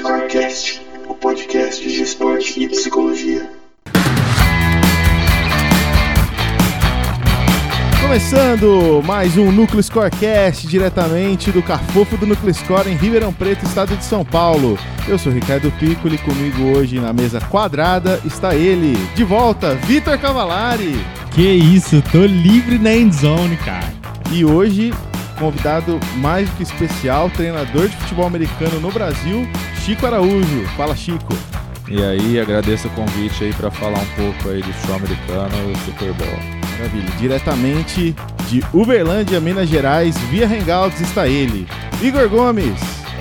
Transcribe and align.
Scorecast, 0.00 0.80
o 1.08 1.14
podcast 1.14 1.86
de 1.86 2.02
esporte 2.02 2.58
e 2.58 2.66
psicologia. 2.70 3.50
Começando 8.00 9.02
mais 9.04 9.36
um 9.36 9.52
Núcleo 9.52 9.82
Scorecast 9.82 10.66
diretamente 10.66 11.52
do 11.52 11.62
Cafofo 11.62 12.16
do 12.16 12.26
Núcleo 12.26 12.54
Score 12.54 12.88
em 12.88 12.96
Ribeirão 12.96 13.30
Preto, 13.30 13.66
estado 13.66 13.94
de 13.94 14.02
São 14.02 14.24
Paulo. 14.24 14.78
Eu 15.06 15.18
sou 15.18 15.30
Ricardo 15.30 15.70
Piccoli, 15.72 16.16
comigo 16.16 16.74
hoje 16.74 16.98
na 16.98 17.12
mesa 17.12 17.38
quadrada 17.38 18.22
está 18.24 18.56
ele, 18.56 18.96
de 19.14 19.22
volta, 19.22 19.74
Vitor 19.74 20.18
Cavalari. 20.18 20.98
Que 21.30 21.42
isso, 21.42 22.02
tô 22.10 22.24
livre 22.24 22.78
na 22.78 22.94
endzone, 22.94 23.58
cara. 23.58 23.92
E 24.32 24.46
hoje, 24.46 24.94
convidado 25.38 26.00
mais 26.16 26.48
do 26.48 26.56
que 26.56 26.62
especial, 26.62 27.28
treinador 27.28 27.86
de 27.86 27.96
futebol 27.98 28.26
americano 28.26 28.80
no 28.80 28.90
Brasil, 28.90 29.46
Chico 29.90 30.06
Araújo. 30.06 30.68
Fala, 30.76 30.94
Chico. 30.94 31.34
E 31.88 32.00
aí, 32.00 32.38
agradeço 32.38 32.86
o 32.86 32.90
convite 32.92 33.42
aí 33.42 33.52
para 33.52 33.72
falar 33.72 33.98
um 33.98 34.06
pouco 34.14 34.48
aí 34.48 34.62
de 34.62 34.72
futebol 34.72 34.98
americano 34.98 35.72
e 35.72 35.78
Super 35.84 36.12
Bowl. 36.12 36.38
Maravilha. 36.78 37.10
Diretamente 37.18 38.14
de 38.48 38.62
Uberlândia, 38.72 39.40
Minas 39.40 39.68
Gerais, 39.68 40.16
via 40.30 40.46
Hangouts 40.46 41.00
está 41.00 41.26
ele, 41.26 41.66
Igor 42.00 42.28
Gomes. 42.28 42.78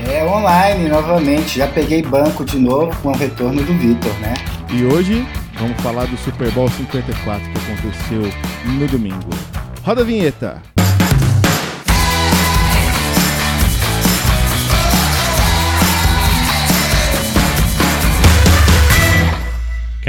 É 0.07 0.23
online 0.23 0.87
novamente, 0.89 1.57
já 1.57 1.65
peguei 1.65 2.03
banco 2.03 2.45
de 2.45 2.59
novo 2.59 2.95
com 3.01 3.09
o 3.09 3.17
retorno 3.17 3.63
do 3.63 3.73
Vitor, 3.73 4.13
né? 4.19 4.35
E 4.71 4.85
hoje 4.85 5.27
vamos 5.59 5.81
falar 5.81 6.05
do 6.05 6.17
Super 6.17 6.51
Bowl 6.51 6.69
54 6.69 7.49
que 7.49 7.57
aconteceu 7.57 8.31
no 8.65 8.87
domingo. 8.87 9.29
Roda 9.83 10.01
a 10.01 10.05
vinheta. 10.05 10.61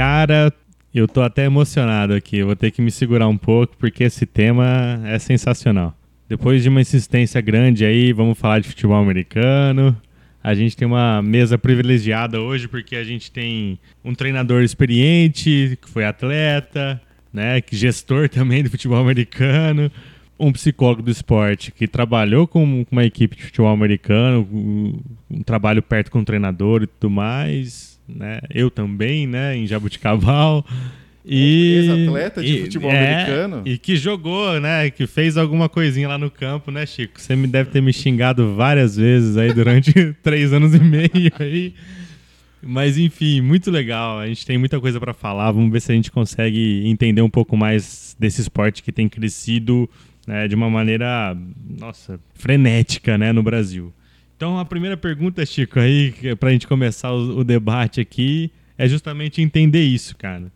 Cara, 0.01 0.51
eu 0.91 1.07
tô 1.07 1.21
até 1.21 1.45
emocionado 1.45 2.15
aqui. 2.15 2.41
Vou 2.41 2.55
ter 2.55 2.71
que 2.71 2.81
me 2.81 2.89
segurar 2.89 3.27
um 3.27 3.37
pouco 3.37 3.77
porque 3.77 4.03
esse 4.03 4.25
tema 4.25 4.99
é 5.05 5.19
sensacional. 5.19 5.95
Depois 6.27 6.63
de 6.63 6.69
uma 6.69 6.81
insistência 6.81 7.39
grande 7.39 7.85
aí, 7.85 8.11
vamos 8.11 8.35
falar 8.39 8.61
de 8.61 8.67
futebol 8.67 8.97
americano. 8.97 9.95
A 10.43 10.55
gente 10.55 10.75
tem 10.75 10.87
uma 10.87 11.21
mesa 11.21 11.55
privilegiada 11.55 12.41
hoje 12.41 12.67
porque 12.67 12.95
a 12.95 13.03
gente 13.03 13.31
tem 13.31 13.77
um 14.03 14.15
treinador 14.15 14.63
experiente, 14.63 15.77
que 15.79 15.87
foi 15.87 16.03
atleta, 16.03 16.99
né, 17.31 17.61
que 17.61 17.75
gestor 17.75 18.27
também 18.27 18.63
do 18.63 18.71
futebol 18.71 18.97
americano, 18.97 19.91
um 20.39 20.51
psicólogo 20.51 21.03
do 21.03 21.11
esporte 21.11 21.71
que 21.71 21.87
trabalhou 21.87 22.47
com 22.47 22.87
uma 22.89 23.05
equipe 23.05 23.35
de 23.35 23.43
futebol 23.43 23.69
americano, 23.69 24.49
um 25.29 25.43
trabalho 25.43 25.83
perto 25.83 26.09
com 26.09 26.21
o 26.21 26.25
treinador 26.25 26.81
e 26.81 26.87
tudo 26.87 27.11
mais, 27.11 27.90
né? 28.15 28.39
Eu 28.49 28.69
também, 28.69 29.27
né, 29.27 29.55
em 29.55 29.67
Jabuticabal. 29.67 30.65
E 31.23 31.75
ex-atleta 31.75 32.41
de 32.41 32.57
e, 32.57 32.61
futebol 32.63 32.91
é, 32.91 33.13
americano. 33.13 33.61
E 33.65 33.77
que 33.77 33.95
jogou, 33.95 34.59
né? 34.59 34.89
Que 34.89 35.05
fez 35.05 35.37
alguma 35.37 35.69
coisinha 35.69 36.07
lá 36.07 36.17
no 36.17 36.31
campo, 36.31 36.71
né, 36.71 36.85
Chico? 36.85 37.21
Você 37.21 37.35
me 37.35 37.47
deve 37.47 37.69
ter 37.69 37.81
me 37.81 37.93
xingado 37.93 38.55
várias 38.55 38.95
vezes 38.95 39.37
aí 39.37 39.53
durante 39.53 39.93
três 40.23 40.51
anos 40.51 40.73
e 40.73 40.79
meio 40.79 41.31
aí. 41.39 41.73
Mas 42.63 42.97
enfim, 42.97 43.41
muito 43.41 43.69
legal. 43.71 44.19
A 44.19 44.27
gente 44.27 44.45
tem 44.45 44.57
muita 44.57 44.79
coisa 44.79 44.99
para 44.99 45.13
falar. 45.13 45.51
Vamos 45.51 45.71
ver 45.71 45.81
se 45.81 45.91
a 45.91 45.95
gente 45.95 46.11
consegue 46.11 46.83
entender 46.85 47.21
um 47.21 47.29
pouco 47.29 47.55
mais 47.57 48.15
desse 48.19 48.41
esporte 48.41 48.83
que 48.83 48.91
tem 48.91 49.07
crescido 49.09 49.89
né, 50.27 50.47
de 50.47 50.55
uma 50.55 50.69
maneira, 50.69 51.35
nossa, 51.79 52.19
frenética, 52.33 53.17
né, 53.17 53.31
no 53.31 53.41
Brasil. 53.41 53.93
Então 54.41 54.57
a 54.57 54.65
primeira 54.65 54.97
pergunta, 54.97 55.45
Chico, 55.45 55.79
aí 55.79 56.15
para 56.39 56.49
a 56.49 56.51
gente 56.51 56.65
começar 56.65 57.11
o, 57.11 57.37
o 57.37 57.43
debate 57.43 58.01
aqui 58.01 58.49
é 58.75 58.87
justamente 58.87 59.39
entender 59.39 59.83
isso, 59.83 60.17
cara. 60.17 60.51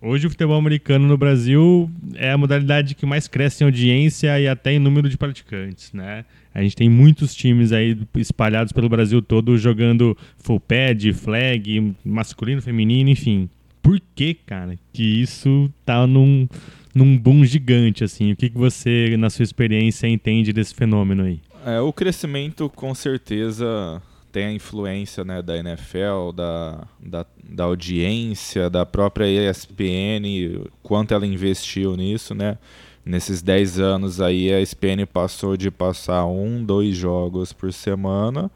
Hoje 0.00 0.28
o 0.28 0.30
futebol 0.30 0.56
americano 0.56 1.08
no 1.08 1.18
Brasil 1.18 1.90
é 2.14 2.30
a 2.30 2.38
modalidade 2.38 2.94
que 2.94 3.04
mais 3.04 3.26
cresce 3.26 3.64
em 3.64 3.66
audiência 3.66 4.38
e 4.38 4.46
até 4.46 4.74
em 4.74 4.78
número 4.78 5.08
de 5.08 5.18
praticantes, 5.18 5.92
né? 5.92 6.24
A 6.54 6.62
gente 6.62 6.76
tem 6.76 6.88
muitos 6.88 7.34
times 7.34 7.72
aí 7.72 7.98
espalhados 8.14 8.72
pelo 8.72 8.88
Brasil 8.88 9.20
todo 9.20 9.58
jogando 9.58 10.16
full 10.36 10.60
pad, 10.60 11.12
flag, 11.12 11.92
masculino, 12.04 12.62
feminino, 12.62 13.10
enfim. 13.10 13.50
Por 13.82 14.00
que, 14.14 14.32
cara, 14.32 14.76
que 14.92 15.02
isso 15.02 15.68
tá 15.84 16.06
num, 16.06 16.48
num 16.94 17.18
boom 17.18 17.44
gigante, 17.44 18.04
assim? 18.04 18.30
O 18.30 18.36
que, 18.36 18.48
que 18.48 18.56
você, 18.56 19.16
na 19.18 19.28
sua 19.28 19.42
experiência, 19.42 20.06
entende 20.06 20.52
desse 20.52 20.72
fenômeno 20.72 21.24
aí? 21.24 21.40
É, 21.66 21.80
o 21.80 21.92
crescimento, 21.92 22.70
com 22.70 22.94
certeza, 22.94 24.00
tem 24.30 24.46
a 24.46 24.52
influência 24.52 25.24
né, 25.24 25.42
da 25.42 25.56
NFL, 25.56 26.32
da, 26.34 26.86
da, 27.00 27.26
da, 27.42 27.64
audiência, 27.64 28.70
da 28.70 28.86
própria 28.86 29.26
ESPN, 29.26 30.68
quanto 30.82 31.12
ela 31.12 31.26
investiu 31.26 31.96
nisso, 31.96 32.34
né? 32.34 32.58
Nesses 33.04 33.40
10 33.40 33.80
anos 33.80 34.20
aí 34.20 34.52
a 34.52 34.60
ESPN 34.60 35.06
passou 35.10 35.56
de 35.56 35.70
passar 35.70 36.26
um, 36.26 36.62
dois 36.62 36.94
jogos 36.94 37.54
por 37.54 37.72
semana 37.72 38.50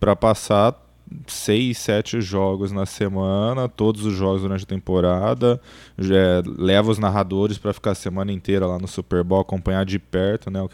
para 0.00 0.16
passar 0.16 0.74
seis, 1.26 1.78
sete 1.78 2.20
jogos 2.20 2.72
na 2.72 2.86
semana, 2.86 3.68
todos 3.68 4.04
os 4.04 4.14
jogos 4.14 4.42
durante 4.42 4.64
a 4.64 4.66
temporada, 4.66 5.60
é, 5.98 6.42
leva 6.46 6.90
os 6.90 6.98
narradores 6.98 7.58
para 7.58 7.72
ficar 7.72 7.92
a 7.92 7.94
semana 7.94 8.32
inteira 8.32 8.66
lá 8.66 8.78
no 8.78 8.88
Super 8.88 9.22
Bowl, 9.22 9.40
acompanhar 9.40 9.84
de 9.84 9.98
perto 9.98 10.50
né, 10.50 10.62
o, 10.62 10.70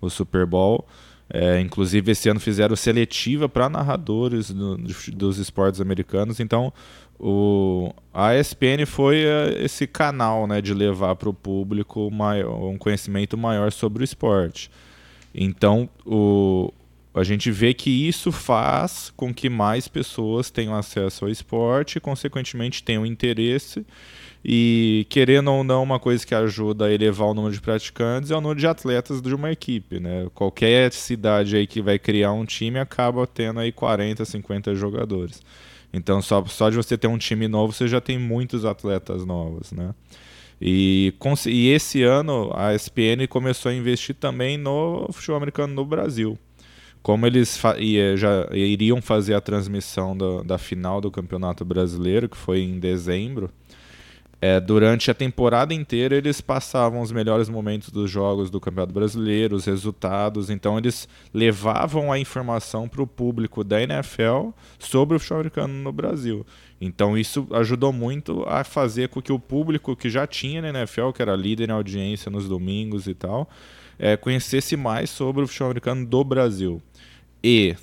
o 0.00 0.10
Super 0.10 0.46
Bowl. 0.46 0.86
É, 1.28 1.60
inclusive, 1.60 2.12
esse 2.12 2.28
ano 2.28 2.38
fizeram 2.38 2.76
seletiva 2.76 3.48
para 3.48 3.68
narradores 3.68 4.50
do, 4.50 4.76
dos 4.76 5.38
esportes 5.38 5.80
americanos. 5.80 6.38
Então, 6.38 6.72
o, 7.18 7.92
a 8.14 8.34
ESPN 8.36 8.86
foi 8.86 9.24
é, 9.24 9.64
esse 9.64 9.86
canal 9.86 10.46
né, 10.46 10.60
de 10.60 10.72
levar 10.72 11.16
para 11.16 11.28
o 11.28 11.34
público 11.34 12.10
maior, 12.10 12.70
um 12.70 12.78
conhecimento 12.78 13.36
maior 13.36 13.72
sobre 13.72 14.02
o 14.02 14.04
esporte. 14.04 14.70
Então, 15.34 15.88
o, 16.04 16.72
a 17.12 17.24
gente 17.24 17.50
vê 17.50 17.74
que 17.74 17.90
isso 17.90 18.30
faz 18.30 19.12
com 19.16 19.34
que 19.34 19.48
mais 19.48 19.88
pessoas 19.88 20.50
tenham 20.50 20.76
acesso 20.76 21.24
ao 21.24 21.30
esporte 21.30 21.96
e, 21.96 22.00
consequentemente, 22.00 22.82
tenham 22.82 23.04
interesse 23.04 23.84
e 24.48 25.04
querendo 25.10 25.50
ou 25.50 25.64
não, 25.64 25.82
uma 25.82 25.98
coisa 25.98 26.24
que 26.24 26.32
ajuda 26.32 26.84
a 26.84 26.92
elevar 26.92 27.26
o 27.26 27.34
número 27.34 27.52
de 27.52 27.60
praticantes 27.60 28.30
é 28.30 28.36
o 28.36 28.40
número 28.40 28.60
de 28.60 28.68
atletas 28.68 29.20
de 29.20 29.34
uma 29.34 29.50
equipe, 29.50 29.98
né? 29.98 30.28
Qualquer 30.32 30.92
cidade 30.92 31.56
aí 31.56 31.66
que 31.66 31.82
vai 31.82 31.98
criar 31.98 32.30
um 32.30 32.44
time 32.44 32.78
acaba 32.78 33.26
tendo 33.26 33.58
aí 33.58 33.72
40, 33.72 34.24
50 34.24 34.72
jogadores. 34.76 35.42
Então, 35.92 36.22
só, 36.22 36.44
só 36.44 36.70
de 36.70 36.76
você 36.76 36.96
ter 36.96 37.08
um 37.08 37.18
time 37.18 37.48
novo, 37.48 37.72
você 37.72 37.88
já 37.88 38.00
tem 38.00 38.20
muitos 38.20 38.64
atletas 38.64 39.26
novos, 39.26 39.72
né? 39.72 39.92
E, 40.62 41.12
e 41.46 41.68
esse 41.70 42.04
ano 42.04 42.52
a 42.54 42.72
ESPN 42.72 43.26
começou 43.28 43.72
a 43.72 43.74
investir 43.74 44.14
também 44.14 44.56
no 44.56 45.08
futebol 45.12 45.38
americano 45.38 45.74
no 45.74 45.84
Brasil. 45.84 46.38
Como 47.02 47.26
eles 47.26 47.60
já 48.16 48.48
iriam 48.52 49.02
fazer 49.02 49.34
a 49.34 49.40
transmissão 49.40 50.16
da, 50.16 50.42
da 50.42 50.58
final 50.58 51.00
do 51.00 51.10
Campeonato 51.10 51.64
Brasileiro, 51.64 52.28
que 52.28 52.36
foi 52.36 52.60
em 52.60 52.78
dezembro, 52.78 53.50
é, 54.46 54.60
durante 54.60 55.10
a 55.10 55.14
temporada 55.14 55.74
inteira 55.74 56.14
eles 56.14 56.40
passavam 56.40 57.00
os 57.00 57.10
melhores 57.10 57.48
momentos 57.48 57.90
dos 57.90 58.08
jogos 58.08 58.48
do 58.48 58.60
Campeonato 58.60 58.94
Brasileiro, 58.94 59.56
os 59.56 59.64
resultados, 59.64 60.50
então 60.50 60.78
eles 60.78 61.08
levavam 61.34 62.12
a 62.12 62.18
informação 62.18 62.88
para 62.88 63.02
o 63.02 63.08
público 63.08 63.64
da 63.64 63.82
NFL 63.82 64.50
sobre 64.78 65.16
o 65.16 65.18
futebol 65.18 65.40
americano 65.40 65.74
no 65.74 65.90
Brasil. 65.90 66.46
Então 66.80 67.18
isso 67.18 67.48
ajudou 67.54 67.92
muito 67.92 68.44
a 68.46 68.62
fazer 68.62 69.08
com 69.08 69.20
que 69.20 69.32
o 69.32 69.38
público 69.40 69.96
que 69.96 70.08
já 70.08 70.28
tinha 70.28 70.62
na 70.62 70.68
NFL, 70.68 71.10
que 71.10 71.22
era 71.22 71.34
líder 71.34 71.68
em 71.68 71.72
audiência 71.72 72.30
nos 72.30 72.48
domingos 72.48 73.08
e 73.08 73.14
tal, 73.14 73.50
é, 73.98 74.16
conhecesse 74.16 74.76
mais 74.76 75.10
sobre 75.10 75.42
o 75.42 75.48
futebol 75.48 75.70
americano 75.70 76.06
do 76.06 76.22
Brasil. 76.22 76.80
E 77.42 77.74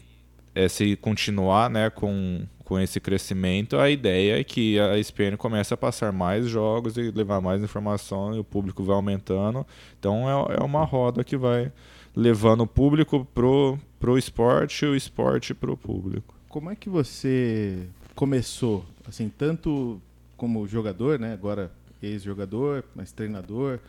é, 0.56 0.70
se 0.70 0.96
continuar 0.96 1.70
né, 1.70 1.90
com 1.90 2.46
com 2.64 2.80
esse 2.80 3.00
crescimento, 3.00 3.78
a 3.78 3.90
ideia 3.90 4.40
é 4.40 4.44
que 4.44 4.80
a 4.80 4.98
ESPN 4.98 5.36
comece 5.38 5.74
a 5.74 5.78
passar 5.78 6.12
mais 6.14 6.48
jogos 6.48 6.98
e 6.98 7.12
levar 7.12 7.42
mais 7.42 7.62
informação 7.62 8.36
e 8.36 8.40
o 8.40 8.44
público 8.44 8.84
vai 8.84 8.96
aumentando. 8.96 9.66
Então 10.00 10.30
é, 10.30 10.58
é 10.60 10.64
uma 10.64 10.86
roda 10.86 11.24
que 11.24 11.36
vai 11.36 11.72
levando 12.16 12.62
o 12.62 12.68
público 12.68 13.28
pro, 13.34 13.78
pro 14.00 14.18
esporte 14.18 14.86
e 14.86 14.88
o 14.88 14.96
esporte 14.96 15.54
pro 15.54 15.76
público. 15.76 16.34
Como 16.48 16.70
é 16.70 16.76
que 16.76 16.90
você 16.90 17.88
começou, 18.16 18.86
assim, 19.08 19.30
tanto 19.30 20.02
como 20.38 20.68
jogador, 20.68 21.20
né, 21.20 21.34
agora 21.34 21.72
ex-jogador, 22.02 22.84
mas 22.96 23.12
treinador, 23.12 23.80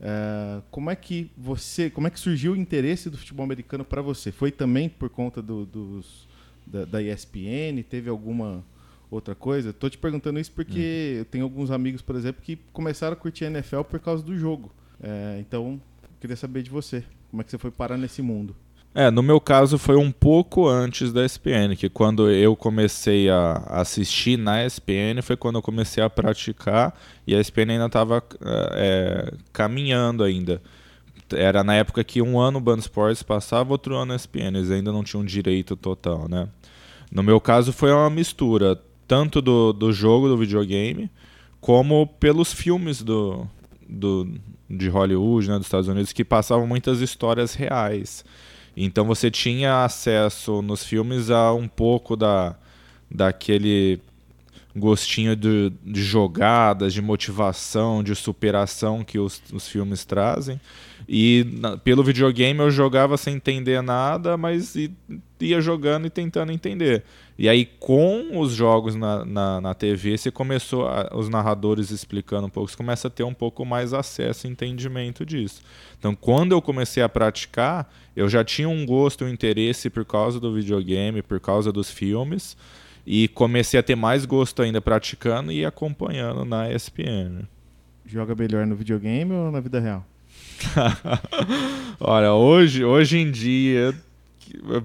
uh, 0.00 0.62
como 0.70 0.90
é 0.90 0.96
que 0.96 1.30
você, 1.36 1.90
como 1.90 2.06
é 2.06 2.10
que 2.10 2.20
surgiu 2.20 2.52
o 2.52 2.56
interesse 2.56 3.10
do 3.10 3.18
futebol 3.18 3.44
americano 3.44 3.84
para 3.84 4.00
você? 4.00 4.30
Foi 4.30 4.52
também 4.52 4.88
por 4.88 5.08
conta 5.08 5.42
do, 5.42 5.66
dos 5.66 6.28
da, 6.66 6.84
da 6.84 7.02
ESPN? 7.02 7.82
Teve 7.88 8.10
alguma 8.10 8.64
outra 9.10 9.34
coisa? 9.34 9.72
Tô 9.72 9.88
te 9.88 9.98
perguntando 9.98 10.38
isso 10.38 10.52
porque 10.52 11.12
uhum. 11.12 11.18
eu 11.18 11.24
tenho 11.24 11.44
alguns 11.44 11.70
amigos, 11.70 12.02
por 12.02 12.16
exemplo, 12.16 12.42
que 12.42 12.56
começaram 12.72 13.14
a 13.14 13.16
curtir 13.16 13.44
a 13.44 13.48
NFL 13.48 13.82
por 13.82 14.00
causa 14.00 14.22
do 14.22 14.36
jogo. 14.36 14.72
É, 15.02 15.38
então, 15.40 15.80
queria 16.20 16.36
saber 16.36 16.62
de 16.62 16.70
você. 16.70 17.04
Como 17.30 17.42
é 17.42 17.44
que 17.44 17.50
você 17.50 17.58
foi 17.58 17.70
parar 17.70 17.96
nesse 17.96 18.22
mundo? 18.22 18.54
É, 18.94 19.10
no 19.10 19.24
meu 19.24 19.40
caso 19.40 19.76
foi 19.76 19.96
um 19.96 20.12
pouco 20.12 20.68
antes 20.68 21.12
da 21.12 21.24
ESPN, 21.24 21.74
que 21.76 21.88
quando 21.88 22.30
eu 22.30 22.54
comecei 22.54 23.28
a 23.28 23.54
assistir 23.80 24.38
na 24.38 24.64
ESPN 24.64 25.20
foi 25.20 25.36
quando 25.36 25.56
eu 25.56 25.62
comecei 25.62 26.00
a 26.00 26.08
praticar 26.08 26.94
e 27.26 27.34
a 27.34 27.40
ESPN 27.40 27.72
ainda 27.72 27.86
estava 27.86 28.22
é, 28.76 29.34
caminhando 29.52 30.22
ainda. 30.22 30.62
Era 31.34 31.64
na 31.64 31.74
época 31.74 32.02
que 32.04 32.22
um 32.22 32.38
ano 32.38 32.58
o 32.58 32.60
Band 32.60 32.78
Sports 32.78 33.22
passava, 33.22 33.72
outro 33.72 33.96
ano 33.96 34.12
a 34.12 34.16
ESPN, 34.16 34.56
eles 34.56 34.70
ainda 34.70 34.92
não 34.92 35.04
tinham 35.04 35.24
direito 35.24 35.76
total, 35.76 36.28
né? 36.28 36.48
No 37.10 37.22
meu 37.22 37.40
caso 37.40 37.72
foi 37.72 37.92
uma 37.92 38.10
mistura, 38.10 38.80
tanto 39.06 39.40
do, 39.40 39.72
do 39.72 39.92
jogo, 39.92 40.28
do 40.28 40.36
videogame, 40.36 41.10
como 41.60 42.06
pelos 42.06 42.52
filmes 42.52 43.02
do, 43.02 43.46
do, 43.88 44.28
de 44.68 44.88
Hollywood, 44.88 45.48
né, 45.48 45.56
dos 45.56 45.66
Estados 45.66 45.88
Unidos, 45.88 46.12
que 46.12 46.24
passavam 46.24 46.66
muitas 46.66 47.00
histórias 47.00 47.54
reais. 47.54 48.24
Então 48.76 49.04
você 49.04 49.30
tinha 49.30 49.84
acesso 49.84 50.60
nos 50.60 50.84
filmes 50.84 51.30
a 51.30 51.52
um 51.52 51.68
pouco 51.68 52.16
da, 52.16 52.56
daquele 53.10 54.00
gostinho 54.76 55.36
de, 55.36 55.72
de 55.84 56.02
jogadas, 56.02 56.92
de 56.92 57.00
motivação, 57.00 58.02
de 58.02 58.14
superação 58.14 59.04
que 59.04 59.18
os, 59.18 59.40
os 59.52 59.68
filmes 59.68 60.04
trazem. 60.04 60.60
E 61.08 61.46
na, 61.60 61.76
pelo 61.76 62.02
videogame 62.02 62.60
eu 62.60 62.70
jogava 62.70 63.16
sem 63.16 63.34
entender 63.36 63.82
nada, 63.82 64.36
mas 64.36 64.74
ia 65.40 65.60
jogando 65.60 66.06
e 66.06 66.10
tentando 66.10 66.52
entender. 66.52 67.04
E 67.36 67.48
aí, 67.48 67.66
com 67.66 68.38
os 68.38 68.52
jogos 68.52 68.94
na, 68.94 69.24
na, 69.24 69.60
na 69.60 69.74
TV, 69.74 70.16
você 70.16 70.30
começou, 70.30 70.86
a, 70.86 71.10
os 71.14 71.28
narradores 71.28 71.90
explicando 71.90 72.46
um 72.46 72.50
pouco, 72.50 72.70
você 72.70 72.76
começa 72.76 73.08
a 73.08 73.10
ter 73.10 73.24
um 73.24 73.34
pouco 73.34 73.64
mais 73.64 73.92
acesso 73.92 74.46
e 74.46 74.50
entendimento 74.50 75.26
disso. 75.26 75.60
Então, 75.98 76.14
quando 76.14 76.52
eu 76.52 76.62
comecei 76.62 77.02
a 77.02 77.08
praticar, 77.08 77.92
eu 78.14 78.28
já 78.28 78.44
tinha 78.44 78.68
um 78.68 78.86
gosto, 78.86 79.24
um 79.24 79.28
interesse 79.28 79.90
por 79.90 80.04
causa 80.04 80.38
do 80.38 80.54
videogame, 80.54 81.22
por 81.22 81.40
causa 81.40 81.72
dos 81.72 81.90
filmes, 81.90 82.56
e 83.04 83.26
comecei 83.28 83.78
a 83.78 83.82
ter 83.82 83.96
mais 83.96 84.24
gosto 84.24 84.62
ainda 84.62 84.80
praticando 84.80 85.50
e 85.50 85.66
acompanhando 85.66 86.44
na 86.44 86.72
ESPN. 86.72 87.42
Joga 88.06 88.34
melhor 88.34 88.66
no 88.66 88.76
videogame 88.76 89.32
ou 89.32 89.50
na 89.50 89.60
vida 89.60 89.80
real? 89.80 90.06
Olha, 92.00 92.32
hoje, 92.32 92.84
hoje 92.84 93.18
em 93.18 93.30
dia 93.30 93.94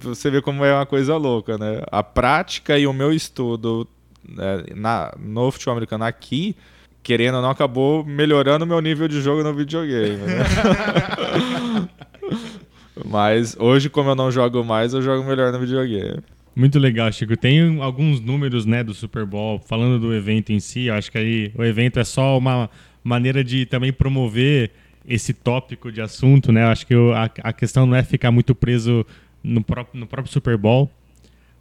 você 0.02 0.30
vê 0.30 0.42
como 0.42 0.64
é 0.66 0.74
uma 0.74 0.86
coisa 0.86 1.16
louca, 1.18 1.58
né? 1.58 1.82
A 1.92 2.04
prática 2.04 2.78
e 2.78 2.88
o 2.88 2.94
meu 2.94 3.14
estudo 3.14 3.88
né, 4.28 4.64
na, 4.76 5.14
no 5.20 5.52
futebol 5.52 5.74
americano 5.74 6.06
aqui, 6.06 6.56
querendo 7.04 7.36
ou 7.36 7.42
não, 7.42 7.50
acabou 7.50 8.04
melhorando 8.04 8.66
o 8.66 8.68
meu 8.68 8.82
nível 8.82 9.08
de 9.08 9.22
jogo 9.22 9.44
no 9.44 9.54
videogame. 9.54 10.18
Né? 10.18 10.44
Mas 13.06 13.56
hoje, 13.58 13.90
como 13.90 14.10
eu 14.10 14.16
não 14.16 14.32
jogo 14.32 14.64
mais, 14.64 14.94
eu 14.94 15.02
jogo 15.02 15.28
melhor 15.28 15.52
no 15.52 15.60
videogame. 15.60 16.22
Muito 16.56 16.78
legal, 16.78 17.12
Chico. 17.12 17.38
Tem 17.38 17.82
alguns 17.82 18.20
números 18.20 18.66
né, 18.66 18.84
do 18.84 18.94
Super 18.94 19.26
Bowl, 19.26 19.60
falando 19.60 20.00
do 20.00 20.14
evento 20.14 20.52
em 20.52 20.60
si. 20.60 20.90
Acho 20.90 21.12
que 21.12 21.18
aí 21.18 21.52
o 21.56 21.64
evento 21.64 22.00
é 22.00 22.04
só 22.04 22.38
uma 22.38 22.70
maneira 23.04 23.44
de 23.44 23.66
também 23.66 23.94
promover 23.94 24.72
esse 25.10 25.34
tópico 25.34 25.92
de 25.92 26.02
assunto, 26.02 26.52
né? 26.52 26.64
Acho 26.66 26.86
que 26.86 26.94
a, 26.94 27.50
a 27.50 27.52
questão 27.52 27.88
não 27.88 27.96
é 27.96 28.04
ficar 28.04 28.30
muito 28.30 28.54
preso 28.54 29.04
no 29.44 29.64
próprio, 29.64 30.00
no 30.00 30.06
próprio 30.06 30.32
Super 30.32 30.56
Bowl. 30.56 30.90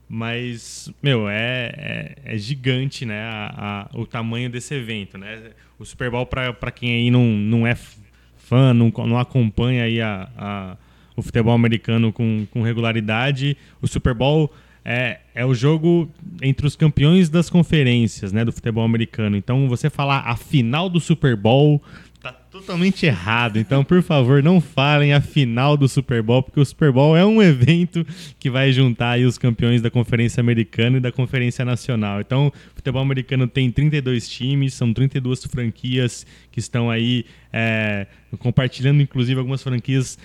Mas, 0.07 0.93
meu, 1.03 1.29
é, 1.29 1.73
é, 1.77 2.35
é 2.35 2.39
gigante, 2.39 3.07
né? 3.07 3.23
A, 3.23 3.89
a, 3.93 3.99
o 3.99 4.05
tamanho 4.05 4.51
desse 4.51 4.75
evento, 4.75 5.17
né? 5.17 5.51
O 5.79 5.85
Super 5.85 6.11
Bowl, 6.11 6.27
para 6.27 6.71
quem 6.71 6.93
aí 6.93 7.11
não, 7.11 7.25
não 7.25 7.67
é 7.67 7.75
fã, 8.37 8.75
não, 8.75 8.93
não 9.07 9.19
acompanha 9.19 9.85
aí 9.85 10.01
a, 10.01 10.29
a, 10.37 10.77
o 11.17 11.23
futebol 11.23 11.55
americano 11.55 12.13
com, 12.13 12.47
com 12.51 12.63
regularidade, 12.63 13.57
o 13.81 13.87
Super 13.87 14.15
Bowl 14.15 14.53
é, 14.85 15.21
é 15.35 15.45
o 15.45 15.55
jogo 15.55 16.11
entre 16.41 16.67
os 16.67 16.75
campeões 16.75 17.29
das 17.29 17.51
conferências, 17.51 18.33
né? 18.33 18.45
Do 18.45 18.53
futebol 18.53 18.85
americano. 18.85 19.37
Então, 19.37 19.69
você 19.69 19.91
falar 19.91 20.21
a 20.21 20.37
final 20.37 20.89
do 20.89 21.01
Super 21.01 21.37
Bowl 21.37 21.83
totalmente 22.59 23.07
errado. 23.07 23.59
Então, 23.59 23.85
por 23.85 24.03
favor, 24.03 24.43
não 24.43 24.61
falem 24.61 25.13
a 25.13 25.21
final 25.21 25.77
do 25.77 25.89
Super 25.89 26.23
Bowl, 26.23 26.43
porque 26.43 26.61
o 26.61 26.65
Super 26.65 26.93
Bowl 26.93 27.17
é 27.17 27.25
um 27.25 27.41
evento 27.43 28.07
que 28.39 28.51
vai 28.51 28.73
juntar 28.73 29.19
os 29.21 29.39
campeões 29.39 29.81
da 29.81 29.91
Conferência 29.91 30.41
Americana 30.41 30.99
e 30.99 31.01
da 31.01 31.13
Conferência 31.13 31.65
Nacional. 31.65 32.21
Então, 32.21 32.49
o 32.49 32.53
futebol 32.75 33.03
americano 33.03 33.47
tem 33.47 33.71
32 33.71 34.29
times, 34.29 34.75
são 34.75 34.93
32 34.93 35.45
franquias 35.45 36.27
que 36.51 36.59
estão 36.59 36.91
aí 36.91 37.25
é, 37.53 38.07
compartilhando, 38.39 39.01
inclusive, 39.01 39.39
algumas 39.39 39.63
franquias 39.63 40.19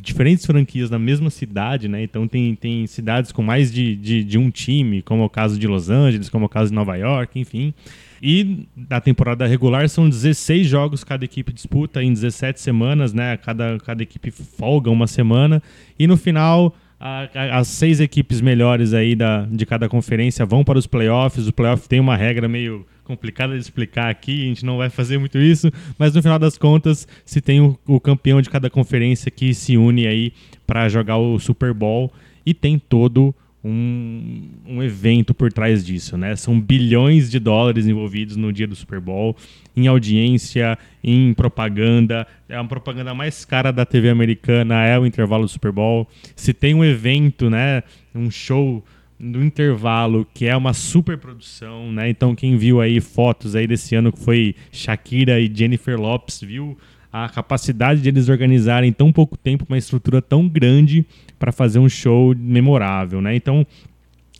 diferentes 0.00 0.46
franquias 0.46 0.88
na 0.88 0.98
mesma 0.98 1.28
cidade, 1.28 1.86
né? 1.86 2.02
Então 2.02 2.26
tem, 2.26 2.54
tem 2.54 2.86
cidades 2.86 3.30
com 3.30 3.42
mais 3.42 3.70
de, 3.70 3.94
de, 3.94 4.24
de 4.24 4.38
um 4.38 4.50
time, 4.50 5.02
como 5.02 5.22
é 5.22 5.26
o 5.26 5.28
caso 5.28 5.58
de 5.58 5.66
Los 5.66 5.90
Angeles, 5.90 6.30
como 6.30 6.44
é 6.44 6.46
o 6.46 6.48
caso 6.48 6.70
de 6.70 6.74
Nova 6.74 6.96
York, 6.96 7.38
enfim. 7.38 7.74
E 8.22 8.66
da 8.76 9.00
temporada 9.00 9.46
regular 9.46 9.88
são 9.88 10.08
16 10.08 10.66
jogos 10.66 11.02
cada 11.04 11.24
equipe 11.24 11.52
disputa 11.52 12.02
em 12.02 12.12
17 12.12 12.60
semanas, 12.60 13.12
né? 13.12 13.36
Cada, 13.36 13.78
cada 13.78 14.02
equipe 14.02 14.30
folga 14.30 14.90
uma 14.90 15.06
semana. 15.06 15.62
E 15.98 16.06
no 16.06 16.16
final, 16.16 16.74
a, 17.00 17.28
a, 17.34 17.58
as 17.58 17.68
seis 17.68 17.98
equipes 17.98 18.42
melhores 18.42 18.92
aí 18.92 19.16
da, 19.16 19.46
de 19.46 19.64
cada 19.64 19.88
conferência 19.88 20.44
vão 20.44 20.62
para 20.62 20.78
os 20.78 20.86
playoffs. 20.86 21.48
O 21.48 21.52
playoff 21.52 21.88
tem 21.88 21.98
uma 21.98 22.16
regra 22.16 22.46
meio 22.46 22.86
complicada 23.04 23.54
de 23.54 23.60
explicar 23.60 24.08
aqui, 24.08 24.42
a 24.42 24.46
gente 24.46 24.64
não 24.64 24.76
vai 24.76 24.88
fazer 24.88 25.18
muito 25.18 25.36
isso, 25.36 25.68
mas 25.98 26.14
no 26.14 26.22
final 26.22 26.38
das 26.38 26.56
contas, 26.56 27.08
se 27.24 27.40
tem 27.40 27.60
o, 27.60 27.76
o 27.84 27.98
campeão 27.98 28.40
de 28.40 28.48
cada 28.48 28.70
conferência 28.70 29.32
que 29.32 29.52
se 29.52 29.76
une 29.76 30.06
aí 30.06 30.32
para 30.64 30.88
jogar 30.88 31.16
o 31.16 31.36
Super 31.40 31.74
Bowl 31.74 32.12
e 32.46 32.54
tem 32.54 32.78
todo 32.78 33.34
um, 33.62 34.48
um 34.66 34.82
evento 34.82 35.34
por 35.34 35.52
trás 35.52 35.84
disso, 35.84 36.16
né? 36.16 36.34
São 36.34 36.58
bilhões 36.58 37.30
de 37.30 37.38
dólares 37.38 37.86
envolvidos 37.86 38.36
no 38.36 38.52
dia 38.52 38.66
do 38.66 38.74
Super 38.74 39.00
Bowl, 39.00 39.36
em 39.76 39.86
audiência, 39.86 40.78
em 41.04 41.34
propaganda. 41.34 42.26
É 42.48 42.56
a 42.56 42.64
propaganda 42.64 43.12
mais 43.14 43.44
cara 43.44 43.70
da 43.70 43.84
TV 43.84 44.08
americana, 44.08 44.84
é 44.84 44.98
o 44.98 45.04
intervalo 45.04 45.44
do 45.44 45.50
Super 45.50 45.72
Bowl. 45.72 46.08
Se 46.34 46.54
tem 46.54 46.74
um 46.74 46.84
evento, 46.84 47.50
né? 47.50 47.82
Um 48.14 48.30
show 48.30 48.82
no 49.18 49.44
intervalo 49.44 50.26
que 50.32 50.46
é 50.46 50.56
uma 50.56 50.72
super 50.72 51.18
produção, 51.18 51.92
né? 51.92 52.08
Então 52.08 52.34
quem 52.34 52.56
viu 52.56 52.80
aí 52.80 53.00
fotos 53.00 53.54
aí 53.54 53.66
desse 53.66 53.94
ano 53.94 54.10
que 54.10 54.18
foi 54.18 54.56
Shakira 54.72 55.38
e 55.38 55.50
Jennifer 55.54 56.00
Lopes 56.00 56.40
viu 56.40 56.78
a 57.12 57.28
capacidade 57.28 58.00
de 58.00 58.08
eles 58.08 58.28
organizarem 58.28 58.88
em 58.88 58.92
tão 58.92 59.12
pouco 59.12 59.36
tempo 59.36 59.66
uma 59.68 59.76
estrutura 59.76 60.22
tão 60.22 60.48
grande 60.48 61.04
para 61.40 61.50
fazer 61.50 61.78
um 61.78 61.88
show 61.88 62.34
memorável, 62.36 63.22
né? 63.22 63.34
Então 63.34 63.66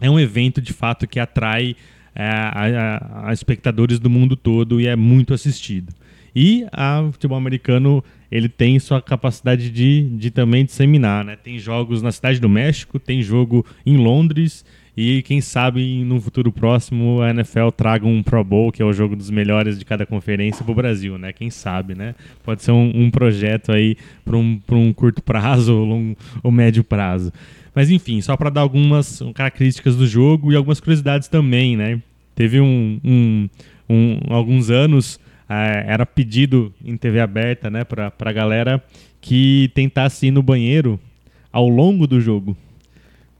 é 0.01 0.11
um 0.11 0.21
evento 0.21 0.61
de 0.61 0.75
fato 0.75 1.09
que 1.09 1.19
atrai 1.19 1.75
é, 2.15 2.27
a, 2.27 3.29
a, 3.29 3.33
espectadores 3.33 3.99
do 3.99 4.11
mundo 4.11 4.37
todo 4.37 4.81
e 4.81 4.87
é 4.87 4.95
muito 4.95 5.33
assistido. 5.33 5.93
E 6.37 6.65
o 7.09 7.13
futebol 7.13 7.39
americano 7.39 8.05
ele 8.31 8.49
tem 8.49 8.79
sua 8.79 9.03
capacidade 9.03 9.71
de, 9.71 10.03
de 10.11 10.31
também 10.31 10.65
disseminar, 10.65 11.25
né? 11.25 11.37
Tem 11.37 11.59
jogos 11.59 12.03
na 12.03 12.13
cidade 12.13 12.39
do 12.39 12.49
México, 12.49 13.01
tem 13.01 13.23
jogo 13.23 13.67
em 13.85 13.97
Londres 13.97 14.65
e 14.97 15.23
quem 15.23 15.41
sabe 15.41 16.05
no 16.05 16.21
futuro 16.21 16.51
próximo 16.53 17.23
a 17.23 17.31
NFL 17.31 17.69
traga 17.77 18.07
um 18.07 18.23
Pro 18.23 18.43
Bowl, 18.43 18.73
que 18.73 18.83
é 18.83 18.85
o 18.85 18.93
jogo 18.93 19.15
dos 19.15 19.31
melhores 19.31 19.79
de 19.79 19.85
cada 19.85 20.05
conferência, 20.05 20.65
para 20.65 20.73
o 20.73 20.75
Brasil, 20.75 21.17
né? 21.17 21.33
Quem 21.33 21.51
sabe, 21.51 21.95
né? 21.95 22.15
Pode 22.45 22.63
ser 22.63 22.73
um, 22.73 22.93
um 22.95 23.11
projeto 23.11 23.73
aí 23.73 23.97
para 24.25 24.37
um, 24.37 24.61
um 24.71 24.93
curto 24.93 25.23
prazo 25.23 25.75
ou, 25.79 25.95
um, 25.95 26.17
ou 26.43 26.51
médio 26.51 26.83
prazo. 26.83 27.33
Mas 27.75 27.91
enfim, 27.91 28.21
só 28.21 28.37
para 28.37 28.51
dar 28.51 28.63
algumas 28.63 29.23
características 29.35 29.97
do 29.97 30.07
jogo 30.07 30.53
e 30.53 30.57
algumas 30.57 30.81
curiosidades 30.81 31.29
também, 31.29 31.77
né? 31.77 32.03
Teve 32.35 32.61
um, 32.61 33.01
um, 33.05 33.49
um 33.89 34.19
alguns 34.29 34.71
anos, 34.71 35.21
é, 35.49 35.85
era 35.87 36.07
pedido 36.07 36.73
em 36.85 36.97
TV 36.97 37.21
aberta, 37.21 37.69
né, 37.69 37.85
para 37.85 38.13
a 38.19 38.33
galera 38.33 38.83
que 39.21 39.71
tentasse 39.75 40.29
ir 40.29 40.31
no 40.31 40.43
banheiro 40.43 40.99
ao 41.53 41.69
longo 41.69 42.07
do 42.07 42.21
jogo. 42.21 42.57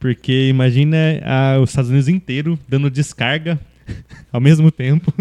Porque 0.01 0.49
imagina 0.49 0.97
a, 1.23 1.59
os 1.59 1.69
Estados 1.69 1.91
Unidos 1.91 2.09
inteiro 2.09 2.57
dando 2.67 2.89
descarga 2.89 3.59
ao 4.31 4.39
mesmo 4.39 4.71
tempo 4.71 5.13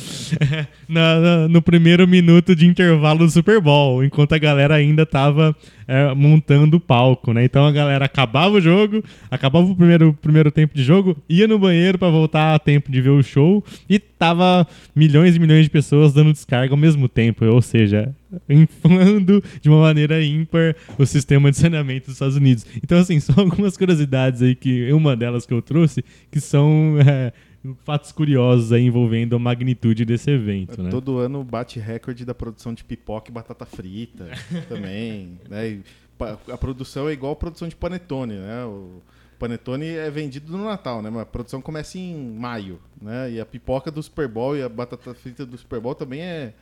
no, 0.88 1.48
no, 1.48 1.62
primeiro 1.62 2.06
minuto 2.06 2.54
de 2.54 2.66
intervalo 2.66 3.20
do 3.20 3.30
Super 3.30 3.60
Bowl, 3.60 4.04
enquanto 4.04 4.34
a 4.34 4.38
galera 4.38 4.74
ainda 4.74 5.02
estava 5.02 5.56
é, 5.88 6.14
montando 6.14 6.76
o 6.76 6.80
palco, 6.80 7.32
né? 7.32 7.44
Então 7.44 7.66
a 7.66 7.72
galera 7.72 8.04
acabava 8.04 8.56
o 8.56 8.60
jogo, 8.60 9.02
acabava 9.30 9.66
o 9.66 9.74
primeiro, 9.74 10.12
primeiro 10.20 10.50
tempo 10.50 10.74
de 10.74 10.82
jogo, 10.82 11.16
ia 11.28 11.48
no 11.48 11.58
banheiro 11.58 11.98
para 11.98 12.10
voltar 12.10 12.54
a 12.54 12.58
tempo 12.58 12.90
de 12.92 13.00
ver 13.00 13.10
o 13.10 13.22
show 13.22 13.64
e 13.88 13.98
tava 13.98 14.66
milhões 14.94 15.36
e 15.36 15.38
milhões 15.38 15.64
de 15.64 15.70
pessoas 15.70 16.12
dando 16.12 16.32
descarga 16.32 16.72
ao 16.72 16.78
mesmo 16.78 17.08
tempo, 17.08 17.44
ou 17.46 17.62
seja, 17.62 18.14
inflando 18.48 19.42
de 19.60 19.68
uma 19.68 19.80
maneira 19.80 20.22
ímpar 20.22 20.76
o 20.98 21.06
sistema 21.06 21.50
de 21.50 21.56
saneamento 21.56 22.06
dos 22.06 22.14
Estados 22.14 22.36
Unidos. 22.36 22.66
Então, 22.82 22.98
assim, 22.98 23.18
são 23.18 23.34
algumas 23.42 23.76
curiosidades 23.76 24.42
aí 24.42 24.54
que 24.54 24.92
uma 24.92 25.16
delas 25.16 25.46
que 25.46 25.54
eu 25.54 25.62
trouxe 25.62 26.04
que 26.30 26.40
são 26.40 26.96
é, 27.04 27.32
fatos 27.84 28.10
curiosos 28.12 28.72
aí 28.72 28.84
envolvendo 28.84 29.36
a 29.36 29.38
magnitude 29.38 30.04
desse 30.04 30.30
evento. 30.30 30.82
Né? 30.82 30.90
Todo 30.90 31.18
ano 31.18 31.44
bate 31.44 31.78
recorde 31.78 32.24
da 32.24 32.34
produção 32.34 32.72
de 32.72 32.82
pipoca 32.82 33.30
e 33.30 33.32
batata 33.32 33.66
frita 33.66 34.28
também. 34.68 35.38
Né? 35.48 35.80
a 36.52 36.58
produção 36.58 37.08
é 37.08 37.12
igual 37.12 37.32
a 37.32 37.36
produção 37.36 37.68
de 37.68 37.74
panetone, 37.74 38.34
né? 38.34 38.64
O 38.64 39.00
panetone 39.38 39.86
é 39.86 40.10
vendido 40.10 40.52
no 40.52 40.64
Natal, 40.64 41.00
né? 41.00 41.08
Mas 41.08 41.22
a 41.22 41.26
produção 41.26 41.62
começa 41.62 41.98
em 41.98 42.32
maio, 42.32 42.78
né? 43.00 43.32
E 43.32 43.40
a 43.40 43.46
pipoca 43.46 43.90
do 43.90 44.02
Super 44.02 44.28
Bowl 44.28 44.56
e 44.56 44.62
a 44.62 44.68
batata 44.68 45.14
frita 45.14 45.46
do 45.46 45.56
Super 45.56 45.80
Bowl 45.80 45.94
também 45.94 46.20
é 46.20 46.52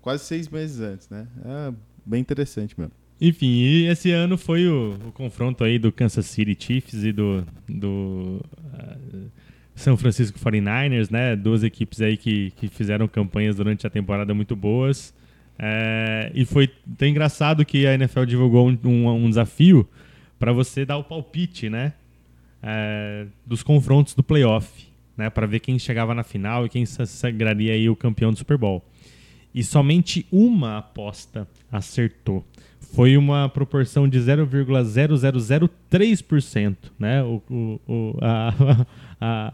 quase 0.00 0.24
seis 0.24 0.48
meses 0.48 0.80
antes, 0.80 1.08
né? 1.08 1.26
É 1.44 1.74
bem 2.06 2.20
interessante 2.20 2.78
mesmo. 2.78 2.92
Enfim, 3.20 3.48
e 3.48 3.86
esse 3.86 4.12
ano 4.12 4.38
foi 4.38 4.68
o, 4.68 4.94
o 5.08 5.12
confronto 5.12 5.64
aí 5.64 5.78
do 5.78 5.90
Kansas 5.90 6.26
City 6.26 6.56
Chiefs 6.58 7.02
e 7.02 7.10
do, 7.10 7.44
do 7.68 8.40
ah, 8.72 8.96
São 9.78 9.96
Francisco 9.96 10.38
49ers, 10.38 11.10
né? 11.10 11.34
Duas 11.36 11.62
equipes 11.62 12.00
aí 12.00 12.16
que, 12.16 12.50
que 12.52 12.68
fizeram 12.68 13.06
campanhas 13.08 13.56
durante 13.56 13.86
a 13.86 13.90
temporada 13.90 14.32
muito 14.34 14.54
boas. 14.56 15.14
É, 15.58 16.30
e 16.34 16.44
foi 16.44 16.68
tão 16.96 17.08
engraçado 17.08 17.64
que 17.64 17.86
a 17.86 17.94
NFL 17.94 18.24
divulgou 18.24 18.68
um, 18.68 18.78
um- 18.84 19.24
um 19.24 19.28
desafio 19.28 19.88
para 20.38 20.52
você 20.52 20.84
dar 20.84 20.98
o 20.98 21.04
palpite, 21.04 21.68
né? 21.70 21.92
é, 22.62 23.26
dos 23.46 23.62
confrontos 23.62 24.14
do 24.14 24.22
playoff, 24.22 24.86
né? 25.16 25.30
Para 25.30 25.46
ver 25.46 25.60
quem 25.60 25.78
chegava 25.78 26.12
na 26.12 26.24
final 26.24 26.66
e 26.66 26.68
quem 26.68 26.84
sa- 26.84 27.06
sagraria 27.06 27.72
aí 27.72 27.88
o 27.88 27.94
campeão 27.94 28.32
do 28.32 28.38
Super 28.38 28.58
Bowl. 28.58 28.84
E 29.54 29.62
somente 29.62 30.26
uma 30.32 30.78
aposta 30.78 31.46
acertou. 31.70 32.44
Foi 32.94 33.16
uma 33.16 33.48
proporção 33.48 34.08
de 34.08 34.18
0,0003%, 34.18 36.76
né? 36.98 37.22
O, 37.22 37.40
o, 37.48 37.80
o- 37.86 38.18
a- 38.20 38.86
a- 39.20 39.52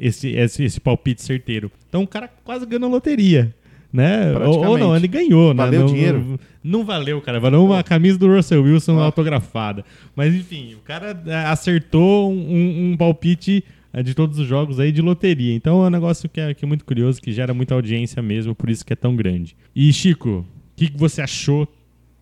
esse, 0.00 0.30
esse, 0.30 0.64
esse 0.64 0.80
palpite 0.80 1.22
certeiro. 1.22 1.70
Então 1.88 2.02
o 2.02 2.06
cara 2.06 2.28
quase 2.44 2.64
ganhou 2.66 2.80
na 2.80 2.88
loteria. 2.88 3.54
Né? 3.92 4.32
Ou, 4.38 4.64
ou 4.68 4.78
não, 4.78 4.96
ele 4.96 5.08
ganhou. 5.08 5.52
né? 5.52 5.64
Valeu 5.64 5.80
Não- 5.80 5.86
dinheiro? 5.88 6.18
Não, 6.20 6.38
não 6.62 6.84
valeu, 6.84 7.20
cara. 7.20 7.40
Valeu 7.40 7.64
uma 7.64 7.82
camisa 7.82 8.16
do 8.16 8.32
Russell 8.32 8.62
Wilson 8.62 8.98
autografada. 9.00 9.84
Mas 10.14 10.32
enfim, 10.34 10.74
o 10.74 10.78
cara 10.78 11.20
é, 11.26 11.34
acertou 11.46 12.30
um, 12.32 12.92
um 12.92 12.96
palpite 12.96 13.64
é, 13.92 14.00
de 14.02 14.14
todos 14.14 14.38
os 14.38 14.46
jogos 14.46 14.78
aí 14.78 14.92
de 14.92 15.02
loteria. 15.02 15.52
Então 15.54 15.82
é 15.84 15.88
um 15.88 15.90
negócio 15.90 16.28
que 16.28 16.40
é, 16.40 16.54
que 16.54 16.64
é 16.64 16.68
muito 16.68 16.84
curioso, 16.84 17.20
que 17.20 17.32
gera 17.32 17.52
muita 17.52 17.74
audiência 17.74 18.22
mesmo, 18.22 18.54
por 18.54 18.70
isso 18.70 18.86
que 18.86 18.92
é 18.92 18.96
tão 18.96 19.16
grande. 19.16 19.56
E 19.74 19.92
Chico, 19.92 20.30
o 20.30 20.46
que, 20.76 20.88
que 20.88 20.96
você 20.96 21.20
achou 21.20 21.66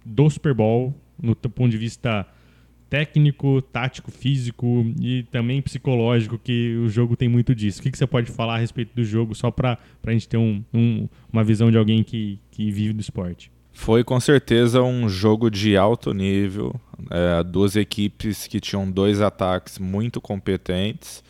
do 0.04 0.28
Super 0.30 0.54
Bowl 0.54 0.94
no 1.22 1.34
teu 1.34 1.50
ponto 1.50 1.70
de 1.70 1.76
vista 1.76 2.26
técnico, 2.88 3.60
tático, 3.62 4.10
físico 4.10 4.86
e 5.00 5.22
também 5.24 5.60
psicológico, 5.60 6.38
que 6.38 6.76
o 6.76 6.88
jogo 6.88 7.16
tem 7.16 7.28
muito 7.28 7.54
disso. 7.54 7.80
O 7.80 7.82
que, 7.82 7.90
que 7.90 7.98
você 7.98 8.06
pode 8.06 8.30
falar 8.30 8.54
a 8.56 8.58
respeito 8.58 8.94
do 8.94 9.04
jogo, 9.04 9.34
só 9.34 9.50
para 9.50 9.78
a 10.06 10.10
gente 10.10 10.28
ter 10.28 10.36
um- 10.38 10.62
um- 10.72 11.08
uma 11.32 11.44
visão 11.44 11.70
de 11.70 11.76
alguém 11.78 12.02
que, 12.02 12.38
que 12.50 12.70
vive 12.70 12.92
do 12.94 13.00
esporte? 13.00 13.50
Foi 13.72 14.02
com 14.02 14.18
certeza 14.18 14.82
um 14.82 15.08
jogo 15.08 15.50
de 15.50 15.76
alto 15.76 16.12
nível. 16.12 16.74
É, 17.10 17.44
duas 17.44 17.76
equipes 17.76 18.46
que 18.46 18.58
tinham 18.58 18.90
dois 18.90 19.20
ataques 19.20 19.78
muito 19.78 20.20
competentes. 20.20 21.22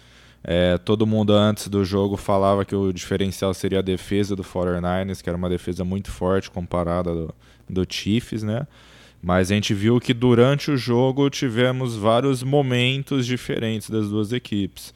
É, 0.43 0.79
todo 0.79 1.07
mundo 1.07 1.33
antes 1.35 1.69
do 1.69 1.85
jogo 1.85 2.17
falava 2.17 2.65
que 2.65 2.75
o 2.75 2.91
diferencial 2.93 3.53
seria 3.53 3.81
a 3.81 3.83
defesa 3.83 4.35
do 4.35 4.43
49ers, 4.43 5.21
que 5.21 5.29
era 5.29 5.37
uma 5.37 5.49
defesa 5.51 5.85
muito 5.85 6.11
forte 6.11 6.51
comparada 6.51 7.13
do, 7.13 7.35
do 7.69 7.85
Chiefs, 7.87 8.43
né? 8.43 8.67
Mas 9.23 9.51
a 9.51 9.55
gente 9.55 9.75
viu 9.75 10.01
que 10.01 10.15
durante 10.15 10.71
o 10.71 10.77
jogo 10.77 11.29
tivemos 11.29 11.97
vários 11.97 12.43
momentos 12.43 13.27
diferentes 13.27 13.91
das 13.91 14.09
duas 14.09 14.33
equipes. 14.33 14.95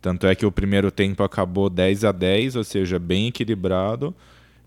Tanto 0.00 0.26
é 0.26 0.34
que 0.34 0.46
o 0.46 0.52
primeiro 0.52 0.90
tempo 0.90 1.22
acabou 1.22 1.68
10 1.68 2.04
a 2.04 2.12
10, 2.12 2.56
ou 2.56 2.64
seja, 2.64 2.98
bem 2.98 3.28
equilibrado. 3.28 4.14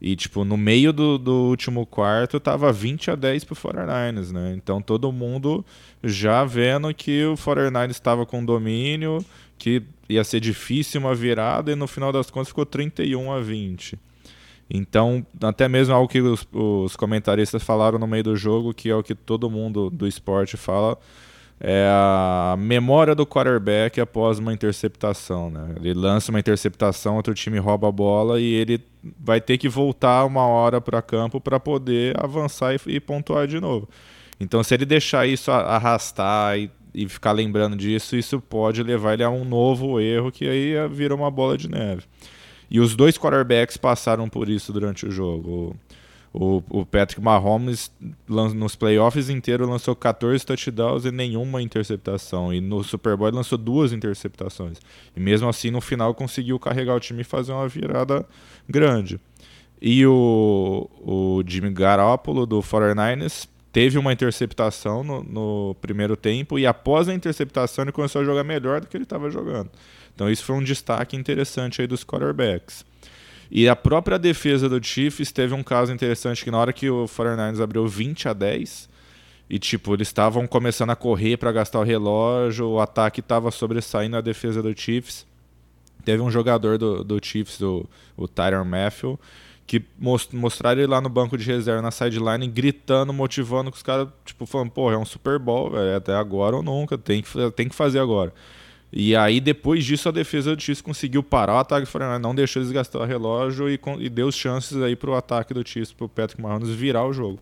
E, 0.01 0.15
tipo, 0.15 0.43
no 0.43 0.57
meio 0.57 0.91
do, 0.91 1.17
do 1.17 1.49
último 1.49 1.85
quarto 1.85 2.39
tava 2.39 2.73
20 2.73 3.11
a 3.11 3.15
10 3.15 3.43
pro 3.43 3.55
49ers, 3.55 4.31
né? 4.31 4.53
Então 4.55 4.81
todo 4.81 5.11
mundo 5.11 5.63
já 6.03 6.43
vendo 6.43 6.91
que 6.93 7.23
o 7.25 7.35
49ers 7.35 7.91
estava 7.91 8.25
com 8.25 8.43
domínio, 8.43 9.23
que 9.59 9.83
ia 10.09 10.23
ser 10.23 10.39
difícil 10.39 11.01
uma 11.01 11.13
virada, 11.13 11.71
e 11.71 11.75
no 11.75 11.85
final 11.85 12.11
das 12.11 12.31
contas 12.31 12.47
ficou 12.47 12.65
31 12.65 13.31
a 13.31 13.39
20. 13.39 13.97
Então, 14.73 15.25
até 15.43 15.67
mesmo 15.67 15.93
algo 15.93 16.07
que 16.07 16.21
os, 16.21 16.47
os 16.53 16.95
comentaristas 16.95 17.61
falaram 17.61 17.99
no 17.99 18.07
meio 18.07 18.23
do 18.23 18.35
jogo, 18.37 18.73
que 18.73 18.89
é 18.89 18.95
o 18.95 19.03
que 19.03 19.13
todo 19.13 19.49
mundo 19.49 19.89
do 19.89 20.07
esporte 20.07 20.55
fala, 20.55 20.97
é 21.59 21.87
a 21.91 22.55
memória 22.57 23.13
do 23.13 23.27
quarterback 23.27 23.99
após 23.99 24.39
uma 24.39 24.53
interceptação. 24.53 25.49
Né? 25.49 25.75
Ele 25.75 25.93
lança 25.93 26.31
uma 26.31 26.39
interceptação, 26.39 27.17
outro 27.17 27.33
time 27.33 27.59
rouba 27.59 27.89
a 27.89 27.91
bola 27.91 28.39
e 28.39 28.45
ele 28.45 28.81
vai 29.19 29.41
ter 29.41 29.57
que 29.57 29.67
voltar 29.67 30.23
uma 30.23 30.47
hora 30.47 30.79
para 30.79 31.01
campo 31.01 31.41
para 31.41 31.59
poder 31.59 32.15
avançar 32.17 32.73
e, 32.73 32.79
e 32.87 32.99
pontuar 33.01 33.47
de 33.47 33.59
novo. 33.59 33.89
Então, 34.39 34.63
se 34.63 34.73
ele 34.73 34.85
deixar 34.85 35.27
isso 35.27 35.51
arrastar 35.51 36.57
e, 36.57 36.71
e 36.95 37.09
ficar 37.09 37.33
lembrando 37.33 37.75
disso, 37.75 38.15
isso 38.15 38.39
pode 38.39 38.81
levar 38.81 39.13
ele 39.13 39.23
a 39.23 39.29
um 39.29 39.43
novo 39.43 39.99
erro 39.99 40.31
que 40.31 40.47
aí 40.47 40.73
vira 40.89 41.13
uma 41.13 41.29
bola 41.29 41.57
de 41.57 41.69
neve. 41.69 42.03
E 42.71 42.79
os 42.79 42.95
dois 42.95 43.17
quarterbacks 43.17 43.75
passaram 43.75 44.29
por 44.29 44.47
isso 44.47 44.71
durante 44.71 45.05
o 45.05 45.11
jogo. 45.11 45.75
O, 46.33 46.63
o 46.69 46.85
Patrick 46.85 47.21
Mahomes 47.21 47.91
nos 48.29 48.73
playoffs 48.77 49.29
inteiros 49.29 49.67
lançou 49.67 49.93
14 49.93 50.45
touchdowns 50.45 51.03
e 51.03 51.11
nenhuma 51.11 51.61
interceptação. 51.61 52.53
E 52.53 52.61
no 52.61 52.81
Super 52.81 53.17
Bowl 53.17 53.29
lançou 53.29 53.57
duas 53.57 53.91
interceptações. 53.91 54.77
E 55.13 55.19
mesmo 55.19 55.49
assim, 55.49 55.69
no 55.69 55.81
final, 55.81 56.15
conseguiu 56.15 56.57
carregar 56.57 56.95
o 56.95 56.99
time 57.01 57.21
e 57.21 57.25
fazer 57.25 57.51
uma 57.51 57.67
virada 57.67 58.25
grande. 58.69 59.19
E 59.81 60.05
o, 60.05 60.89
o 61.01 61.43
Jimmy 61.45 61.71
Garoppolo 61.71 62.45
do 62.45 62.61
49ers 62.61 63.49
teve 63.73 63.97
uma 63.97 64.13
interceptação 64.13 65.03
no, 65.03 65.23
no 65.23 65.75
primeiro 65.81 66.15
tempo 66.15 66.57
e 66.57 66.65
após 66.65 67.09
a 67.09 67.13
interceptação 67.13 67.83
ele 67.83 67.91
começou 67.91 68.21
a 68.21 68.25
jogar 68.25 68.45
melhor 68.45 68.79
do 68.79 68.87
que 68.87 68.95
ele 68.95 69.03
estava 69.03 69.29
jogando. 69.29 69.69
Então 70.21 70.29
isso 70.29 70.43
foi 70.43 70.55
um 70.55 70.63
destaque 70.63 71.17
interessante 71.17 71.81
aí 71.81 71.87
dos 71.87 72.03
quarterbacks. 72.03 72.85
E 73.49 73.67
a 73.67 73.75
própria 73.75 74.19
defesa 74.19 74.69
do 74.69 74.81
Chiefs 74.81 75.31
teve 75.31 75.51
um 75.55 75.63
caso 75.63 75.91
interessante 75.91 76.43
que 76.43 76.51
na 76.51 76.59
hora 76.59 76.71
que 76.71 76.87
o 76.91 77.05
49ers 77.05 77.59
abriu 77.59 77.87
20 77.87 78.29
a 78.29 78.33
10 78.33 78.87
e 79.49 79.57
tipo, 79.57 79.95
eles 79.95 80.09
estavam 80.09 80.45
começando 80.45 80.91
a 80.91 80.95
correr 80.95 81.37
para 81.37 81.51
gastar 81.51 81.79
o 81.79 81.83
relógio, 81.83 82.67
o 82.67 82.79
ataque 82.79 83.19
estava 83.19 83.49
sobressaindo 83.49 84.15
a 84.15 84.21
defesa 84.21 84.61
do 84.61 84.79
Chiefs. 84.79 85.25
Teve 86.05 86.21
um 86.21 86.29
jogador 86.29 86.77
do, 86.77 87.03
do 87.03 87.19
Chiefs, 87.19 87.59
o, 87.59 87.89
o 88.15 88.27
Tyron 88.27 88.63
Matthew, 88.63 89.19
que 89.65 89.83
most, 89.97 90.35
mostraram 90.35 90.81
ele 90.81 90.91
lá 90.91 91.01
no 91.01 91.09
banco 91.09 91.35
de 91.35 91.45
reserva, 91.45 91.81
na 91.81 91.89
sideline, 91.89 92.47
gritando, 92.47 93.11
motivando, 93.11 93.71
com 93.71 93.75
os 93.75 93.81
caras, 93.81 94.07
tipo, 94.23 94.45
falando, 94.45 94.69
pô, 94.69 94.91
é 94.91 94.97
um 94.99 95.05
Super 95.05 95.39
Bowl, 95.39 95.71
velho, 95.71 95.89
é 95.89 95.95
até 95.95 96.13
agora 96.13 96.55
ou 96.57 96.61
nunca, 96.61 96.95
tem 96.95 97.23
que, 97.23 97.51
tem 97.55 97.67
que 97.67 97.73
fazer 97.73 97.97
agora. 97.97 98.31
E 98.93 99.15
aí, 99.15 99.39
depois 99.39 99.85
disso, 99.85 100.09
a 100.09 100.11
defesa 100.11 100.55
do 100.55 100.61
Chiefs 100.61 100.81
conseguiu 100.81 101.23
parar 101.23 101.53
o 101.53 101.57
ataque 101.57 101.85
do 101.85 101.91
49ers, 101.91 102.19
não 102.19 102.35
deixou 102.35 102.61
eles 102.61 102.71
gastar 102.71 102.99
o 102.99 103.05
relógio 103.05 103.69
e, 103.69 103.79
e 103.99 104.09
deu 104.09 104.31
chances 104.31 104.81
aí 104.81 104.95
pro 104.95 105.15
ataque 105.15 105.53
do 105.53 105.65
Chiefs, 105.65 105.93
pro 105.93 106.09
Patrick 106.09 106.41
Mahomes 106.41 106.69
virar 106.69 107.05
o 107.05 107.13
jogo. 107.13 107.39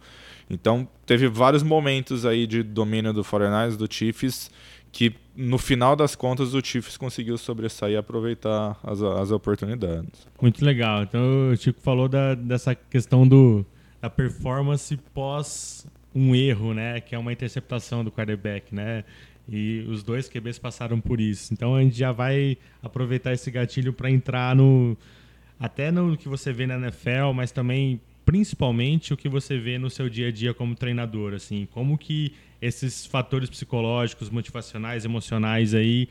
Então, 0.47 0.87
teve 1.05 1.27
vários 1.27 1.63
momentos 1.63 2.25
aí 2.25 2.45
de 2.45 2.61
domínio 2.61 3.13
do 3.13 3.23
49ers, 3.23 3.75
do 3.75 3.91
Chiefs, 3.91 4.51
que 4.91 5.13
no 5.35 5.57
final 5.57 5.95
das 5.95 6.15
contas 6.15 6.53
o 6.53 6.63
Chiefs 6.63 6.97
conseguiu 6.97 7.37
sobressair 7.37 7.93
e 7.93 7.97
aproveitar 7.97 8.77
as, 8.83 9.01
as 9.01 9.31
oportunidades. 9.31 10.27
Muito 10.41 10.63
legal. 10.63 11.03
Então 11.03 11.51
o 11.51 11.55
Chico 11.55 11.79
falou 11.81 12.09
da, 12.09 12.35
dessa 12.35 12.75
questão 12.75 13.27
do, 13.27 13.65
da 14.01 14.09
performance 14.09 14.95
pós 15.13 15.87
um 16.13 16.35
erro, 16.35 16.73
né? 16.73 16.99
Que 16.99 17.15
é 17.15 17.19
uma 17.19 17.31
interceptação 17.31 18.03
do 18.03 18.11
quarterback, 18.11 18.73
né? 18.73 19.03
E 19.51 19.85
os 19.87 20.03
dois 20.03 20.29
QBs 20.29 20.59
passaram 20.59 21.01
por 21.01 21.19
isso. 21.19 21.53
Então 21.53 21.75
a 21.75 21.81
gente 21.81 21.97
já 21.97 22.11
vai 22.11 22.57
aproveitar 22.81 23.33
esse 23.33 23.49
gatilho 23.49 23.91
para 23.91 24.09
entrar 24.09 24.55
no 24.55 24.95
até 25.59 25.91
no 25.91 26.15
que 26.15 26.29
você 26.29 26.53
vê 26.53 26.65
na 26.65 26.75
NFL, 26.75 27.33
mas 27.35 27.51
também 27.51 27.99
principalmente 28.25 29.13
o 29.13 29.17
que 29.17 29.27
você 29.27 29.57
vê 29.57 29.77
no 29.77 29.89
seu 29.89 30.07
dia 30.07 30.27
a 30.27 30.31
dia 30.31 30.53
como 30.53 30.75
treinador, 30.75 31.33
assim, 31.33 31.67
como 31.71 31.97
que 31.97 32.31
esses 32.61 33.05
fatores 33.05 33.49
psicológicos, 33.49 34.29
motivacionais, 34.29 35.03
emocionais 35.03 35.73
aí 35.73 36.07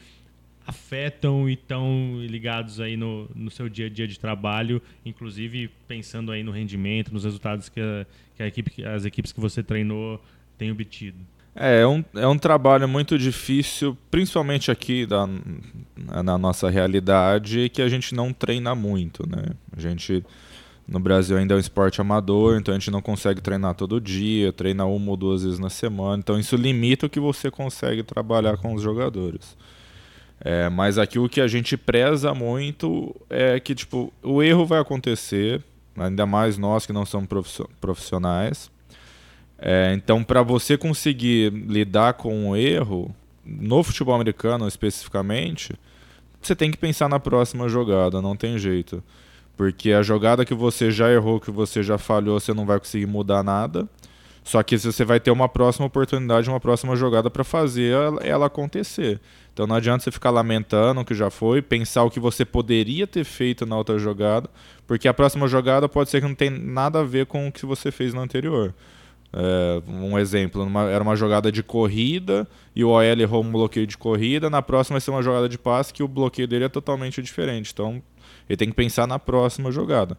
afetam 0.67 1.49
e 1.49 1.55
estão 1.55 2.19
ligados 2.27 2.79
aí 2.81 2.95
no, 2.97 3.31
no 3.35 3.51
seu 3.51 3.69
dia 3.71 3.87
a 3.87 3.89
dia 3.89 4.07
de 4.07 4.19
trabalho, 4.19 4.83
inclusive 5.05 5.71
pensando 5.87 6.31
aí 6.31 6.43
no 6.43 6.51
rendimento, 6.51 7.13
nos 7.13 7.25
resultados 7.25 7.71
que, 7.71 7.81
a, 7.81 8.07
que 8.37 8.43
a 8.43 8.47
equipe, 8.49 8.85
as 8.85 9.05
equipes 9.07 9.33
que 9.33 9.41
você 9.41 9.63
treinou 9.63 10.23
têm 10.59 10.71
obtido. 10.71 11.19
É, 11.61 11.81
é 11.81 11.87
um, 11.87 12.05
é 12.15 12.27
um 12.27 12.39
trabalho 12.39 12.89
muito 12.89 13.19
difícil, 13.19 13.99
principalmente 14.11 14.71
aqui 14.71 15.05
da, 15.05 15.29
na 16.23 16.39
nossa 16.39 16.71
realidade, 16.71 17.69
que 17.69 17.83
a 17.83 17.89
gente 17.89 18.15
não 18.15 18.33
treina 18.33 18.77
muito, 18.77 19.29
né? 19.29 19.43
A 19.77 19.81
gente, 19.81 20.25
no 20.87 21.01
Brasil 21.01 21.37
ainda 21.37 21.55
é 21.55 21.57
um 21.57 21.61
esporte 21.61 22.01
amador, 22.01 22.57
então 22.57 22.73
a 22.73 22.79
gente 22.79 22.93
não 22.93 23.03
consegue 23.03 23.41
treinar 23.41 23.75
todo 23.75 24.01
dia, 24.01 24.53
treina 24.53 24.85
uma 24.85 25.11
ou 25.11 25.17
duas 25.17 25.43
vezes 25.43 25.59
na 25.59 25.69
semana, 25.69 26.19
então 26.19 26.39
isso 26.39 26.55
limita 26.55 27.07
o 27.07 27.11
que 27.11 27.19
você 27.19 27.51
consegue 27.51 28.05
trabalhar 28.05 28.57
com 28.57 28.73
os 28.75 28.83
jogadores. 28.83 29.57
É, 30.41 30.69
mas 30.69 30.97
aqui 30.97 31.19
o 31.19 31.29
que 31.29 31.41
a 31.41 31.49
gente 31.49 31.77
preza 31.77 32.33
muito 32.33 33.15
é 33.29 33.59
que, 33.59 33.75
tipo, 33.75 34.13
o 34.23 34.41
erro 34.41 34.65
vai 34.65 34.79
acontecer, 34.79 35.61
ainda 35.97 36.25
mais 36.25 36.57
nós 36.57 36.87
que 36.87 36.93
não 36.93 37.05
somos 37.05 37.29
profissio- 37.29 37.69
profissionais, 37.81 38.71
É, 39.59 39.93
então, 39.95 40.23
para 40.23 40.43
você 40.43 40.79
conseguir 40.79 41.51
lidar 41.53 42.15
com 42.15 42.51
o 42.51 42.57
erro, 42.57 43.15
no 43.45 43.83
futebol 43.83 44.15
americano 44.15 44.69
especificamente, 44.69 45.75
você 46.41 46.55
tem 46.55 46.71
que 46.71 46.77
pensar 46.77 47.09
na 47.09 47.19
próxima 47.19 47.69
jogada, 47.69 48.23
não 48.23 48.37
tem 48.37 48.59
jeito. 48.59 49.03
Porque 49.57 49.93
a 49.93 50.03
jogada 50.03 50.45
que 50.45 50.55
você 50.55 50.91
já 50.91 51.11
errou, 51.11 51.41
que 51.41 51.51
você 51.51 51.83
já 51.83 51.99
falhou, 51.99 52.39
você 52.39 52.55
não 52.55 52.65
vai 52.65 52.79
conseguir 52.79 53.07
mudar 53.07 53.43
nada. 53.43 53.89
Só 54.45 54.63
que 54.63 54.79
você 54.79 55.05
vai 55.05 55.21
ter 55.21 55.31
uma 55.31 55.49
próxima 55.49 55.87
oportunidade, 55.87 56.49
uma 56.49 56.61
próxima 56.61 56.97
jogada 56.97 57.29
para 57.29 57.45
fazer 57.45 57.93
ela 58.23 58.47
acontecer. 58.47 59.21
Então 59.53 59.67
não 59.67 59.77
adianta 59.77 60.05
você 60.05 60.11
ficar 60.11 60.31
lamentando 60.31 61.01
o 61.01 61.05
que 61.05 61.15
já 61.15 61.29
foi, 61.29 61.61
pensar 61.61 62.05
o 62.05 62.11
que 62.11 62.21
você 62.21 62.45
poderia 62.45 63.07
ter 63.07 63.25
feito 63.25 63.67
na 63.67 63.77
outra 63.77 63.99
jogada, 63.99 64.49
porque 64.87 65.07
a 65.07 65.13
próxima 65.13 65.47
jogada 65.49 65.87
pode 65.87 66.09
ser 66.09 66.23
que 66.23 66.29
não 66.29 66.35
tenha 66.35 66.53
nada 66.53 67.01
a 67.01 67.03
ver 67.03 67.27
com 67.27 67.49
o 67.49 67.53
que 67.53 67.67
você 67.67 67.91
fez 67.91 68.15
na 68.15 68.23
anterior. 68.23 68.73
É, 69.33 69.83
um 69.87 70.19
exemplo, 70.19 70.65
numa, 70.65 70.85
era 70.85 71.03
uma 71.03 71.15
jogada 71.15 71.53
de 71.53 71.63
corrida 71.63 72.49
e 72.75 72.83
o 72.83 72.89
OL 72.89 73.03
errou 73.03 73.45
um 73.45 73.53
bloqueio 73.53 73.87
de 73.87 73.99
corrida, 73.99 74.49
na 74.49 74.63
próxima 74.63 74.95
vai 74.95 75.01
ser 75.01 75.11
uma 75.11 75.23
jogada 75.23 75.49
de 75.49 75.59
passe 75.59 75.93
que 75.93 76.03
o 76.03 76.09
bloqueio 76.09 76.49
dele 76.49 76.65
é 76.65 76.69
totalmente 76.69 77.23
diferente. 77.23 77.71
Então 77.73 78.03
ele 78.49 78.57
tem 78.57 78.69
que 78.69 78.75
pensar 78.75 79.07
na 79.07 79.19
próxima 79.19 79.71
jogada. 79.71 80.17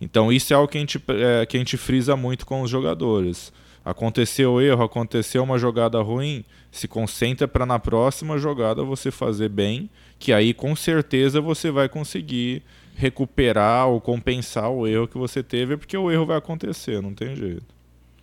Então 0.00 0.32
isso 0.32 0.52
é 0.52 0.56
algo 0.56 0.68
que 0.68 0.78
a 0.78 0.80
gente, 0.80 1.02
é, 1.08 1.44
que 1.46 1.56
a 1.56 1.60
gente 1.60 1.76
frisa 1.76 2.16
muito 2.16 2.46
com 2.46 2.62
os 2.62 2.70
jogadores. 2.70 3.52
Aconteceu 3.84 4.60
erro, 4.60 4.84
aconteceu 4.84 5.42
uma 5.42 5.58
jogada 5.58 6.00
ruim, 6.00 6.44
se 6.70 6.86
concentra 6.86 7.48
para 7.48 7.66
na 7.66 7.80
próxima 7.80 8.38
jogada 8.38 8.84
você 8.84 9.10
fazer 9.10 9.48
bem, 9.48 9.90
que 10.20 10.32
aí 10.32 10.54
com 10.54 10.76
certeza 10.76 11.40
você 11.40 11.68
vai 11.68 11.88
conseguir 11.88 12.62
recuperar 12.94 13.88
ou 13.88 14.00
compensar 14.00 14.70
o 14.70 14.86
erro 14.86 15.08
que 15.08 15.18
você 15.18 15.42
teve, 15.42 15.76
porque 15.76 15.96
o 15.96 16.12
erro 16.12 16.26
vai 16.26 16.36
acontecer, 16.36 17.02
não 17.02 17.12
tem 17.12 17.34
jeito. 17.34 17.81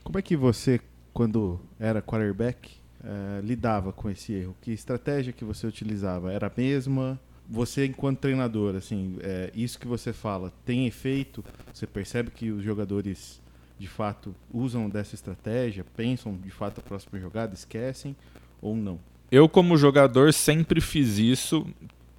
Como 0.10 0.18
é 0.18 0.24
que 0.24 0.36
você, 0.36 0.82
quando 1.14 1.60
era 1.80 2.02
quarterback, 2.02 2.72
uh, 3.00 3.46
lidava 3.46 3.94
com 3.94 4.10
esse 4.10 4.34
erro? 4.34 4.56
Que 4.60 4.72
estratégia 4.72 5.32
que 5.32 5.46
você 5.46 5.68
utilizava? 5.68 6.34
Era 6.34 6.48
a 6.48 6.52
mesma? 6.58 7.20
Você, 7.48 7.86
enquanto 7.86 8.18
treinador, 8.18 8.76
assim, 8.76 9.18
é, 9.22 9.52
isso 9.54 9.78
que 9.78 9.86
você 9.86 10.12
fala 10.12 10.52
tem 10.66 10.88
efeito? 10.88 11.46
Você 11.72 11.86
percebe 11.86 12.32
que 12.32 12.50
os 12.50 12.64
jogadores, 12.64 13.40
de 13.78 13.88
fato, 13.88 14.34
usam 14.52 14.90
dessa 14.90 15.14
estratégia, 15.14 15.86
pensam 15.96 16.36
de 16.36 16.50
fato 16.50 16.80
a 16.80 16.82
próxima 16.82 17.20
jogada, 17.20 17.54
esquecem 17.54 18.16
ou 18.60 18.76
não? 18.76 19.00
Eu, 19.32 19.48
como 19.48 19.78
jogador, 19.78 20.34
sempre 20.34 20.82
fiz 20.82 21.20
isso, 21.20 21.68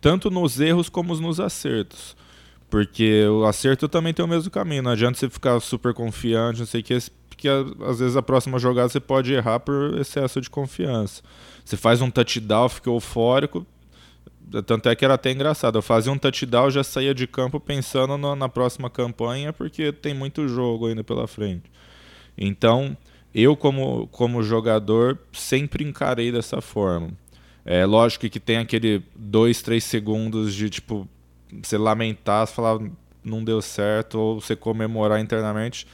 tanto 0.00 0.30
nos 0.30 0.60
erros 0.60 0.88
como 0.88 1.12
nos 1.16 1.40
acertos. 1.40 2.16
Porque 2.70 3.26
o 3.26 3.44
acerto 3.46 3.88
também 3.88 4.14
tem 4.14 4.24
o 4.24 4.28
mesmo 4.28 4.48
caminho. 4.48 4.84
Não 4.84 4.92
adianta 4.92 5.18
você 5.18 5.28
ficar 5.28 5.58
super 5.58 5.92
confiante, 5.92 6.60
não 6.60 6.66
sei 6.66 6.82
o 6.82 6.84
que, 6.84 6.96
porque 7.40 7.48
às 7.82 7.98
vezes 7.98 8.16
a 8.16 8.22
próxima 8.22 8.58
jogada 8.58 8.90
você 8.90 9.00
pode 9.00 9.32
errar 9.32 9.60
por 9.60 9.98
excesso 9.98 10.42
de 10.42 10.50
confiança. 10.50 11.22
Você 11.64 11.74
faz 11.74 12.02
um 12.02 12.10
touchdown, 12.10 12.68
fica 12.68 12.90
eufórico. 12.90 13.66
Tanto 14.66 14.88
é 14.90 14.94
que 14.94 15.04
era 15.04 15.14
até 15.14 15.32
engraçado. 15.32 15.78
Eu 15.78 15.82
fazia 15.82 16.12
um 16.12 16.18
touchdown 16.18 16.70
já 16.70 16.84
saía 16.84 17.14
de 17.14 17.26
campo 17.26 17.58
pensando 17.58 18.18
no, 18.18 18.36
na 18.36 18.48
próxima 18.48 18.90
campanha, 18.90 19.52
porque 19.54 19.90
tem 19.90 20.12
muito 20.12 20.46
jogo 20.48 20.86
ainda 20.86 21.02
pela 21.02 21.26
frente. 21.26 21.70
Então, 22.36 22.94
eu, 23.34 23.56
como, 23.56 24.06
como 24.08 24.42
jogador, 24.42 25.18
sempre 25.32 25.82
encarei 25.82 26.30
dessa 26.30 26.60
forma. 26.60 27.10
É 27.64 27.86
lógico 27.86 28.28
que 28.28 28.40
tem 28.40 28.58
aquele 28.58 29.02
dois, 29.14 29.62
três 29.62 29.84
segundos 29.84 30.54
de 30.54 30.68
tipo 30.68 31.08
você 31.62 31.78
lamentar, 31.78 32.46
falar 32.46 32.78
não 33.24 33.42
deu 33.42 33.62
certo, 33.62 34.18
ou 34.18 34.40
você 34.40 34.54
comemorar 34.54 35.20
internamente 35.20 35.86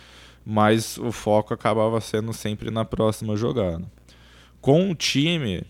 mas 0.48 0.96
o 0.96 1.10
foco 1.10 1.52
acabava 1.52 2.00
sendo 2.00 2.32
sempre 2.32 2.70
na 2.70 2.84
próxima 2.84 3.36
jogada. 3.36 3.84
Com 4.60 4.92
o 4.92 4.94
time, 4.94 5.64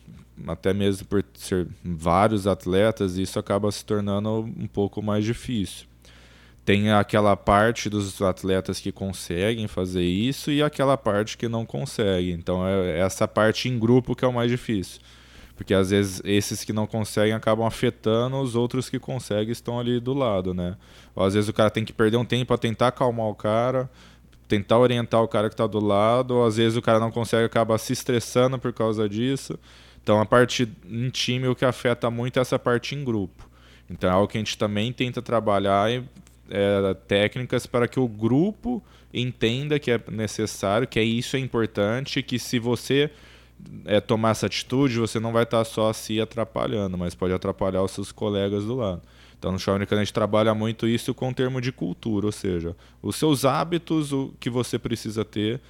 até 0.46 0.74
mesmo 0.74 1.06
por 1.06 1.24
ser 1.32 1.66
vários 1.82 2.46
atletas, 2.46 3.16
isso 3.16 3.38
acaba 3.38 3.72
se 3.72 3.82
tornando 3.82 4.40
um 4.40 4.66
pouco 4.66 5.02
mais 5.02 5.24
difícil. 5.24 5.86
Tem 6.62 6.90
aquela 6.90 7.34
parte 7.36 7.88
dos 7.88 8.20
atletas 8.20 8.78
que 8.78 8.92
conseguem 8.92 9.66
fazer 9.66 10.02
isso 10.02 10.50
e 10.50 10.62
aquela 10.62 10.98
parte 10.98 11.38
que 11.38 11.48
não 11.48 11.64
consegue. 11.64 12.32
Então 12.32 12.66
é 12.66 12.98
essa 12.98 13.26
parte 13.26 13.68
em 13.68 13.78
grupo 13.78 14.14
que 14.14 14.24
é 14.24 14.28
o 14.28 14.32
mais 14.32 14.50
difícil. 14.50 15.00
Porque 15.56 15.72
às 15.72 15.88
vezes 15.88 16.20
esses 16.22 16.64
que 16.64 16.72
não 16.72 16.86
conseguem 16.86 17.32
acabam 17.32 17.66
afetando 17.66 18.36
os 18.38 18.54
outros 18.54 18.90
que 18.90 18.98
conseguem 18.98 19.52
estão 19.52 19.80
ali 19.80 19.98
do 19.98 20.12
lado, 20.12 20.52
né? 20.52 20.76
Ou 21.14 21.24
às 21.24 21.32
vezes 21.32 21.48
o 21.48 21.52
cara 21.52 21.70
tem 21.70 21.84
que 21.84 21.94
perder 21.94 22.18
um 22.18 22.26
tempo 22.26 22.46
para 22.46 22.58
tentar 22.58 22.88
acalmar 22.88 23.26
o 23.26 23.34
cara, 23.34 23.88
tentar 24.48 24.78
orientar 24.78 25.22
o 25.22 25.28
cara 25.28 25.48
que 25.48 25.54
está 25.54 25.66
do 25.66 25.84
lado, 25.84 26.36
ou 26.36 26.46
às 26.46 26.56
vezes 26.56 26.76
o 26.76 26.82
cara 26.82 27.00
não 27.00 27.10
consegue 27.10 27.44
acaba 27.44 27.76
se 27.78 27.92
estressando 27.92 28.58
por 28.58 28.72
causa 28.72 29.08
disso. 29.08 29.58
Então 30.02 30.20
a 30.20 30.26
parte 30.26 30.68
em 30.88 31.10
time 31.10 31.48
o 31.48 31.54
que 31.54 31.64
afeta 31.64 32.10
muito 32.10 32.38
é 32.38 32.42
essa 32.42 32.58
parte 32.58 32.94
em 32.94 33.04
grupo. 33.04 33.48
Então 33.90 34.08
é 34.08 34.12
algo 34.12 34.28
que 34.28 34.38
a 34.38 34.40
gente 34.40 34.56
também 34.56 34.92
tenta 34.92 35.20
trabalhar 35.20 35.90
é, 35.90 36.94
técnicas 37.08 37.66
para 37.66 37.88
que 37.88 37.98
o 37.98 38.08
grupo 38.08 38.82
entenda 39.12 39.78
que 39.78 39.90
é 39.90 40.00
necessário, 40.10 40.86
que 40.86 40.98
é 40.98 41.02
isso 41.02 41.36
é 41.36 41.40
importante, 41.40 42.22
que 42.22 42.38
se 42.38 42.58
você 42.58 43.10
é, 43.84 44.00
tomar 44.00 44.30
essa 44.30 44.46
atitude, 44.46 44.98
você 44.98 45.18
não 45.18 45.32
vai 45.32 45.44
estar 45.44 45.58
tá 45.58 45.64
só 45.64 45.92
se 45.92 46.20
atrapalhando, 46.20 46.98
mas 46.98 47.14
pode 47.14 47.32
atrapalhar 47.32 47.82
os 47.82 47.90
seus 47.90 48.12
colegas 48.12 48.64
do 48.64 48.76
lado. 48.76 49.02
Então, 49.38 49.52
no 49.52 49.58
americano, 49.68 50.00
a 50.00 50.04
gente 50.04 50.14
trabalha 50.14 50.54
muito 50.54 50.86
isso 50.86 51.14
com 51.14 51.28
o 51.28 51.34
termo 51.34 51.60
de 51.60 51.70
cultura, 51.70 52.26
ou 52.26 52.32
seja, 52.32 52.74
os 53.02 53.16
seus 53.16 53.44
hábitos 53.44 54.12
o 54.12 54.32
que 54.40 54.48
você 54.48 54.78
precisa 54.78 55.24
ter 55.24 55.60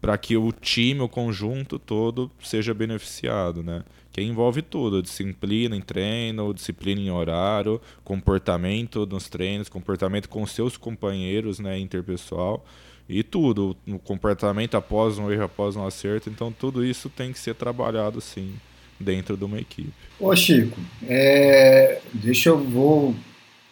para 0.00 0.18
que 0.18 0.36
o 0.36 0.52
time, 0.52 1.00
o 1.00 1.08
conjunto 1.08 1.78
todo 1.78 2.30
seja 2.42 2.74
beneficiado, 2.74 3.62
né? 3.62 3.82
Que 4.12 4.20
envolve 4.20 4.60
tudo, 4.60 5.02
disciplina 5.02 5.74
em 5.74 5.80
treino, 5.80 6.52
disciplina 6.52 7.00
em 7.00 7.10
horário, 7.10 7.80
comportamento 8.04 9.06
nos 9.06 9.30
treinos, 9.30 9.70
comportamento 9.70 10.28
com 10.28 10.46
seus 10.46 10.76
companheiros, 10.76 11.58
né, 11.58 11.78
interpessoal 11.78 12.64
e 13.08 13.22
tudo, 13.22 13.76
o 13.88 13.98
comportamento 13.98 14.76
após 14.76 15.18
um 15.18 15.30
erro, 15.30 15.44
após 15.44 15.74
um 15.74 15.86
acerto, 15.86 16.30
então 16.30 16.52
tudo 16.52 16.84
isso 16.84 17.08
tem 17.08 17.32
que 17.32 17.38
ser 17.38 17.54
trabalhado 17.54 18.20
sim 18.20 18.54
dentro 19.04 19.36
de 19.36 19.44
uma 19.44 19.58
equipe. 19.60 19.92
Ô 20.18 20.34
Chico, 20.34 20.80
é, 21.06 22.00
deixa 22.12 22.48
eu 22.48 22.58
vou 22.58 23.14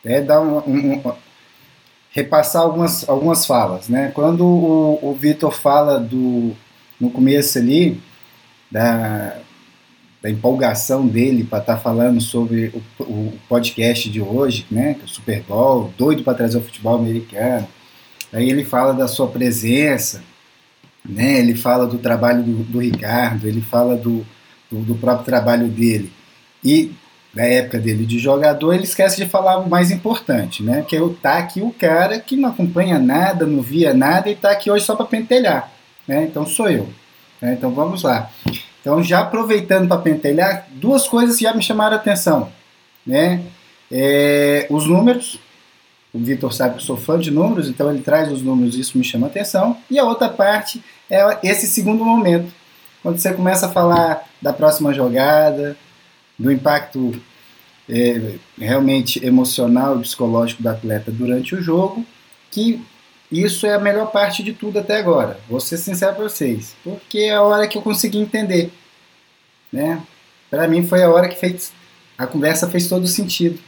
é, 0.05 0.21
dar 0.21 0.41
um, 0.41 0.59
um, 0.59 1.13
repassar 2.11 2.63
algumas, 2.63 3.09
algumas 3.09 3.47
falas, 3.47 3.89
né? 3.89 4.11
Quando 4.15 4.45
o, 4.45 5.11
o 5.11 5.15
Vitor 5.15 5.53
fala 5.53 5.99
do 5.99 6.55
no 7.01 7.11
começo 7.11 7.59
ali 7.59 8.01
da, 8.71 9.39
da 10.23 10.31
empolgação 10.31 11.07
dele 11.07 11.43
para 11.43 11.59
estar 11.59 11.75
tá 11.75 11.81
falando 11.81 12.21
sobre 12.21 12.73
o, 12.99 13.03
o, 13.03 13.33
podcast 13.49 14.09
de 14.09 14.21
hoje, 14.21 14.67
né? 14.71 14.97
É 15.01 15.05
o 15.05 15.09
Super 15.09 15.43
Bowl, 15.43 15.93
doido 15.99 16.23
para 16.23 16.35
trazer 16.35 16.59
o 16.59 16.63
futebol 16.63 16.95
americano. 16.97 17.67
Aí 18.33 18.49
ele 18.49 18.65
fala 18.65 18.95
da 18.95 19.09
sua 19.09 19.27
presença, 19.27 20.23
né? 21.05 21.39
Ele 21.41 21.55
fala 21.55 21.87
do 21.87 21.99
trabalho 21.99 22.43
do, 22.43 22.63
do 22.63 22.79
Ricardo, 22.79 23.49
ele 23.49 23.61
fala 23.61 23.97
do 23.97 24.25
do, 24.81 24.95
próprio 24.95 25.25
trabalho 25.25 25.69
dele 25.69 26.13
e 26.65 26.93
da 27.35 27.45
época 27.45 27.79
dele 27.79 28.05
de 28.05 28.19
jogador, 28.19 28.75
ele 28.75 28.85
esquece 28.85 29.17
de 29.17 29.29
falar 29.29 29.59
o 29.59 29.69
mais 29.69 29.91
importante, 29.91 30.63
né? 30.63 30.85
Que 30.87 30.97
é 30.97 31.01
o 31.01 31.11
tá 31.11 31.39
aqui 31.39 31.63
o 31.63 31.71
cara 31.71 32.19
que 32.19 32.37
não 32.37 32.51
acompanha 32.51 32.99
nada, 32.99 33.47
não 33.47 33.63
via 33.63 33.95
nada 33.95 34.29
e 34.29 34.33
está 34.33 34.51
aqui 34.51 34.71
hoje 34.71 34.85
só 34.85 34.95
para 34.95 35.07
pentelhar, 35.07 35.73
né? 36.07 36.25
Então 36.25 36.47
sou 36.47 36.69
eu. 36.69 36.89
Né? 37.41 37.55
Então 37.55 37.71
vamos 37.73 38.03
lá. 38.03 38.31
Então 38.81 39.03
já 39.03 39.21
aproveitando 39.21 39.89
para 39.89 39.97
pentelhar, 39.99 40.67
duas 40.73 41.09
coisas 41.09 41.39
já 41.39 41.55
me 41.55 41.63
chamaram 41.63 41.97
a 41.97 42.01
atenção, 42.01 42.51
né? 43.07 43.43
É, 43.91 44.67
os 44.71 44.87
números, 44.87 45.39
o 46.13 46.19
Vitor 46.19 46.53
sabe 46.53 46.75
que 46.75 46.81
eu 46.81 46.87
sou 46.87 46.97
fã 46.97 47.19
de 47.19 47.31
números, 47.31 47.69
então 47.69 47.91
ele 47.91 48.03
traz 48.03 48.31
os 48.31 48.43
números, 48.43 48.77
isso 48.77 48.99
me 48.99 49.05
chama 49.05 49.27
a 49.27 49.31
atenção. 49.31 49.77
E 49.91 49.99
a 49.99 50.05
outra 50.05 50.29
parte 50.29 50.83
é 51.11 51.39
esse 51.43 51.67
segundo 51.67 52.05
momento, 52.05 52.53
quando 53.03 53.19
você 53.19 53.33
começa 53.33 53.67
a 53.67 53.71
falar 53.71 54.27
da 54.43 54.53
próxima 54.53 54.93
jogada, 54.93 55.77
do 56.39 56.51
impacto 56.51 57.19
é, 57.89 58.35
realmente 58.59 59.25
emocional 59.25 59.99
e 59.99 60.03
psicológico 60.03 60.63
do 60.63 60.69
atleta 60.69 61.11
durante 61.11 61.55
o 61.55 61.63
jogo, 61.63 62.05
que 62.51 62.85
isso 63.31 63.67
é 63.67 63.75
a 63.75 63.79
melhor 63.79 64.11
parte 64.11 64.43
de 64.43 64.53
tudo 64.53 64.79
até 64.79 64.99
agora. 64.99 65.41
Vou 65.49 65.61
ser 65.61 65.79
sincero 65.79 66.15
para 66.15 66.25
vocês, 66.25 66.75
porque 66.85 67.19
é 67.19 67.35
a 67.35 67.43
hora 67.43 67.67
que 67.67 67.79
eu 67.79 67.83
consegui 67.83 68.19
entender. 68.19 68.71
Né? 69.73 70.03
Para 70.51 70.69
mim 70.69 70.87
foi 70.87 71.03
a 71.03 71.11
hora 71.11 71.29
que 71.29 71.37
fez, 71.37 71.73
a 72.19 72.27
conversa 72.27 72.69
fez 72.69 72.89
todo 72.89 73.07
sentido. 73.07 73.59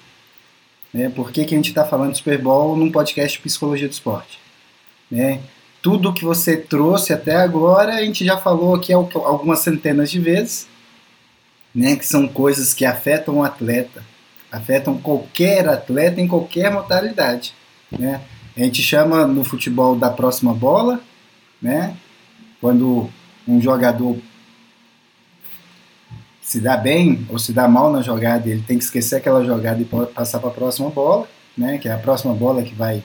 Né? 0.92 1.08
Por 1.08 1.32
que, 1.32 1.44
que 1.44 1.54
a 1.54 1.56
gente 1.56 1.70
está 1.70 1.84
falando 1.84 2.12
de 2.12 2.18
Super 2.18 2.38
Bowl 2.38 2.76
num 2.76 2.92
podcast 2.92 3.38
de 3.38 3.42
Psicologia 3.42 3.88
do 3.88 3.92
Esporte? 3.92 4.38
Né? 5.10 5.40
Tudo 5.84 6.14
que 6.14 6.24
você 6.24 6.56
trouxe 6.56 7.12
até 7.12 7.36
agora, 7.36 7.96
a 7.96 8.02
gente 8.02 8.24
já 8.24 8.38
falou 8.38 8.74
aqui 8.74 8.90
algumas 8.90 9.58
centenas 9.58 10.10
de 10.10 10.18
vezes, 10.18 10.66
né, 11.74 11.94
que 11.94 12.06
são 12.06 12.26
coisas 12.26 12.72
que 12.72 12.86
afetam 12.86 13.36
o 13.36 13.44
atleta, 13.44 14.02
afetam 14.50 14.96
qualquer 14.96 15.68
atleta 15.68 16.22
em 16.22 16.26
qualquer 16.26 16.72
modalidade. 16.72 17.52
Né? 17.92 18.22
A 18.56 18.60
gente 18.60 18.80
chama 18.82 19.26
no 19.26 19.44
futebol 19.44 19.94
da 19.94 20.08
próxima 20.08 20.54
bola, 20.54 21.00
né? 21.60 21.94
quando 22.62 23.10
um 23.46 23.60
jogador 23.60 24.16
se 26.40 26.62
dá 26.62 26.78
bem 26.78 27.26
ou 27.28 27.38
se 27.38 27.52
dá 27.52 27.68
mal 27.68 27.92
na 27.92 28.00
jogada, 28.00 28.48
ele 28.48 28.62
tem 28.62 28.78
que 28.78 28.84
esquecer 28.84 29.16
aquela 29.16 29.44
jogada 29.44 29.82
e 29.82 29.84
passar 29.84 30.38
para 30.38 30.48
a 30.48 30.54
próxima 30.54 30.88
bola, 30.88 31.28
né? 31.56 31.76
Que 31.76 31.88
é 31.88 31.92
a 31.92 31.98
próxima 31.98 32.32
bola 32.32 32.62
que 32.62 32.74
vai 32.74 33.02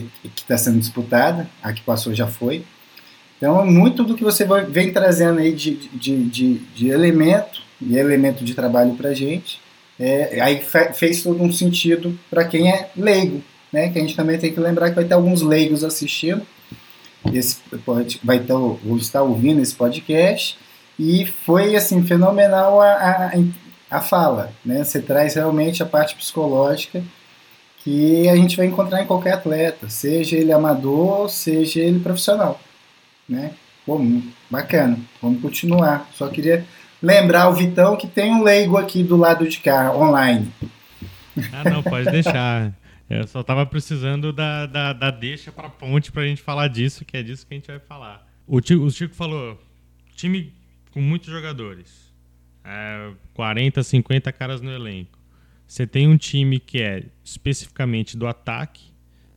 que 0.00 0.42
está 0.42 0.56
sendo 0.56 0.78
disputada, 0.78 1.48
a 1.62 1.72
que 1.72 1.82
passou 1.82 2.14
já 2.14 2.26
foi. 2.26 2.64
Então, 3.36 3.66
muito 3.66 4.04
do 4.04 4.14
que 4.14 4.22
você 4.22 4.46
vem 4.68 4.92
trazendo 4.92 5.40
aí 5.40 5.52
de, 5.52 5.74
de, 5.92 6.24
de, 6.24 6.54
de 6.54 6.88
elemento 6.88 7.60
e 7.80 7.96
elemento 7.96 8.44
de 8.44 8.54
trabalho 8.54 8.94
para 8.94 9.10
a 9.10 9.14
gente, 9.14 9.60
é, 9.98 10.40
aí 10.40 10.62
fez 10.94 11.22
todo 11.22 11.42
um 11.42 11.52
sentido 11.52 12.18
para 12.30 12.44
quem 12.44 12.70
é 12.70 12.90
leigo, 12.96 13.42
né? 13.72 13.88
Que 13.90 13.98
a 13.98 14.02
gente 14.02 14.16
também 14.16 14.38
tem 14.38 14.52
que 14.52 14.60
lembrar 14.60 14.90
que 14.90 14.96
vai 14.96 15.04
ter 15.04 15.14
alguns 15.14 15.42
leigos 15.42 15.82
assistindo, 15.82 16.46
esse 17.32 17.56
pode, 17.84 18.20
vai 18.22 18.38
ter, 18.38 18.52
vou 18.52 18.96
estar 18.96 19.22
ouvindo 19.22 19.60
esse 19.60 19.74
podcast 19.74 20.58
e 20.98 21.26
foi 21.26 21.76
assim 21.76 22.02
fenomenal 22.04 22.80
a, 22.80 22.92
a, 22.92 23.32
a 23.90 24.00
fala, 24.00 24.52
né? 24.64 24.84
Você 24.84 25.00
traz 25.00 25.34
realmente 25.34 25.82
a 25.82 25.86
parte 25.86 26.14
psicológica 26.14 27.02
que 27.82 28.28
a 28.28 28.36
gente 28.36 28.56
vai 28.56 28.66
encontrar 28.66 29.02
em 29.02 29.06
qualquer 29.06 29.34
atleta, 29.34 29.88
seja 29.88 30.36
ele 30.36 30.52
amador, 30.52 31.28
seja 31.28 31.80
ele 31.80 31.98
profissional, 31.98 32.60
né? 33.28 33.52
Bom, 33.86 34.22
bacana. 34.48 34.96
Vamos 35.20 35.42
continuar. 35.42 36.08
Só 36.14 36.28
queria 36.28 36.64
lembrar 37.02 37.48
o 37.48 37.54
Vitão 37.54 37.96
que 37.96 38.06
tem 38.06 38.32
um 38.32 38.42
leigo 38.42 38.76
aqui 38.76 39.02
do 39.02 39.16
lado 39.16 39.48
de 39.48 39.58
cá, 39.58 39.92
online. 39.94 40.52
Ah, 41.52 41.68
não, 41.68 41.82
pode 41.82 42.10
deixar. 42.10 42.72
Eu 43.10 43.26
só 43.26 43.42
tava 43.42 43.66
precisando 43.66 44.32
da, 44.32 44.66
da, 44.66 44.92
da 44.92 45.10
deixa 45.10 45.50
para 45.50 45.68
ponte 45.68 46.12
para 46.12 46.22
a 46.22 46.26
gente 46.26 46.40
falar 46.40 46.68
disso, 46.68 47.04
que 47.04 47.16
é 47.16 47.22
disso 47.22 47.46
que 47.46 47.52
a 47.52 47.56
gente 47.56 47.66
vai 47.66 47.80
falar. 47.80 48.26
O 48.46 48.60
Chico, 48.64 48.84
o 48.84 48.90
Chico 48.90 49.14
falou, 49.14 49.60
time 50.14 50.52
com 50.92 51.00
muitos 51.00 51.28
jogadores, 51.28 52.12
é, 52.64 53.10
40, 53.34 53.82
50 53.82 54.32
caras 54.32 54.60
no 54.60 54.70
elenco. 54.70 55.18
Você 55.72 55.86
tem 55.86 56.06
um 56.06 56.18
time 56.18 56.60
que 56.60 56.82
é 56.82 57.04
especificamente 57.24 58.14
do 58.14 58.26
ataque 58.26 58.92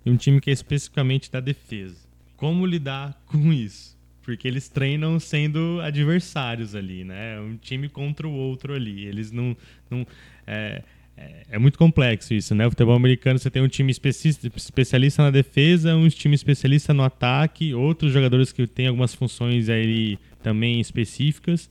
e 0.06 0.12
um 0.12 0.17
time 0.17 0.41
que 0.41 0.50
é 0.50 0.54
especificamente 0.54 1.32
da 1.32 1.39
defesa. 1.39 1.95
Como 2.36 2.65
lidar 2.65 3.17
com 3.26 3.54
isso? 3.54 3.98
Porque 4.21 4.45
eles 4.45 4.67
treinam 4.67 5.17
sendo 5.17 5.80
adversários 5.80 6.76
ali, 6.76 7.06
né? 7.06 7.39
Um 7.39 7.56
time 7.56 7.88
contra 7.88 8.28
o 8.28 8.34
outro 8.34 8.74
ali. 8.74 9.06
Eles 9.06 9.32
não. 9.32 9.56
não 9.89 10.06
é, 10.45 10.84
é, 11.15 11.43
é, 11.52 11.58
muito 11.58 11.78
complexo 11.78 12.34
isso, 12.34 12.54
né? 12.54 12.67
O 12.67 12.69
futebol 12.69 12.95
americano 12.98 13.39
você 13.39 13.50
tem 13.50 13.62
um 13.62 13.69
time 13.69 13.89
especialista 13.89 15.24
na 15.24 15.32
defesa, 15.32 15.95
um 15.95 16.10
time 16.10 16.36
especialista 16.36 16.93
no 16.93 17.04
ataque, 17.04 17.74
outros 17.74 18.12
jogadores 18.12 18.52
que 18.52 18.67
têm 18.67 18.88
algumas 18.88 19.15
funções 19.15 19.69
aí 19.69 20.19
também 20.43 20.82
específicas. 20.82 21.69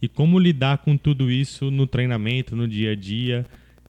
E 0.00 0.08
como 0.08 0.38
lidar 0.38 0.78
com 0.78 0.96
tudo 0.96 1.30
isso 1.30 1.70
no 1.70 1.86
treinamento, 1.86 2.56
no 2.56 2.66
dia 2.66 2.92
a 2.92 2.94
dia 2.94 3.44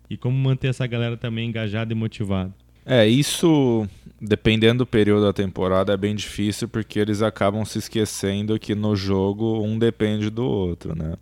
e 0.09 0.17
como 0.17 0.37
manter 0.37 0.67
essa 0.67 0.87
galera 0.87 1.17
também 1.17 1.49
engajada 1.49 1.91
e 1.91 1.95
motivada. 1.95 2.53
É, 2.85 3.05
isso, 3.05 3.87
dependendo 4.21 4.79
do 4.79 4.87
período 4.87 5.25
da 5.25 5.33
temporada, 5.33 5.93
é 5.93 5.97
bem 5.97 6.15
difícil 6.15 6.69
porque 6.69 6.97
eles 6.97 7.21
acabam 7.21 7.65
se 7.65 7.79
esquecendo 7.79 8.57
que 8.57 8.73
no 8.73 8.95
jogo 8.95 9.61
um 9.61 9.77
depende 9.77 10.29
do 10.29 10.45
outro, 10.45 10.95
né? 10.97 11.15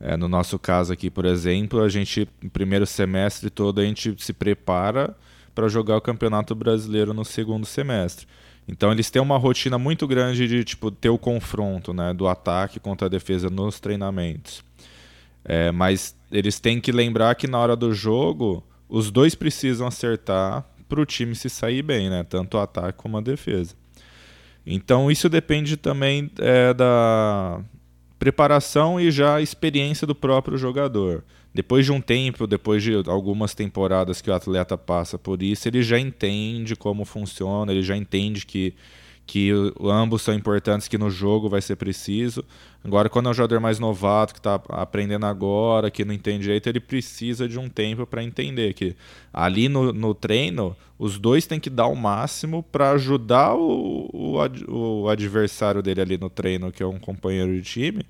É, 0.00 0.16
no 0.16 0.28
nosso 0.28 0.58
caso 0.58 0.92
aqui, 0.92 1.10
por 1.10 1.24
exemplo, 1.24 1.82
a 1.82 1.88
gente, 1.88 2.28
no 2.42 2.50
primeiro 2.50 2.86
semestre 2.86 3.50
todo, 3.50 3.80
a 3.80 3.84
gente 3.84 4.14
se 4.18 4.32
prepara 4.32 5.14
para 5.54 5.68
jogar 5.68 5.96
o 5.96 6.00
Campeonato 6.00 6.54
Brasileiro 6.54 7.14
no 7.14 7.24
segundo 7.24 7.64
semestre. 7.64 8.26
Então 8.66 8.90
eles 8.90 9.10
têm 9.10 9.20
uma 9.20 9.36
rotina 9.36 9.78
muito 9.78 10.06
grande 10.06 10.48
de 10.48 10.64
tipo 10.64 10.90
ter 10.90 11.10
o 11.10 11.18
confronto, 11.18 11.92
né, 11.92 12.12
do 12.14 12.26
ataque 12.26 12.80
contra 12.80 13.06
a 13.06 13.10
defesa 13.10 13.50
nos 13.50 13.78
treinamentos. 13.78 14.64
É, 15.44 15.70
mas 15.70 16.16
eles 16.32 16.58
têm 16.58 16.80
que 16.80 16.90
lembrar 16.90 17.34
que 17.34 17.46
na 17.46 17.58
hora 17.58 17.76
do 17.76 17.92
jogo 17.92 18.64
os 18.88 19.10
dois 19.10 19.34
precisam 19.34 19.86
acertar 19.86 20.64
para 20.88 21.00
o 21.00 21.06
time 21.06 21.34
se 21.34 21.50
sair 21.50 21.82
bem, 21.82 22.08
né, 22.08 22.22
tanto 22.22 22.56
o 22.56 22.60
ataque 22.60 22.98
como 22.98 23.18
a 23.18 23.20
defesa. 23.20 23.74
Então 24.66 25.10
isso 25.10 25.28
depende 25.28 25.76
também 25.76 26.30
é, 26.38 26.72
da 26.72 27.60
preparação 28.18 28.98
e 28.98 29.10
já 29.10 29.40
experiência 29.40 30.06
do 30.06 30.14
próprio 30.14 30.56
jogador. 30.56 31.22
Depois 31.52 31.84
de 31.84 31.92
um 31.92 32.00
tempo, 32.00 32.46
depois 32.46 32.82
de 32.82 32.94
algumas 33.06 33.54
temporadas 33.54 34.20
que 34.20 34.30
o 34.30 34.34
atleta 34.34 34.76
passa 34.76 35.18
por 35.18 35.42
isso, 35.42 35.68
ele 35.68 35.82
já 35.82 35.98
entende 35.98 36.74
como 36.74 37.04
funciona, 37.04 37.70
ele 37.70 37.82
já 37.82 37.96
entende 37.96 38.44
que, 38.44 38.74
que 39.26 39.50
ambos 39.80 40.22
são 40.22 40.34
importantes, 40.34 40.86
que 40.86 40.98
no 40.98 41.10
jogo 41.10 41.48
vai 41.48 41.62
ser 41.62 41.76
preciso. 41.76 42.44
Agora, 42.84 43.08
quando 43.08 43.26
é 43.28 43.30
um 43.30 43.34
jogador 43.34 43.60
mais 43.60 43.78
novato, 43.78 44.34
que 44.34 44.40
está 44.40 44.60
aprendendo 44.68 45.24
agora, 45.24 45.90
que 45.90 46.04
não 46.04 46.12
entende 46.12 46.42
direito, 46.42 46.68
ele 46.68 46.80
precisa 46.80 47.48
de 47.48 47.58
um 47.58 47.68
tempo 47.68 48.06
para 48.06 48.22
entender 48.22 48.74
que 48.74 48.94
ali 49.32 49.68
no, 49.68 49.92
no 49.92 50.14
treino, 50.14 50.76
os 50.98 51.18
dois 51.18 51.46
têm 51.46 51.58
que 51.58 51.70
dar 51.70 51.86
o 51.86 51.96
máximo 51.96 52.62
para 52.62 52.90
ajudar 52.90 53.54
o, 53.54 54.10
o, 54.12 55.02
o 55.02 55.08
adversário 55.08 55.82
dele 55.82 56.02
ali 56.02 56.18
no 56.18 56.28
treino, 56.28 56.70
que 56.70 56.82
é 56.82 56.86
um 56.86 56.98
companheiro 56.98 57.54
de 57.54 57.62
time, 57.62 58.06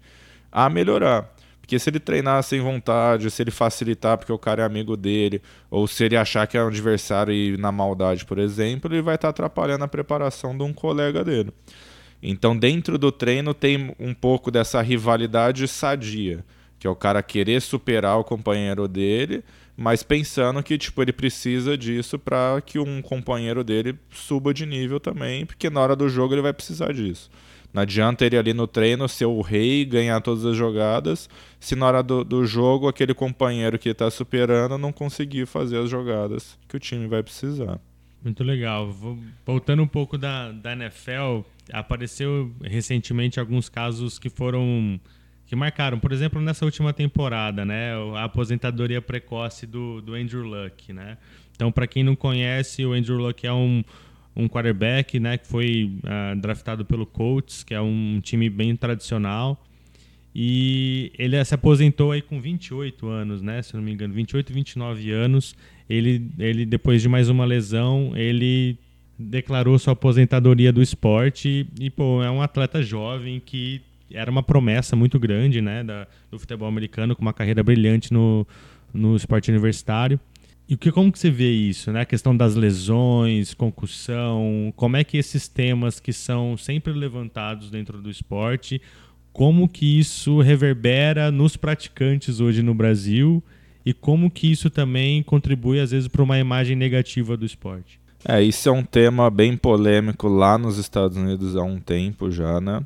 a 0.50 0.68
melhorar. 0.68 1.34
Porque 1.64 1.79
se 1.79 1.88
ele 1.88 1.98
treinar 1.98 2.42
sem 2.42 2.61
vontade, 2.61 3.31
se 3.31 3.42
ele 3.42 3.50
facilitar 3.50 4.18
porque 4.18 4.31
o 4.31 4.38
cara 4.38 4.62
é 4.62 4.66
amigo 4.66 4.98
dele, 4.98 5.40
ou 5.70 5.87
se 5.87 6.05
ele 6.05 6.14
achar 6.14 6.46
que 6.46 6.59
é 6.59 6.62
um 6.62 6.66
adversário 6.66 7.33
e 7.33 7.57
na 7.57 7.72
maldade, 7.72 8.27
por 8.27 8.38
exemplo, 8.38 8.92
ele 8.92 9.00
vai 9.00 9.14
estar 9.14 9.31
atrapalhando 9.31 9.83
a 9.83 9.88
preparação 9.88 10.55
de 10.55 10.62
um 10.62 10.74
colega 10.74 11.24
dele. 11.24 11.50
Então, 12.22 12.55
dentro 12.55 12.98
do 12.98 13.11
treino 13.11 13.55
tem 13.55 13.94
um 13.98 14.12
pouco 14.12 14.50
dessa 14.50 14.83
rivalidade 14.83 15.66
sadia, 15.66 16.44
que 16.79 16.87
é 16.87 16.90
o 16.90 16.94
cara 16.94 17.22
querer 17.22 17.62
superar 17.62 18.18
o 18.18 18.24
companheiro 18.24 18.87
dele, 18.87 19.42
mas 19.74 20.03
pensando 20.03 20.62
que 20.62 20.77
tipo 20.77 21.00
ele 21.00 21.14
precisa 21.14 21.79
disso 21.79 22.18
para 22.18 22.61
que 22.61 22.79
um 22.79 23.00
companheiro 23.00 23.64
dele 23.64 23.98
suba 24.11 24.53
de 24.53 24.66
nível 24.66 25.00
também, 25.00 25.46
porque 25.46 25.70
na 25.70 25.81
hora 25.81 25.96
do 25.96 26.11
jogo 26.11 26.35
ele 26.35 26.42
vai 26.42 26.53
precisar 26.53 26.92
disso. 26.92 27.31
Não 27.75 27.83
adianta 27.83 28.25
ele 28.25 28.39
ali 28.39 28.55
no 28.55 28.69
treino 28.69 29.09
ser 29.09 29.25
o 29.25 29.41
rei, 29.41 29.85
ganhar 29.85 30.21
todas 30.21 30.47
as 30.47 30.57
jogadas, 30.57 31.29
se 31.59 31.75
na 31.75 31.87
hora 31.87 32.03
do, 32.05 32.23
do 32.23 32.47
jogo 32.47 32.87
aquele 32.87 33.13
companheiro 33.13 33.81
que 33.81 33.89
está 33.89 34.09
superando 34.13 34.79
não 34.79 34.93
conseguir 34.93 35.45
fazer 35.45 35.79
as 35.79 35.91
jogadas 35.91 36.57
que 36.69 36.77
o 36.77 36.81
time 36.81 37.09
vai 37.09 37.21
precisar. 37.21 37.81
Muito 38.23 38.45
legal. 38.45 38.95
Voltando 39.45 39.83
um 39.83 39.89
pouco 39.89 40.17
da, 40.17 40.53
da 40.53 40.73
NFL, 40.73 41.41
apareceu 41.73 42.55
recentemente 42.63 43.41
alguns 43.41 43.69
casos 43.69 44.21
que 44.21 44.31
foram 44.31 45.01
que 45.45 45.57
marcaram, 45.57 45.99
por 45.99 46.13
exemplo, 46.13 46.41
nessa 46.41 46.65
última 46.65 46.93
temporada, 46.93 47.67
né, 47.67 47.93
a 48.17 48.25
aposentadoria 48.25 49.03
precoce 49.03 49.67
do, 49.67 50.01
do 50.01 50.15
Andrew 50.15 50.43
Luck, 50.43 50.91
né? 50.91 51.19
Então, 51.55 51.71
para 51.71 51.87
quem 51.87 52.03
não 52.03 52.17
conhece, 52.17 52.85
o 52.87 52.93
Andrew 52.93 53.19
Luck 53.19 53.47
é 53.47 53.53
um, 53.53 53.85
um 54.37 54.49
quarterback, 54.49 55.20
né, 55.20 55.38
que 55.38 55.47
foi 55.47 55.92
uh, 56.03 56.40
draftado 56.40 56.85
pelo 56.85 57.07
Colts, 57.07 57.62
que 57.62 57.75
é 57.75 57.81
um 57.81 58.20
time 58.23 58.51
bem 58.51 58.75
tradicional. 58.75 59.62
E 60.35 61.12
ele 61.16 61.42
se 61.44 61.55
aposentou 61.55 62.11
aí 62.11 62.20
com 62.20 62.40
28 62.40 63.07
anos, 63.07 63.40
né, 63.40 63.62
se 63.62 63.75
não 63.75 63.83
me 63.83 63.92
engano, 63.92 64.12
28, 64.12 64.53
29 64.53 65.11
anos. 65.12 65.55
Ele, 65.88 66.29
ele 66.38 66.66
depois 66.66 67.01
de 67.01 67.09
mais 67.09 67.29
uma 67.29 67.44
lesão, 67.44 68.12
ele 68.16 68.77
declarou 69.16 69.79
sua 69.79 69.92
aposentadoria 69.92 70.73
do 70.73 70.83
esporte 70.83 71.68
e, 71.79 71.88
pô, 71.88 72.23
é 72.23 72.31
um 72.31 72.42
atleta 72.42 72.83
jovem 72.83 73.40
que 73.44 73.81
era 74.12 74.31
uma 74.31 74.42
promessa 74.42 74.97
muito 74.97 75.18
grande, 75.20 75.61
né, 75.61 75.85
da, 75.85 76.07
do 76.31 76.38
futebol 76.38 76.68
americano, 76.68 77.14
com 77.14 77.23
uma 77.23 77.33
carreira 77.33 77.62
brilhante 77.62 78.12
no, 78.12 78.47
no 78.92 79.14
esporte 79.14 79.51
universitário. 79.51 80.18
E 80.66 80.77
que, 80.77 80.90
como 80.90 81.12
que 81.12 81.18
você 81.18 81.31
vê 81.31 81.50
isso, 81.50 81.92
né? 81.92 82.00
A 82.00 82.07
questão 82.07 82.35
das 82.35 82.55
lesões, 82.55 83.53
concussão, 83.53 84.72
como 84.74 84.96
é 84.96 85.05
que 85.05 85.18
esses 85.18 85.46
temas 85.46 86.00
que 86.00 86.12
são 86.12 86.57
sempre 86.57 86.92
levantados 86.92 87.70
dentro 87.70 88.00
do 88.00 88.11
esporte, 88.11 88.81
como 89.31 89.68
que 89.68 89.98
isso 89.98 90.40
reverbera 90.40 91.31
nos 91.31 91.57
praticantes 91.57 92.40
hoje 92.40 92.62
no 92.62 92.74
Brasil 92.74 93.42
e 93.85 93.92
como 93.92 94.31
que 94.31 94.50
isso 94.50 94.70
também 94.70 95.22
contribui 95.22 95.81
às 95.81 95.90
vezes 95.90 96.09
para 96.09 96.22
uma 96.22 96.38
imagem 96.38 96.74
negativa 96.74 97.37
do 97.37 97.44
esporte? 97.44 98.00
É, 98.27 98.42
isso 98.42 98.66
é 98.68 98.72
um 98.72 98.83
tema 98.83 99.29
bem 99.29 99.55
polêmico 99.57 100.29
lá 100.29 100.57
nos 100.57 100.79
Estados 100.79 101.18
Unidos 101.18 101.57
há 101.57 101.62
um 101.62 101.79
tempo 101.79 102.31
já, 102.31 102.59
né? 102.59 102.81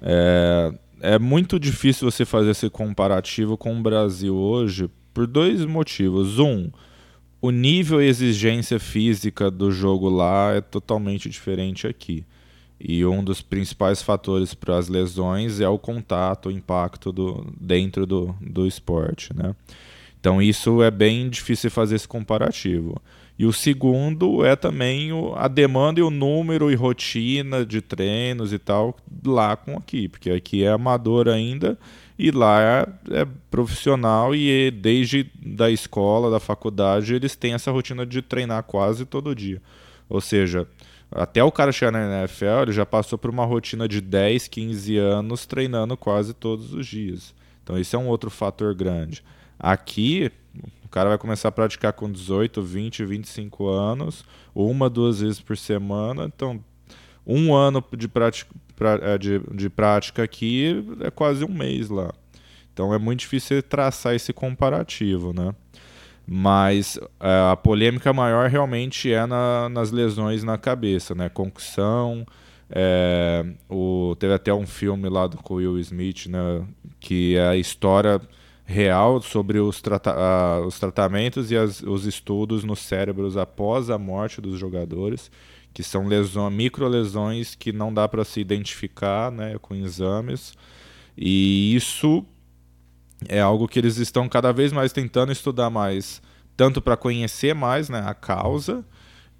É, 0.00 0.72
é 1.00 1.18
muito 1.18 1.58
difícil 1.58 2.08
você 2.08 2.24
fazer 2.24 2.50
esse 2.50 2.70
comparativo 2.70 3.56
com 3.56 3.76
o 3.76 3.82
Brasil 3.82 4.36
hoje 4.36 4.88
por 5.12 5.26
dois 5.26 5.64
motivos. 5.64 6.38
Um, 6.38 6.70
o 7.42 7.50
nível 7.50 8.00
e 8.00 8.06
exigência 8.06 8.78
física 8.78 9.50
do 9.50 9.72
jogo 9.72 10.08
lá 10.08 10.52
é 10.54 10.60
totalmente 10.60 11.28
diferente 11.28 11.88
aqui. 11.88 12.24
E 12.78 13.04
um 13.04 13.22
dos 13.22 13.42
principais 13.42 14.00
fatores 14.00 14.54
para 14.54 14.78
as 14.78 14.88
lesões 14.88 15.60
é 15.60 15.68
o 15.68 15.78
contato, 15.78 16.48
o 16.48 16.52
impacto 16.52 17.10
do, 17.10 17.52
dentro 17.60 18.06
do, 18.06 18.32
do 18.40 18.64
esporte. 18.64 19.34
Né? 19.34 19.56
Então 20.20 20.40
isso 20.40 20.84
é 20.84 20.90
bem 20.90 21.28
difícil 21.28 21.68
fazer 21.68 21.96
esse 21.96 22.06
comparativo. 22.06 23.02
E 23.36 23.44
o 23.44 23.52
segundo 23.52 24.44
é 24.44 24.54
também 24.54 25.12
o, 25.12 25.34
a 25.34 25.48
demanda 25.48 25.98
e 25.98 26.02
o 26.02 26.10
número 26.10 26.70
e 26.70 26.76
rotina 26.76 27.66
de 27.66 27.80
treinos 27.80 28.52
e 28.52 28.58
tal 28.58 28.96
lá 29.24 29.56
com 29.56 29.76
aqui, 29.76 30.08
porque 30.08 30.30
aqui 30.30 30.64
é 30.64 30.68
amador 30.68 31.28
ainda 31.28 31.78
e 32.18 32.30
lá 32.30 32.60
é, 32.60 33.20
é 33.22 33.26
profissional 33.50 34.34
e 34.34 34.70
desde 34.70 35.30
da 35.44 35.70
escola, 35.70 36.30
da 36.30 36.38
faculdade, 36.38 37.14
eles 37.14 37.34
têm 37.34 37.54
essa 37.54 37.70
rotina 37.70 38.06
de 38.06 38.22
treinar 38.22 38.62
quase 38.64 39.04
todo 39.04 39.34
dia. 39.34 39.60
Ou 40.08 40.20
seja, 40.20 40.68
até 41.10 41.42
o 41.42 41.52
cara 41.52 41.72
chegar 41.72 41.90
na 41.90 42.20
NFL, 42.20 42.62
ele 42.62 42.72
já 42.72 42.86
passou 42.86 43.18
por 43.18 43.30
uma 43.30 43.44
rotina 43.44 43.88
de 43.88 44.00
10, 44.00 44.48
15 44.48 44.96
anos 44.96 45.46
treinando 45.46 45.96
quase 45.96 46.32
todos 46.32 46.72
os 46.72 46.86
dias. 46.86 47.34
Então, 47.62 47.78
esse 47.78 47.94
é 47.94 47.98
um 47.98 48.08
outro 48.08 48.30
fator 48.30 48.74
grande. 48.74 49.22
Aqui, 49.58 50.30
o 50.84 50.88
cara 50.88 51.08
vai 51.08 51.18
começar 51.18 51.48
a 51.48 51.52
praticar 51.52 51.92
com 51.92 52.10
18, 52.10 52.62
20, 52.62 53.04
25 53.04 53.68
anos, 53.68 54.24
uma, 54.54 54.90
duas 54.90 55.20
vezes 55.20 55.40
por 55.40 55.56
semana. 55.56 56.24
Então, 56.24 56.62
um 57.26 57.54
ano 57.54 57.82
de 57.96 58.08
prática, 58.08 58.50
é, 58.84 59.18
de, 59.18 59.40
de 59.52 59.70
prática 59.70 60.22
aqui 60.22 60.84
é 61.00 61.10
quase 61.10 61.44
um 61.44 61.52
mês 61.52 61.88
lá. 61.88 62.12
Então, 62.72 62.94
é 62.94 62.98
muito 62.98 63.20
difícil 63.20 63.62
traçar 63.62 64.14
esse 64.14 64.32
comparativo, 64.32 65.32
né? 65.32 65.54
Mas 66.26 66.98
é, 67.20 67.50
a 67.50 67.56
polêmica 67.56 68.12
maior 68.12 68.48
realmente 68.48 69.12
é 69.12 69.26
na, 69.26 69.68
nas 69.68 69.90
lesões 69.90 70.44
na 70.44 70.56
cabeça, 70.56 71.14
né? 71.14 71.28
Concussão. 71.28 72.26
É, 72.70 73.44
o, 73.68 74.16
teve 74.18 74.32
até 74.32 74.54
um 74.54 74.66
filme 74.66 75.08
lá 75.08 75.26
do 75.26 75.38
Will 75.50 75.78
Smith, 75.80 76.26
né? 76.26 76.64
Que 76.98 77.36
é 77.36 77.48
a 77.48 77.56
história 77.56 78.20
real 78.64 79.20
sobre 79.20 79.58
os, 79.58 79.82
trata 79.82 80.60
os 80.66 80.78
tratamentos 80.78 81.50
e 81.50 81.56
as, 81.56 81.82
os 81.82 82.06
estudos 82.06 82.64
nos 82.64 82.78
cérebros 82.78 83.36
após 83.36 83.90
a 83.90 83.98
morte 83.98 84.40
dos 84.40 84.58
jogadores, 84.58 85.30
que 85.72 85.82
são 85.82 86.06
lesões, 86.06 86.52
microlesões 86.52 87.54
que 87.54 87.72
não 87.72 87.92
dá 87.92 88.08
para 88.08 88.24
se 88.24 88.40
identificar 88.40 89.30
né, 89.30 89.56
com 89.60 89.74
exames. 89.74 90.54
E 91.16 91.74
isso 91.74 92.24
é 93.28 93.40
algo 93.40 93.68
que 93.68 93.78
eles 93.78 93.96
estão 93.98 94.28
cada 94.28 94.52
vez 94.52 94.72
mais 94.72 94.92
tentando 94.92 95.32
estudar 95.32 95.70
mais, 95.70 96.20
tanto 96.56 96.80
para 96.80 96.96
conhecer 96.96 97.54
mais 97.54 97.88
né, 97.88 98.02
a 98.04 98.14
causa 98.14 98.84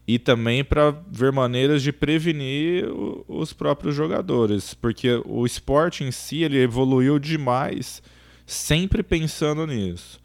e 0.06 0.18
também 0.18 0.64
para 0.64 0.90
ver 1.10 1.32
maneiras 1.32 1.82
de 1.82 1.92
prevenir 1.92 2.88
o, 2.88 3.24
os 3.28 3.52
próprios 3.52 3.94
jogadores, 3.94 4.74
porque 4.74 5.22
o 5.24 5.46
esporte 5.46 6.02
em 6.02 6.10
si 6.10 6.42
ele 6.42 6.58
evoluiu 6.58 7.18
demais, 7.18 8.02
sempre 8.44 9.02
pensando 9.02 9.66
nisso. 9.66 10.20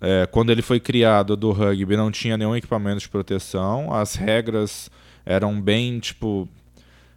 É, 0.00 0.26
quando 0.26 0.50
ele 0.50 0.62
foi 0.62 0.80
criado 0.80 1.36
do 1.36 1.52
rugby, 1.52 1.96
não 1.96 2.10
tinha 2.10 2.36
nenhum 2.36 2.56
equipamento 2.56 3.00
de 3.00 3.08
proteção, 3.08 3.92
as 3.92 4.14
regras 4.14 4.90
eram 5.24 5.60
bem 5.60 5.98
tipo 5.98 6.48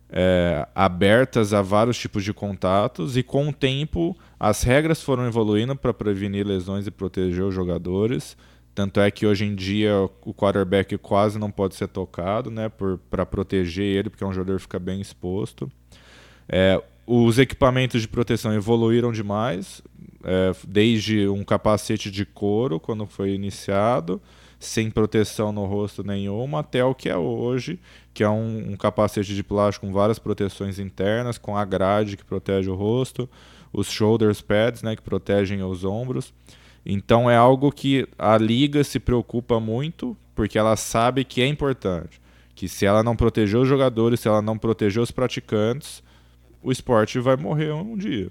é, 0.10 0.68
abertas 0.74 1.54
a 1.54 1.62
vários 1.62 1.98
tipos 1.98 2.24
de 2.24 2.34
contatos 2.34 3.18
e 3.18 3.24
com 3.24 3.50
o 3.50 3.54
tempo 3.54 4.16
as 4.40 4.64
regras 4.64 5.02
foram 5.02 5.26
evoluindo 5.26 5.76
para 5.76 5.94
prevenir 5.94 6.46
lesões 6.46 6.88
e 6.88 6.92
proteger 6.92 7.44
os 7.44 7.54
jogadores. 7.54 8.38
Tanto 8.74 9.00
é 9.00 9.10
que 9.10 9.26
hoje 9.26 9.46
em 9.46 9.56
dia 9.56 9.94
o 10.26 10.34
quarterback 10.34 10.98
quase 10.98 11.40
não 11.40 11.50
pode 11.50 11.76
ser 11.76 11.88
tocado, 11.88 12.52
né, 12.52 12.70
para 13.10 13.26
proteger 13.26 13.86
ele, 13.86 14.10
porque 14.10 14.24
é 14.24 14.28
um 14.28 14.34
jogador 14.34 14.58
que 14.58 14.64
fica 14.64 14.80
bem 14.80 15.00
exposto. 15.00 15.72
É, 16.48 16.82
os 17.08 17.40
equipamentos 17.40 18.02
de 18.02 18.08
proteção 18.08 18.54
evoluíram 18.54 19.14
demais, 19.14 19.82
é, 20.24 20.52
desde 20.68 21.28
um 21.28 21.44
capacete 21.44 22.12
de 22.12 22.26
couro, 22.26 22.80
quando 22.80 23.06
foi 23.06 23.32
iniciado, 23.32 24.22
sem 24.66 24.90
proteção 24.90 25.52
no 25.52 25.66
rosto 25.66 26.04
nenhuma, 26.04 26.60
até 26.60 26.84
o 26.84 26.96
que 26.96 27.10
é 27.10 27.18
hoje, 27.18 27.80
que 28.14 28.24
é 28.24 28.30
um, 28.30 28.72
um 28.72 28.78
capacete 28.78 29.36
de 29.36 29.44
plástico 29.44 29.86
com 29.86 29.94
várias 29.94 30.20
proteções 30.20 30.80
internas, 30.80 31.38
com 31.38 31.56
a 31.56 31.64
grade 31.64 32.18
que 32.18 32.26
protege 32.26 32.70
o 32.70 32.76
rosto, 32.76 33.30
os 33.72 33.90
shoulders 33.90 34.42
pads, 34.42 34.84
né, 34.84 34.96
que 34.96 35.02
protegem 35.02 35.64
os 35.64 35.84
ombros. 35.84 36.34
Então 36.86 37.30
é 37.30 37.36
algo 37.36 37.72
que 37.72 38.08
a 38.18 38.38
liga 38.38 38.84
se 38.84 39.00
preocupa 39.00 39.60
muito, 39.60 40.16
porque 40.34 40.58
ela 40.58 40.76
sabe 40.76 41.24
que 41.24 41.42
é 41.42 41.48
importante. 41.48 42.22
Que 42.54 42.70
se 42.70 42.86
ela 42.86 43.04
não 43.04 43.16
proteger 43.16 43.60
os 43.60 43.68
jogadores, 43.68 44.20
se 44.20 44.28
ela 44.28 44.42
não 44.42 44.58
proteger 44.58 45.02
os 45.02 45.12
praticantes, 45.12 46.04
o 46.62 46.72
esporte 46.72 47.20
vai 47.20 47.36
morrer 47.36 47.74
um 47.74 47.98
dia. 47.98 48.30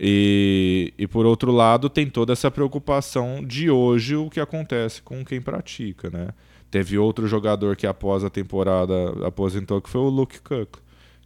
E, 0.00 0.92
e 0.96 1.06
por 1.06 1.26
outro 1.26 1.50
lado, 1.50 1.90
tem 1.90 2.08
toda 2.08 2.32
essa 2.32 2.50
preocupação 2.50 3.44
de 3.44 3.68
hoje 3.68 4.14
o 4.14 4.30
que 4.30 4.38
acontece 4.38 5.02
com 5.02 5.24
quem 5.24 5.40
pratica, 5.40 6.08
né? 6.08 6.28
Teve 6.70 6.98
outro 6.98 7.26
jogador 7.26 7.74
que 7.74 7.86
após 7.86 8.22
a 8.22 8.30
temporada 8.30 8.94
aposentou, 9.26 9.80
que 9.80 9.88
foi 9.88 10.00
o 10.00 10.08
Luke 10.08 10.40
Cook 10.40 10.78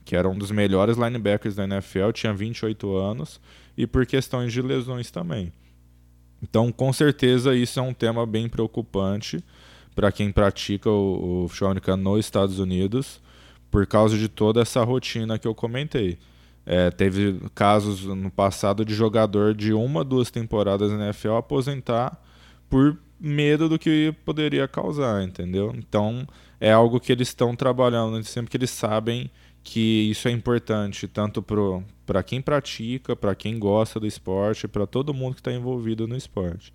que 0.05 0.17
era 0.17 0.29
um 0.29 0.37
dos 0.37 0.51
melhores 0.51 0.97
linebackers 0.97 1.55
da 1.55 1.65
NFL, 1.65 2.11
tinha 2.13 2.33
28 2.33 2.97
anos, 2.97 3.41
e 3.77 3.87
por 3.87 4.05
questões 4.07 4.53
de 4.53 4.61
lesões 4.61 5.11
também. 5.11 5.53
Então, 6.43 6.73
com 6.73 6.93
certeza, 6.93 7.55
isso 7.55 7.79
é 7.79 7.83
um 7.83 7.95
tema 7.95 8.27
bem 8.27 8.49
preocupante 8.49 9.43
para 9.95 10.11
quem 10.11 10.33
pratica 10.33 10.91
o, 10.91 11.47
o 11.47 11.97
nos 11.97 12.25
Estados 12.25 12.59
Unidos, 12.59 13.21
por 13.71 13.87
causa 13.87 14.19
de 14.19 14.29
toda 14.29 14.61
essa 14.61 14.83
rotina 14.83 15.39
que 15.39 15.47
eu 15.47 15.55
comentei. 15.55 16.19
É, 16.64 16.90
teve 16.90 17.40
casos 17.55 18.05
no 18.05 18.31
passado 18.31 18.85
de 18.85 18.94
jogador 18.94 19.55
de 19.55 19.72
uma, 19.72 20.05
duas 20.05 20.31
temporadas 20.31 20.92
na 20.92 21.07
NFL 21.07 21.33
aposentar 21.33 22.20
por 22.70 22.96
medo 23.18 23.68
do 23.68 23.79
que 23.79 24.14
poderia 24.25 24.66
causar, 24.68 25.22
entendeu? 25.22 25.72
Então, 25.77 26.27
é 26.61 26.72
algo 26.72 27.01
que 27.01 27.12
eles 27.12 27.29
estão 27.29 27.55
trabalhando, 27.55 28.22
sempre 28.25 28.51
que 28.51 28.57
eles 28.57 28.70
sabem 28.70 29.31
que 29.62 30.11
isso 30.11 30.27
é 30.29 30.31
importante 30.31 31.07
tanto 31.07 31.42
para 32.05 32.22
quem 32.22 32.40
pratica, 32.40 33.14
para 33.14 33.35
quem 33.35 33.59
gosta 33.59 34.01
do 34.01 34.07
esporte, 34.07 34.66
para 34.66 34.87
todo 34.87 35.14
mundo 35.14 35.35
que 35.35 35.40
está 35.40 35.53
envolvido 35.53 36.07
no 36.09 36.16
esporte. 36.16 36.72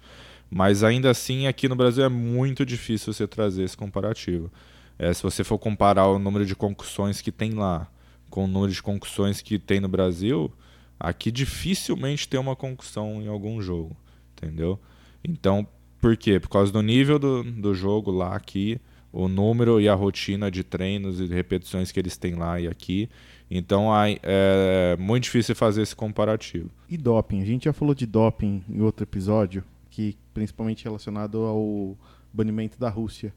Mas 0.50 0.84
ainda 0.84 1.10
assim, 1.10 1.48
aqui 1.48 1.68
no 1.68 1.76
Brasil 1.76 2.06
é 2.06 2.10
muito 2.10 2.66
difícil 2.66 3.12
você 3.12 3.28
trazer 3.28 3.64
esse 3.64 3.76
comparativo. 3.76 4.50
É, 4.98 5.14
se 5.14 5.22
você 5.22 5.44
for 5.44 5.60
comparar 5.60 6.08
o 6.08 6.18
número 6.18 6.46
de 6.46 6.56
concussões 6.56 7.22
que 7.22 7.32
tem 7.32 7.52
lá 7.52 7.88
com 8.30 8.46
o 8.46 8.48
número 8.48 8.72
de 8.72 8.82
concussões 8.82 9.42
que 9.42 9.58
tem 9.58 9.80
no 9.80 9.88
Brasil, 9.88 10.52
aqui 11.00 11.32
dificilmente 11.32 12.28
tem 12.28 12.40
uma 12.40 12.56
concussão 12.56 13.22
em 13.22 13.28
algum 13.28 13.62
jogo, 13.62 13.96
entendeu? 14.34 14.80
Então, 15.24 15.68
por 16.00 16.16
quê? 16.16 16.40
Por 16.40 16.50
causa 16.50 16.72
do 16.72 16.82
nível 16.82 17.18
do, 17.20 17.44
do 17.44 17.74
jogo 17.74 18.12
lá 18.12 18.36
aqui, 18.36 18.80
o 19.12 19.28
número 19.28 19.82
e 19.82 19.90
a 19.90 19.96
rotina 19.96 20.52
de 20.52 20.64
treinos 20.64 21.20
e 21.20 21.26
repetições 21.26 21.92
que 21.92 22.00
eles 22.00 22.18
têm 22.18 22.36
lá 22.36 22.60
e 22.60 22.68
aqui. 22.68 23.10
Então 23.50 23.88
é 24.24 24.96
muito 24.98 25.24
difícil 25.24 25.56
fazer 25.56 25.82
esse 25.82 25.96
comparativo. 25.96 26.70
E 26.90 26.98
doping? 26.98 27.42
A 27.42 27.46
gente 27.46 27.66
já 27.66 27.74
falou 27.74 27.96
de 27.96 28.06
doping 28.06 28.64
em 28.70 28.82
outro 28.82 29.04
episódio, 29.04 29.64
que 29.90 30.16
principalmente 30.34 30.84
relacionado 30.84 31.40
ao 31.40 31.98
banimento 32.32 32.78
da 32.80 32.90
Rússia. 32.90 33.34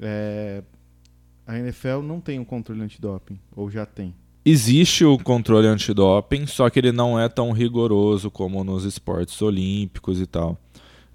É, 0.00 0.62
a 1.48 1.58
NFL 1.58 2.02
não 2.02 2.20
tem 2.20 2.38
um 2.38 2.44
controle 2.44 2.82
antidoping, 2.82 3.38
ou 3.56 3.70
já 3.70 3.86
tem? 3.86 4.14
Existe 4.44 5.02
o 5.02 5.18
controle 5.18 5.66
antidoping, 5.66 6.46
só 6.46 6.68
que 6.68 6.78
ele 6.78 6.92
não 6.92 7.18
é 7.18 7.26
tão 7.26 7.52
rigoroso 7.52 8.30
como 8.30 8.62
nos 8.62 8.84
esportes 8.84 9.40
olímpicos 9.40 10.20
e 10.20 10.26
tal. 10.26 10.60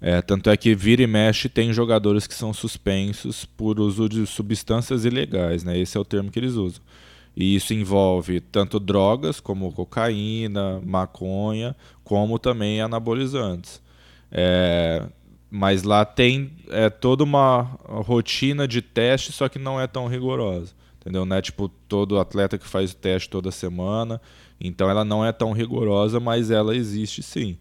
É, 0.00 0.20
tanto 0.20 0.50
é 0.50 0.56
que 0.56 0.74
vira 0.74 1.02
e 1.02 1.06
mexe 1.06 1.48
tem 1.48 1.72
jogadores 1.72 2.26
que 2.26 2.34
são 2.34 2.52
suspensos 2.52 3.44
por 3.44 3.78
uso 3.78 4.08
de 4.08 4.26
substâncias 4.26 5.04
ilegais, 5.04 5.62
né? 5.62 5.78
Esse 5.78 5.96
é 5.96 6.00
o 6.00 6.04
termo 6.04 6.32
que 6.32 6.38
eles 6.40 6.54
usam. 6.54 6.82
E 7.36 7.54
isso 7.54 7.72
envolve 7.72 8.40
tanto 8.40 8.80
drogas 8.80 9.38
como 9.38 9.72
cocaína, 9.72 10.80
maconha, 10.84 11.76
como 12.02 12.40
também 12.40 12.80
anabolizantes. 12.80 13.80
É, 14.32 15.06
mas 15.56 15.84
lá 15.84 16.04
tem 16.04 16.50
é, 16.68 16.90
toda 16.90 17.22
uma 17.22 17.78
rotina 17.86 18.66
de 18.66 18.82
teste, 18.82 19.30
só 19.30 19.48
que 19.48 19.56
não 19.56 19.80
é 19.80 19.86
tão 19.86 20.08
rigorosa. 20.08 20.74
Entendeu? 21.00 21.24
Não 21.24 21.36
é 21.36 21.40
tipo 21.40 21.68
todo 21.68 22.18
atleta 22.18 22.58
que 22.58 22.66
faz 22.66 22.90
o 22.90 22.96
teste 22.96 23.30
toda 23.30 23.52
semana. 23.52 24.20
Então 24.60 24.90
ela 24.90 25.04
não 25.04 25.24
é 25.24 25.30
tão 25.30 25.52
rigorosa, 25.52 26.18
mas 26.18 26.50
ela 26.50 26.74
existe 26.74 27.22
sim. 27.22 27.56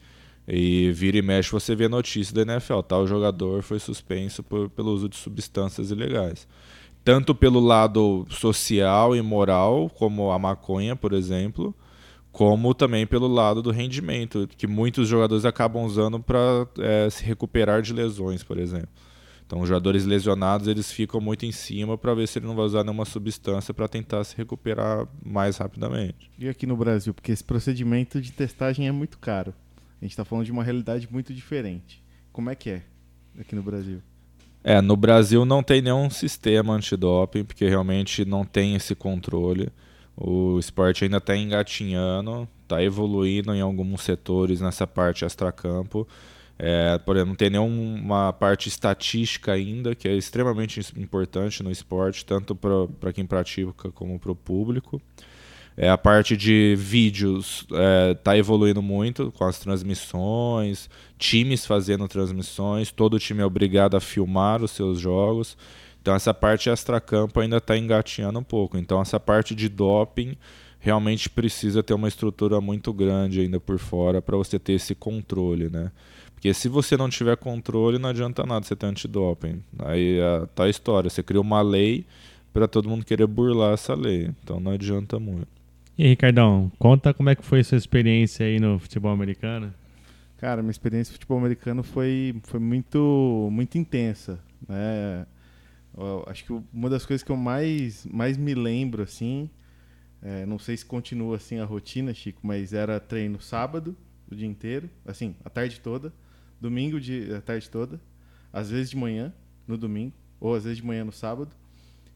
E 0.48 0.92
vira 0.92 1.20
e 1.20 1.22
mexe 1.22 1.52
você 1.52 1.76
vê 1.76 1.88
notícia 1.88 2.34
da 2.34 2.42
NFL, 2.54 2.80
tal 2.80 3.06
jogador 3.06 3.62
foi 3.62 3.78
suspenso 3.78 4.42
por, 4.42 4.72
pelo 4.72 4.92
uso 4.92 5.08
de 5.08 5.16
substâncias 5.16 5.92
ilegais. 5.92 6.48
Tanto 7.04 7.36
pelo 7.36 7.60
lado 7.60 8.26
social 8.28 9.16
e 9.16 9.22
moral, 9.22 9.88
como 9.88 10.32
a 10.32 10.40
maconha, 10.40 10.96
por 10.96 11.14
exemplo, 11.14 11.76
como 12.34 12.74
também 12.74 13.06
pelo 13.06 13.28
lado 13.28 13.62
do 13.62 13.70
rendimento, 13.70 14.50
que 14.58 14.66
muitos 14.66 15.08
jogadores 15.08 15.46
acabam 15.46 15.86
usando 15.86 16.20
para 16.20 16.68
é, 16.80 17.08
se 17.08 17.24
recuperar 17.24 17.84
de 17.84 17.94
lesões, 17.94 18.44
por 18.44 18.58
exemplo. 18.58 18.90
Então, 19.46 19.62
os 19.62 19.70
jogadores 19.70 20.04
lesionados 20.04 20.68
eles 20.68 20.92
ficam 20.92 21.22
muito 21.22 21.46
em 21.46 21.52
cima 21.52 21.96
para 21.96 22.16
ver 22.16 22.28
se 22.28 22.40
ele 22.40 22.48
não 22.48 22.56
vai 22.56 22.66
usar 22.66 22.84
nenhuma 22.84 23.06
substância 23.06 23.72
para 23.72 23.88
tentar 23.88 24.24
se 24.24 24.36
recuperar 24.36 25.08
mais 25.24 25.58
rapidamente. 25.58 26.32
E 26.40 26.50
aqui 26.50 26.66
no 26.66 26.76
Brasil, 26.76 27.14
porque 27.14 27.32
esse 27.32 27.44
procedimento 27.44 28.20
de 28.20 28.32
testagem 28.32 28.88
é 28.88 28.92
muito 28.92 29.20
caro. 29.20 29.54
A 30.02 30.04
gente 30.04 30.14
está 30.14 30.26
falando 30.26 30.46
de 30.46 30.52
uma 30.52 30.64
realidade 30.64 31.08
muito 31.12 31.32
diferente. 31.36 32.04
Como 32.32 32.50
é 32.50 32.56
que 32.56 32.72
é 32.72 32.82
aqui 33.40 33.54
no 33.54 33.62
Brasil? 33.62 34.02
É, 34.64 34.82
no 34.82 34.98
Brasil 34.98 35.46
não 35.46 35.62
tem 35.62 35.84
nenhum 35.84 36.10
sistema 36.10 36.74
antidoping, 36.74 37.44
porque 37.44 37.70
realmente 37.70 38.26
não 38.26 38.44
tem 38.44 38.74
esse 38.74 38.96
controle. 38.96 39.70
O 40.16 40.60
esporte 40.60 41.04
ainda 41.04 41.18
está 41.18 41.36
engatinhando, 41.36 42.48
está 42.62 42.84
evoluindo 42.84 43.54
em 43.54 43.62
alguns 43.62 44.02
setores 44.04 44.62
nessa 44.62 44.86
parte 44.86 45.26
extracampo. 45.26 46.08
É, 46.58 46.98
por 47.00 47.16
exemplo, 47.16 47.30
não 47.30 47.36
tem 47.36 47.50
nenhuma 47.50 48.32
parte 48.32 48.70
estatística 48.70 49.52
ainda, 49.52 49.96
que 49.96 50.08
é 50.08 50.16
extremamente 50.16 50.80
importante 50.96 51.64
no 51.64 51.72
esporte, 51.72 52.26
tanto 52.26 52.56
para 52.56 53.12
quem 53.12 53.26
pratica 53.26 53.92
como 53.92 54.20
para 54.20 54.32
o 54.32 54.36
público. 54.36 55.02
É, 55.76 55.90
a 55.90 55.98
parte 55.98 56.38
de 56.38 56.76
vídeos 56.78 57.62
está 57.62 57.76
é, 57.80 58.14
tá 58.14 58.38
evoluindo 58.38 58.82
muito 58.82 59.32
com 59.32 59.44
as 59.44 59.58
transmissões, 59.58 60.88
times 61.18 61.66
fazendo 61.66 62.08
transmissões, 62.08 62.92
todo 62.92 63.20
time 63.20 63.42
é 63.42 63.46
obrigado 63.46 63.98
a 63.98 64.00
filmar 64.00 64.62
os 64.62 64.70
seus 64.70 65.00
jogos. 65.00 65.58
Então 66.04 66.14
essa 66.14 66.34
parte 66.34 66.70
extra-campo 66.70 67.40
ainda 67.40 67.58
está 67.58 67.78
engatinhando 67.78 68.38
um 68.38 68.44
pouco. 68.44 68.78
Então 68.78 69.02
essa 69.02 69.18
parte 69.22 69.56
de 69.56 69.70
doping 69.70 70.36
realmente 70.78 71.30
precisa 71.30 71.82
ter 71.82 71.94
uma 71.94 72.10
estrutura 72.10 72.60
muito 72.60 72.92
grande 72.92 73.40
ainda 73.40 73.58
por 73.58 73.80
fora 73.80 74.22
para 74.22 74.36
você 74.36 74.60
ter 74.60 74.74
esse 74.74 74.94
controle, 74.94 75.70
né? 75.70 75.94
Porque 76.34 76.54
se 76.54 76.68
você 76.68 76.98
não 76.98 77.08
tiver 77.08 77.38
controle, 77.38 77.98
não 77.98 78.10
adianta 78.10 78.46
nada 78.46 78.66
você 78.66 78.76
ter 78.76 78.86
antidoping. 78.88 79.64
Aí 79.80 80.20
é, 80.20 80.46
tá 80.54 80.66
a 80.66 80.70
história, 80.70 81.10
você 81.10 81.24
cria 81.24 81.40
uma 81.40 81.62
lei 81.62 82.06
para 82.52 82.68
todo 82.68 82.90
mundo 82.90 83.06
querer 83.06 83.26
burlar 83.26 83.74
essa 83.74 83.96
lei. 83.96 84.30
Então 84.44 84.60
não 84.60 84.74
adianta 84.74 85.18
muito. 85.18 85.48
E 85.98 86.04
aí, 86.04 86.10
Ricardão, 86.10 86.70
conta 86.78 87.14
como 87.14 87.30
é 87.30 87.36
que 87.36 87.46
foi 87.46 87.62
a 87.62 87.64
sua 87.64 87.78
experiência 87.78 88.46
aí 88.46 88.60
no 88.60 88.78
futebol 88.78 89.14
americano? 89.14 89.74
Cara, 90.36 90.62
minha 90.62 90.72
experiência 90.72 91.12
no 91.12 91.14
futebol 91.14 91.38
americano 91.38 91.82
foi, 91.82 92.36
foi 92.44 92.60
muito, 92.60 93.48
muito 93.50 93.78
intensa, 93.78 94.38
né? 94.68 95.26
Eu 95.96 96.24
acho 96.28 96.44
que 96.46 96.54
uma 96.74 96.90
das 96.90 97.06
coisas 97.06 97.24
que 97.24 97.32
eu 97.32 97.38
mais, 97.38 98.06
mais 98.06 98.38
me 98.38 98.54
lembro, 98.54 99.04
assim, 99.04 99.50
é, 100.22 100.46
não 100.46 100.58
sei 100.58 100.78
se 100.78 100.86
continua 100.86 101.36
assim 101.36 101.60
a 101.60 101.66
rotina, 101.66 102.14
Chico, 102.14 102.40
mas 102.44 102.74
era 102.74 103.00
treino 103.00 103.40
sábado, 103.40 103.96
o 104.32 104.36
dia 104.36 104.48
inteiro, 104.48 104.90
assim, 105.06 105.36
a 105.44 105.50
tarde 105.50 105.80
toda, 105.80 106.14
domingo 106.60 107.00
de, 107.00 107.34
a 107.34 107.42
tarde 107.42 107.70
toda, 107.70 108.00
às 108.52 108.70
vezes 108.70 108.90
de 108.90 108.98
manhã, 108.98 109.34
no 109.68 109.78
domingo, 109.78 110.14
ou 110.40 110.56
às 110.56 110.64
vezes 110.64 110.78
de 110.78 110.86
manhã 110.86 111.04
no 111.04 111.12
sábado, 111.12 111.56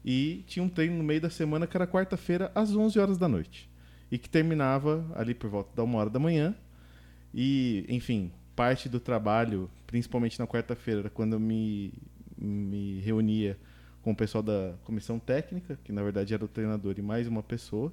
e 0.04 0.44
tinha 0.46 0.62
um 0.62 0.68
treino 0.68 0.96
no 0.96 1.04
meio 1.04 1.20
da 1.20 1.30
semana 1.30 1.66
que 1.66 1.76
era 1.76 1.86
quarta-feira 1.86 2.50
às 2.54 2.74
11 2.74 2.98
horas 2.98 3.18
da 3.18 3.28
noite. 3.28 3.68
E 4.10 4.16
que 4.16 4.28
terminava 4.28 5.04
ali 5.14 5.34
por 5.34 5.50
volta 5.50 5.70
da 5.76 5.84
uma 5.84 5.98
hora 5.98 6.08
da 6.08 6.18
manhã. 6.18 6.54
E, 7.34 7.84
enfim, 7.88 8.32
parte 8.56 8.88
do 8.88 8.98
trabalho, 8.98 9.70
principalmente 9.86 10.38
na 10.38 10.46
quarta-feira, 10.46 11.00
era 11.00 11.10
quando 11.10 11.34
eu 11.34 11.40
me, 11.40 11.92
me 12.38 13.00
reunia 13.00 13.58
com 14.02 14.12
o 14.12 14.16
pessoal 14.16 14.42
da 14.42 14.74
comissão 14.84 15.18
técnica, 15.18 15.78
que 15.84 15.92
na 15.92 16.02
verdade 16.02 16.32
era 16.32 16.44
o 16.44 16.48
treinador 16.48 16.94
e 16.96 17.02
mais 17.02 17.26
uma 17.26 17.42
pessoa. 17.42 17.92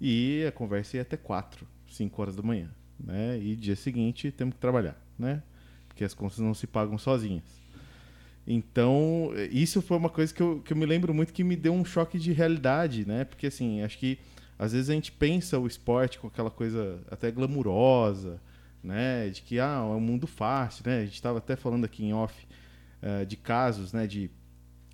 E 0.00 0.44
a 0.46 0.52
conversa 0.52 0.96
ia 0.96 1.02
até 1.02 1.16
4, 1.16 1.66
5 1.88 2.22
horas 2.22 2.36
da 2.36 2.42
manhã. 2.42 2.70
Né? 2.98 3.38
E 3.38 3.56
dia 3.56 3.76
seguinte 3.76 4.30
temos 4.30 4.54
que 4.54 4.60
trabalhar, 4.60 4.96
né? 5.18 5.42
Porque 5.88 6.04
as 6.04 6.14
contas 6.14 6.38
não 6.38 6.54
se 6.54 6.66
pagam 6.66 6.96
sozinhas. 6.96 7.44
Então, 8.46 9.32
isso 9.50 9.82
foi 9.82 9.96
uma 9.96 10.08
coisa 10.08 10.32
que 10.32 10.40
eu, 10.40 10.60
que 10.64 10.72
eu 10.72 10.76
me 10.76 10.86
lembro 10.86 11.12
muito 11.12 11.32
que 11.32 11.42
me 11.42 11.56
deu 11.56 11.74
um 11.74 11.84
choque 11.84 12.18
de 12.18 12.32
realidade, 12.32 13.06
né? 13.06 13.24
Porque, 13.24 13.48
assim, 13.48 13.82
acho 13.82 13.98
que 13.98 14.18
às 14.58 14.72
vezes 14.72 14.88
a 14.88 14.94
gente 14.94 15.10
pensa 15.10 15.58
o 15.58 15.66
esporte 15.66 16.18
com 16.18 16.28
aquela 16.28 16.50
coisa 16.50 17.00
até 17.10 17.30
glamurosa, 17.30 18.40
né? 18.82 19.28
De 19.30 19.42
que, 19.42 19.58
ah, 19.58 19.80
é 19.82 19.94
um 19.94 20.00
mundo 20.00 20.26
fácil, 20.26 20.84
né? 20.86 21.00
A 21.00 21.04
gente 21.04 21.14
estava 21.14 21.38
até 21.38 21.56
falando 21.56 21.84
aqui 21.84 22.04
em 22.04 22.14
off 22.14 22.46
uh, 23.06 23.24
de 23.24 23.36
casos, 23.36 23.92
né? 23.92 24.06
De 24.06 24.30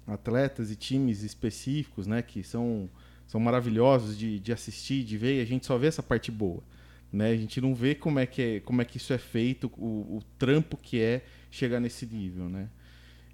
atletas 0.06 0.70
e 0.70 0.76
times 0.76 1.22
específicos, 1.22 2.06
né? 2.06 2.22
Que 2.22 2.42
são, 2.42 2.88
são 3.26 3.40
maravilhosos 3.40 4.18
de, 4.18 4.38
de 4.38 4.52
assistir, 4.52 5.04
de 5.04 5.16
ver, 5.16 5.38
e 5.38 5.40
a 5.40 5.46
gente 5.46 5.66
só 5.66 5.78
vê 5.78 5.86
essa 5.86 6.02
parte 6.02 6.30
boa, 6.30 6.62
né? 7.12 7.30
A 7.30 7.36
gente 7.36 7.60
não 7.60 7.74
vê 7.74 7.94
como 7.94 8.18
é 8.18 8.26
que, 8.26 8.42
é, 8.42 8.60
como 8.60 8.82
é 8.82 8.84
que 8.84 8.96
isso 8.96 9.12
é 9.12 9.18
feito, 9.18 9.70
o, 9.76 10.18
o 10.18 10.22
trampo 10.38 10.76
que 10.76 11.00
é 11.00 11.24
chegar 11.50 11.80
nesse 11.80 12.06
nível, 12.06 12.48
né? 12.48 12.68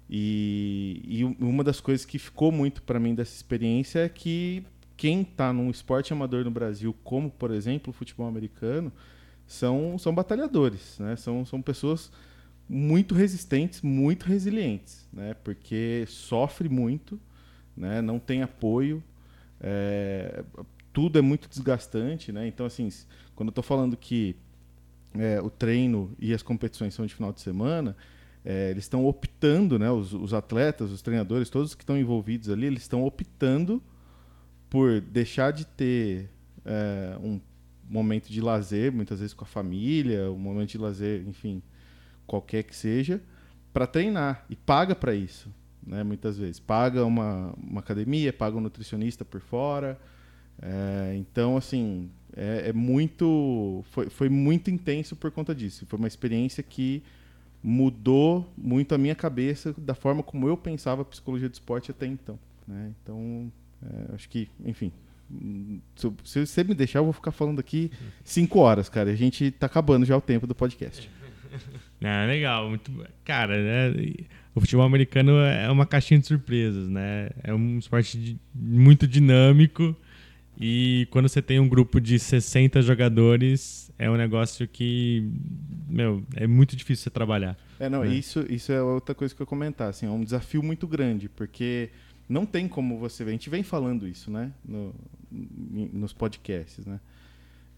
E, 0.09 1.03
e 1.07 1.23
uma 1.23 1.63
das 1.63 1.79
coisas 1.79 2.03
que 2.03 2.17
ficou 2.17 2.51
muito 2.51 2.81
para 2.81 2.99
mim 2.99 3.13
dessa 3.13 3.35
experiência 3.35 3.99
é 3.99 4.09
que 4.09 4.63
quem 4.97 5.21
está 5.21 5.53
num 5.53 5.69
esporte 5.69 6.11
amador 6.11 6.43
no 6.43 6.49
Brasil, 6.49 6.95
como 7.03 7.29
por 7.29 7.51
exemplo 7.51 7.91
o 7.91 7.93
futebol 7.93 8.27
americano, 8.27 8.91
são, 9.45 9.97
são 9.97 10.13
batalhadores, 10.13 10.97
né? 10.99 11.15
São, 11.15 11.45
são 11.45 11.61
pessoas 11.61 12.11
muito 12.69 13.15
resistentes, 13.15 13.81
muito 13.81 14.27
resilientes, 14.27 15.07
né? 15.11 15.33
Porque 15.43 16.05
sofre 16.07 16.69
muito, 16.69 17.19
né? 17.75 17.99
Não 18.01 18.19
tem 18.19 18.43
apoio, 18.43 19.03
é, 19.59 20.43
tudo 20.93 21.17
é 21.17 21.21
muito 21.21 21.49
desgastante, 21.49 22.31
né? 22.31 22.47
Então 22.47 22.65
assim, 22.67 22.87
quando 23.35 23.47
eu 23.47 23.51
estou 23.51 23.63
falando 23.63 23.97
que 23.97 24.35
é, 25.15 25.41
o 25.41 25.49
treino 25.49 26.15
e 26.19 26.31
as 26.31 26.43
competições 26.43 26.93
são 26.93 27.07
de 27.07 27.15
final 27.15 27.33
de 27.33 27.41
semana, 27.41 27.97
é, 28.45 28.69
eles 28.69 28.83
estão 28.83 29.05
optando, 29.05 29.77
né, 29.77 29.91
os, 29.91 30.13
os, 30.13 30.33
atletas, 30.33 30.91
os 30.91 31.01
treinadores, 31.01 31.49
todos 31.49 31.75
que 31.75 31.83
estão 31.83 31.97
envolvidos 31.97 32.49
ali, 32.49 32.67
eles 32.67 32.83
estão 32.83 33.03
optando 33.03 33.81
por 34.69 35.01
deixar 35.01 35.51
de 35.51 35.65
ter 35.65 36.29
é, 36.63 37.17
um 37.21 37.41
momento 37.89 38.29
de 38.29 38.39
lazer, 38.39 38.91
muitas 38.91 39.19
vezes 39.19 39.33
com 39.33 39.43
a 39.43 39.47
família, 39.47 40.31
um 40.31 40.37
momento 40.37 40.69
de 40.69 40.77
lazer, 40.77 41.27
enfim, 41.27 41.61
qualquer 42.29 42.63
que 42.63 42.75
seja, 42.75 43.19
para 43.73 43.87
treinar 43.87 44.45
e 44.49 44.55
paga 44.55 44.93
para 44.95 45.15
isso, 45.15 45.51
né, 45.85 46.03
muitas 46.03 46.37
vezes 46.37 46.59
paga 46.59 47.03
uma, 47.03 47.53
uma 47.57 47.79
academia, 47.79 48.31
paga 48.31 48.55
um 48.55 48.61
nutricionista 48.61 49.25
por 49.25 49.41
fora, 49.41 49.99
é, 50.61 51.15
então 51.17 51.57
assim 51.57 52.09
é, 52.35 52.69
é 52.69 52.73
muito, 52.73 53.83
foi, 53.91 54.09
foi 54.09 54.29
muito 54.29 54.69
intenso 54.69 55.15
por 55.15 55.31
conta 55.31 55.55
disso, 55.55 55.85
foi 55.87 55.97
uma 55.97 56.07
experiência 56.07 56.61
que 56.61 57.03
mudou 57.63 58.47
muito 58.57 58.93
a 58.93 58.97
minha 58.97 59.15
cabeça 59.15 59.73
da 59.77 59.95
forma 59.95 60.23
como 60.23 60.47
eu 60.47 60.55
pensava 60.55 61.01
a 61.01 61.05
psicologia 61.05 61.49
do 61.49 61.53
esporte 61.53 61.91
até 61.91 62.05
então. 62.05 62.39
Né? 62.67 62.93
Então, 63.01 63.51
é, 63.83 64.15
acho 64.15 64.29
que, 64.29 64.47
enfim, 64.63 64.93
se 66.25 66.39
você 66.39 66.63
me 66.63 66.73
deixar, 66.73 66.99
eu 66.99 67.03
vou 67.03 67.13
ficar 67.13 67.31
falando 67.31 67.59
aqui 67.59 67.91
cinco 68.23 68.59
horas, 68.59 68.89
cara. 68.89 69.11
A 69.11 69.15
gente 69.15 69.45
está 69.45 69.65
acabando 69.65 70.05
já 70.05 70.15
o 70.15 70.21
tempo 70.21 70.47
do 70.47 70.55
podcast. 70.55 71.09
É, 72.01 72.25
legal. 72.25 72.69
Muito, 72.69 72.91
cara, 73.25 73.57
né? 73.61 74.13
o 74.55 74.61
futebol 74.61 74.85
americano 74.85 75.39
é 75.39 75.69
uma 75.69 75.85
caixinha 75.85 76.19
de 76.19 76.27
surpresas, 76.27 76.89
né? 76.89 77.29
É 77.43 77.53
um 77.53 77.77
esporte 77.77 78.37
muito 78.53 79.07
dinâmico 79.07 79.95
e 80.59 81.07
quando 81.09 81.29
você 81.29 81.41
tem 81.41 81.57
um 81.57 81.69
grupo 81.69 82.01
de 82.01 82.19
60 82.19 82.81
jogadores, 82.81 83.89
é 83.97 84.11
um 84.11 84.17
negócio 84.17 84.67
que, 84.67 85.31
meu, 85.87 86.21
é 86.35 86.45
muito 86.45 86.75
difícil 86.75 87.03
você 87.03 87.09
trabalhar. 87.09 87.57
É, 87.79 87.87
não, 87.87 88.03
né? 88.03 88.13
isso, 88.13 88.45
isso 88.49 88.69
é 88.73 88.81
outra 88.81 89.15
coisa 89.15 89.33
que 89.33 89.41
eu 89.41 89.45
ia 89.45 89.47
comentar, 89.47 89.87
assim, 89.89 90.05
é 90.05 90.09
um 90.09 90.21
desafio 90.21 90.61
muito 90.61 90.85
grande, 90.85 91.29
porque 91.29 91.91
não 92.27 92.45
tem 92.45 92.67
como 92.67 92.97
você 92.97 93.23
ver, 93.23 93.29
a 93.29 93.33
gente 93.33 93.49
vem 93.49 93.63
falando 93.63 94.05
isso, 94.05 94.29
né, 94.29 94.51
no, 94.65 94.93
nos 95.31 96.11
podcasts, 96.11 96.85
né, 96.85 96.99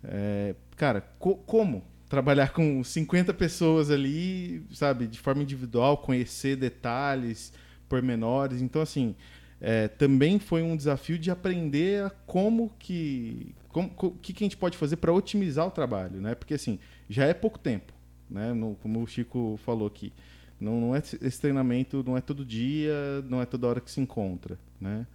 é, 0.03 0.55
cara, 0.75 1.01
co 1.19 1.35
como 1.35 1.83
trabalhar 2.11 2.51
com 2.51 2.83
50 2.83 3.33
pessoas 3.33 3.89
ali, 3.89 4.65
sabe, 4.73 5.07
de 5.07 5.17
forma 5.17 5.41
individual, 5.41 5.97
conhecer 5.97 6.57
detalhes, 6.57 7.53
pormenores, 7.87 8.61
então, 8.61 8.81
assim, 8.81 9.15
é, 9.61 9.87
também 9.87 10.37
foi 10.37 10.61
um 10.61 10.75
desafio 10.75 11.17
de 11.17 11.31
aprender 11.31 12.11
como 12.25 12.69
que 12.77 13.55
o 13.73 14.11
que, 14.11 14.33
que 14.33 14.43
a 14.43 14.45
gente 14.45 14.57
pode 14.57 14.77
fazer 14.77 14.97
para 14.97 15.13
otimizar 15.13 15.65
o 15.65 15.71
trabalho, 15.71 16.19
né? 16.19 16.35
Porque 16.35 16.55
assim 16.55 16.77
já 17.09 17.25
é 17.25 17.33
pouco 17.33 17.57
tempo, 17.57 17.93
né? 18.29 18.51
No, 18.51 18.75
como 18.81 19.01
o 19.01 19.07
Chico 19.07 19.57
falou 19.63 19.87
aqui, 19.87 20.11
não, 20.59 20.81
não 20.81 20.95
é 20.95 20.99
esse 20.99 21.39
treinamento 21.39 22.03
não 22.05 22.17
é 22.17 22.21
todo 22.21 22.43
dia, 22.43 22.93
não 23.29 23.41
é 23.41 23.45
toda 23.45 23.67
hora 23.67 23.79
que 23.79 23.89
se 23.89 24.01
encontra, 24.01 24.59
né? 24.81 25.07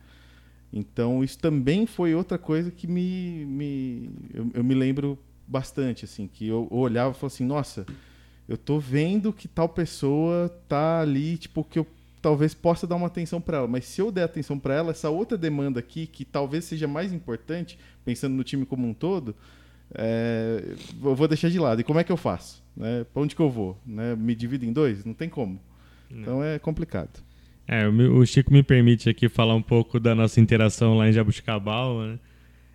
Então 0.73 1.23
isso 1.23 1.39
também 1.39 1.85
foi 1.85 2.15
outra 2.15 2.39
coisa 2.39 2.71
que 2.71 2.87
me, 2.87 3.45
me 3.45 4.11
eu, 4.33 4.51
eu 4.55 4.65
me 4.65 4.75
lembro 4.75 5.19
bastante 5.47 6.05
assim, 6.05 6.27
que 6.27 6.47
eu, 6.47 6.69
eu 6.71 6.77
olhava 6.77 7.11
e 7.11 7.15
falava 7.15 7.35
assim, 7.35 7.45
nossa, 7.45 7.87
eu 8.49 8.57
tô 8.57 8.79
vendo 8.79 9.33
que 9.33 9.49
tal 9.49 9.69
pessoa 9.69 10.49
tá 10.69 11.01
ali, 11.01 11.37
tipo 11.37 11.65
que 11.65 11.79
eu 11.79 11.87
talvez 12.21 12.55
possa 12.55 12.87
dar 12.87 12.97
uma 12.97 13.07
atenção 13.07 13.41
para 13.41 13.59
ela, 13.59 13.69
mas 13.69 13.85
se 13.85 14.01
eu 14.01 14.11
der 14.11 14.25
atenção 14.25 14.59
para 14.59 14.75
ela, 14.75 14.91
essa 14.91 15.09
outra 15.09 15.39
demanda 15.39 15.79
aqui, 15.79 16.07
que 16.07 16.25
talvez 16.25 16.65
seja 16.65 16.89
mais 16.89 17.13
importante, 17.13 17.79
pensando 18.05 18.35
no 18.35 18.43
time 18.43 18.67
como 18.67 18.87
um 18.87 18.93
todo, 18.93 19.35
é, 19.95 20.75
eu 21.03 21.15
vou 21.15 21.29
deixar 21.29 21.49
de 21.49 21.59
lado. 21.59 21.81
E 21.81 21.85
como 21.85 22.01
é 22.01 22.05
que 22.05 22.11
eu 22.11 22.17
faço? 22.17 22.63
Né? 22.77 23.07
Para 23.13 23.23
onde 23.23 23.37
que 23.37 23.41
eu 23.41 23.49
vou? 23.49 23.79
Né? 23.87 24.17
Me 24.17 24.35
divido 24.35 24.65
em 24.65 24.73
dois? 24.73 25.05
Não 25.05 25.15
tem 25.15 25.29
como. 25.29 25.61
Não. 26.11 26.21
Então 26.21 26.45
é 26.45 26.59
complicado. 26.59 27.23
É, 27.69 27.87
o 27.87 28.25
Chico 28.25 28.53
me 28.53 28.63
permite 28.63 29.09
aqui 29.09 29.29
falar 29.29 29.55
um 29.55 29.63
pouco 29.63 29.99
da 29.99 30.15
nossa 30.15 30.41
interação 30.41 30.97
lá 30.97 31.09
em 31.09 31.13
Jabuticabal. 31.13 32.01
Né? 32.01 32.19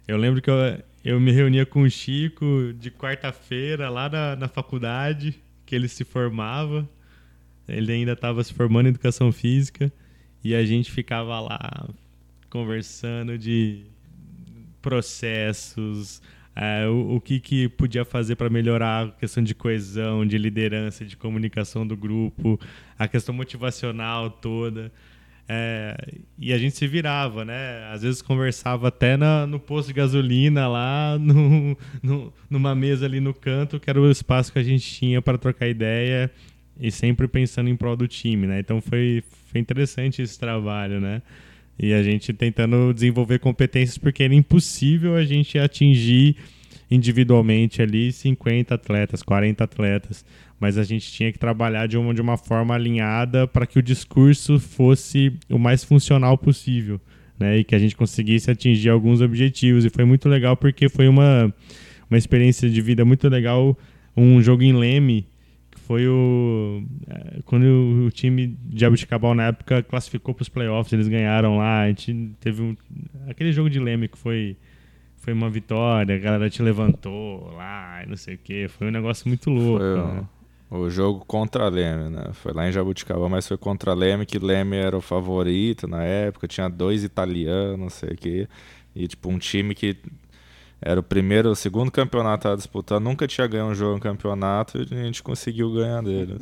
Eu 0.07 0.17
lembro 0.17 0.41
que 0.41 0.49
eu, 0.49 0.55
eu 1.03 1.19
me 1.19 1.31
reunia 1.31 1.65
com 1.65 1.81
o 1.81 1.89
Chico 1.89 2.73
de 2.77 2.91
quarta-feira 2.91 3.89
lá 3.89 4.07
na, 4.07 4.35
na 4.35 4.47
faculdade, 4.47 5.41
que 5.65 5.75
ele 5.75 5.87
se 5.87 6.03
formava. 6.03 6.87
ele 7.67 7.91
ainda 7.91 8.13
estava 8.13 8.43
se 8.43 8.53
formando 8.53 8.87
em 8.87 8.89
educação 8.89 9.31
física 9.31 9.91
e 10.43 10.53
a 10.53 10.65
gente 10.65 10.91
ficava 10.91 11.39
lá 11.39 11.89
conversando 12.49 13.37
de 13.37 13.85
processos, 14.81 16.21
é, 16.55 16.85
o, 16.87 17.15
o, 17.15 17.21
que, 17.21 17.39
que 17.39 17.69
podia 17.69 18.03
fazer 18.03 18.35
para 18.35 18.49
melhorar 18.49 19.07
a 19.07 19.11
questão 19.11 19.41
de 19.41 19.55
coesão, 19.55 20.25
de 20.25 20.37
liderança, 20.37 21.05
de 21.05 21.15
comunicação 21.15 21.87
do 21.87 21.95
grupo, 21.95 22.59
a 22.97 23.07
questão 23.07 23.33
motivacional 23.33 24.29
toda. 24.29 24.91
É, 25.47 25.95
e 26.37 26.53
a 26.53 26.57
gente 26.57 26.77
se 26.77 26.87
virava, 26.87 27.43
né? 27.43 27.89
Às 27.91 28.03
vezes 28.03 28.21
conversava 28.21 28.87
até 28.87 29.17
na, 29.17 29.45
no 29.45 29.59
posto 29.59 29.89
de 29.89 29.93
gasolina 29.93 30.67
lá, 30.67 31.17
no, 31.19 31.77
no, 32.01 32.33
numa 32.49 32.73
mesa 32.73 33.05
ali 33.05 33.19
no 33.19 33.33
canto, 33.33 33.79
que 33.79 33.89
era 33.89 33.99
o 33.99 34.09
espaço 34.09 34.53
que 34.53 34.59
a 34.59 34.63
gente 34.63 34.89
tinha 34.89 35.21
para 35.21 35.37
trocar 35.37 35.67
ideia 35.67 36.31
e 36.79 36.91
sempre 36.91 37.27
pensando 37.27 37.69
em 37.69 37.75
prol 37.75 37.95
do 37.95 38.07
time, 38.07 38.47
né? 38.47 38.59
Então 38.59 38.81
foi, 38.81 39.23
foi 39.51 39.59
interessante 39.59 40.21
esse 40.21 40.39
trabalho, 40.39 40.99
né? 40.99 41.21
E 41.77 41.93
a 41.93 42.03
gente 42.03 42.31
tentando 42.31 42.93
desenvolver 42.93 43.39
competências, 43.39 43.97
porque 43.97 44.23
era 44.23 44.33
impossível 44.33 45.15
a 45.15 45.23
gente 45.23 45.57
atingir 45.57 46.37
individualmente 46.91 47.81
ali 47.81 48.11
50 48.11 48.75
atletas, 48.75 49.23
40 49.23 49.63
atletas, 49.63 50.25
mas 50.59 50.77
a 50.77 50.83
gente 50.83 51.09
tinha 51.09 51.31
que 51.31 51.39
trabalhar 51.39 51.87
de 51.87 51.97
uma, 51.97 52.13
de 52.13 52.21
uma 52.21 52.35
forma 52.37 52.75
alinhada 52.75 53.47
para 53.47 53.65
que 53.65 53.79
o 53.79 53.81
discurso 53.81 54.59
fosse 54.59 55.33
o 55.49 55.57
mais 55.57 55.85
funcional 55.85 56.37
possível, 56.37 56.99
né? 57.39 57.59
E 57.59 57.63
que 57.63 57.73
a 57.73 57.79
gente 57.79 57.95
conseguisse 57.95 58.51
atingir 58.51 58.89
alguns 58.89 59.21
objetivos. 59.21 59.85
E 59.85 59.89
foi 59.89 60.03
muito 60.03 60.27
legal 60.27 60.57
porque 60.57 60.89
foi 60.89 61.07
uma, 61.07 61.51
uma 62.09 62.17
experiência 62.17 62.69
de 62.69 62.81
vida 62.81 63.05
muito 63.05 63.27
legal, 63.29 63.77
um 64.15 64.41
jogo 64.41 64.61
em 64.61 64.73
Leme, 64.73 65.25
foi 65.87 66.07
o 66.07 66.83
é, 67.09 67.39
quando 67.43 67.65
o, 68.05 68.11
time 68.11 68.55
de 68.63 68.85
Abuticabal 68.85 69.33
na 69.33 69.47
época 69.47 69.81
classificou 69.81 70.33
para 70.33 70.43
os 70.43 70.49
playoffs, 70.49 70.93
eles 70.93 71.07
ganharam 71.07 71.57
lá, 71.57 71.81
a 71.81 71.87
gente 71.87 72.31
teve 72.39 72.61
um, 72.61 72.75
aquele 73.27 73.51
jogo 73.51 73.69
de 73.69 73.79
Leme 73.79 74.07
que 74.07 74.17
foi 74.17 74.55
foi 75.21 75.33
uma 75.33 75.51
vitória, 75.51 76.15
a 76.15 76.17
galera 76.17 76.49
te 76.49 76.63
levantou 76.63 77.53
lá, 77.55 78.03
não 78.07 78.17
sei 78.17 78.35
o 78.35 78.37
que, 78.39 78.67
foi 78.67 78.87
um 78.87 78.91
negócio 78.91 79.27
muito 79.27 79.51
louco. 79.51 79.79
Foi 79.79 79.97
né? 79.97 80.27
o, 80.71 80.89
jogo 80.89 81.23
contra 81.25 81.69
Leme, 81.69 82.09
né? 82.09 82.31
Foi 82.33 82.51
lá 82.51 82.67
em 82.67 82.71
Jabuticabal, 82.71 83.29
mas 83.29 83.47
foi 83.47 83.55
contra 83.55 83.93
Leme, 83.93 84.25
que 84.25 84.39
Leme 84.39 84.77
era 84.77 84.97
o 84.97 85.01
favorito 85.01 85.87
na 85.87 86.03
época, 86.03 86.47
tinha 86.47 86.67
dois 86.67 87.03
italianos, 87.03 87.79
não 87.79 87.89
sei 87.89 88.09
o 88.09 88.17
que, 88.17 88.47
e 88.95 89.07
tipo 89.07 89.29
um 89.29 89.37
time 89.37 89.75
que 89.75 89.95
era 90.81 90.99
o 90.99 91.03
primeiro, 91.03 91.51
o 91.51 91.55
segundo 91.55 91.91
campeonato 91.91 92.47
a 92.47 92.55
disputar, 92.55 92.99
nunca 92.99 93.27
tinha 93.27 93.45
ganho 93.45 93.65
um 93.65 93.75
jogo 93.75 93.93
no 93.93 94.01
campeonato 94.01 94.79
e 94.79 94.81
a 94.81 95.03
gente 95.03 95.21
conseguiu 95.21 95.71
ganhar 95.71 96.01
dele. 96.01 96.39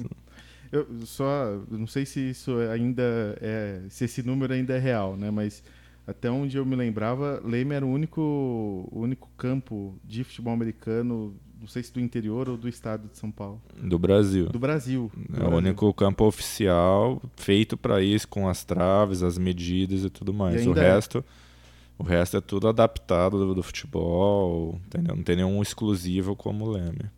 Eu 0.71 0.87
só 1.03 1.59
não 1.69 1.85
sei 1.85 2.05
se 2.05 2.29
isso 2.29 2.55
ainda 2.71 3.03
é, 3.41 3.81
se 3.89 4.05
esse 4.05 4.23
número 4.23 4.53
ainda 4.53 4.73
é 4.75 4.79
real, 4.79 5.17
né? 5.17 5.29
Mas 5.29 5.61
até 6.09 6.29
onde 6.29 6.57
eu 6.57 6.65
me 6.65 6.75
lembrava, 6.75 7.41
Leme 7.43 7.75
era 7.75 7.85
o 7.85 7.89
único, 7.89 8.21
o 8.21 8.99
único 8.99 9.29
campo 9.37 9.95
de 10.03 10.23
futebol 10.23 10.53
americano, 10.53 11.35
não 11.59 11.67
sei 11.67 11.83
se 11.83 11.93
do 11.93 11.99
interior 11.99 12.49
ou 12.49 12.57
do 12.57 12.67
estado 12.67 13.09
de 13.09 13.17
São 13.17 13.29
Paulo. 13.29 13.61
Do 13.81 13.99
Brasil. 13.99 14.47
Do 14.47 14.59
Brasil. 14.59 15.11
Do 15.15 15.35
é 15.35 15.39
Brasil. 15.39 15.53
o 15.53 15.57
único 15.57 15.93
campo 15.93 16.25
oficial 16.25 17.21
feito 17.35 17.77
para 17.77 18.01
isso, 18.01 18.27
com 18.27 18.47
as 18.47 18.63
traves, 18.63 19.21
as 19.21 19.37
medidas 19.37 20.03
e 20.03 20.09
tudo 20.09 20.33
mais. 20.33 20.63
E 20.63 20.69
o 20.69 20.73
resto. 20.73 21.19
É 21.19 21.49
o 21.99 22.03
resto 22.03 22.37
é 22.37 22.41
tudo 22.41 22.69
adaptado 22.69 23.37
do, 23.37 23.53
do 23.53 23.61
futebol, 23.61 24.79
entendeu? 24.85 25.17
Não 25.17 25.23
tem 25.23 25.35
nenhum 25.35 25.61
exclusivo 25.61 26.33
como 26.33 26.65
o 26.65 26.71
Leme. 26.71 27.11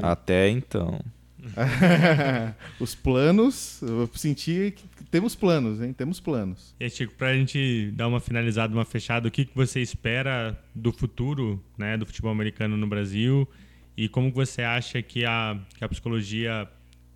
Até 0.00 0.48
então. 0.48 1.00
Os 2.78 2.94
planos, 2.94 3.82
eu 3.82 4.08
senti 4.14 4.74
que 4.76 5.01
temos 5.12 5.34
planos, 5.34 5.82
hein? 5.82 5.92
Temos 5.92 6.18
planos. 6.18 6.74
E 6.80 6.84
aí, 6.84 6.90
Chico, 6.90 7.12
pra 7.14 7.34
gente 7.34 7.90
dar 7.92 8.08
uma 8.08 8.18
finalizada, 8.18 8.72
uma 8.72 8.84
fechada, 8.84 9.28
o 9.28 9.30
que, 9.30 9.44
que 9.44 9.54
você 9.54 9.82
espera 9.82 10.58
do 10.74 10.90
futuro 10.90 11.62
né, 11.76 11.98
do 11.98 12.06
futebol 12.06 12.32
americano 12.32 12.78
no 12.78 12.86
Brasil 12.86 13.46
e 13.94 14.08
como 14.08 14.32
você 14.32 14.62
acha 14.62 15.02
que 15.02 15.26
a, 15.26 15.60
que 15.76 15.84
a 15.84 15.88
psicologia 15.88 16.66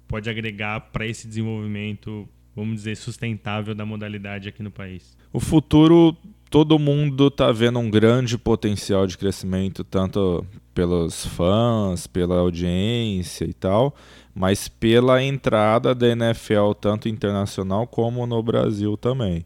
pode 0.06 0.28
agregar 0.28 0.78
para 0.92 1.06
esse 1.06 1.26
desenvolvimento, 1.26 2.28
vamos 2.54 2.76
dizer, 2.76 2.96
sustentável 2.98 3.74
da 3.74 3.86
modalidade 3.86 4.46
aqui 4.46 4.62
no 4.62 4.70
país? 4.70 5.16
O 5.32 5.40
futuro 5.40 6.14
todo 6.50 6.78
mundo 6.78 7.28
está 7.28 7.50
vendo 7.52 7.78
um 7.78 7.90
grande 7.90 8.38
potencial 8.38 9.06
de 9.06 9.18
crescimento, 9.18 9.82
tanto 9.84 10.44
pelos 10.74 11.26
fãs, 11.26 12.06
pela 12.06 12.36
audiência 12.38 13.44
e 13.44 13.52
tal, 13.52 13.94
mas 14.34 14.68
pela 14.68 15.22
entrada 15.22 15.94
da 15.94 16.08
NFL, 16.08 16.72
tanto 16.80 17.08
internacional 17.08 17.86
como 17.86 18.26
no 18.26 18.42
Brasil 18.42 18.96
também. 18.96 19.44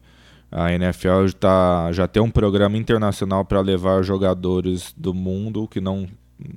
A 0.51 0.73
NFL 0.73 1.29
tá, 1.39 1.91
já 1.93 2.07
tem 2.07 2.21
um 2.21 2.29
programa 2.29 2.77
internacional 2.77 3.45
para 3.45 3.61
levar 3.61 4.03
jogadores 4.03 4.93
do 4.97 5.13
mundo 5.13 5.67
que 5.67 5.79
não 5.79 6.05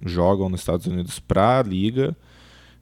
jogam 0.05 0.49
nos 0.49 0.61
Estados 0.61 0.87
Unidos 0.87 1.21
para 1.21 1.61
a 1.61 1.63
liga. 1.63 2.17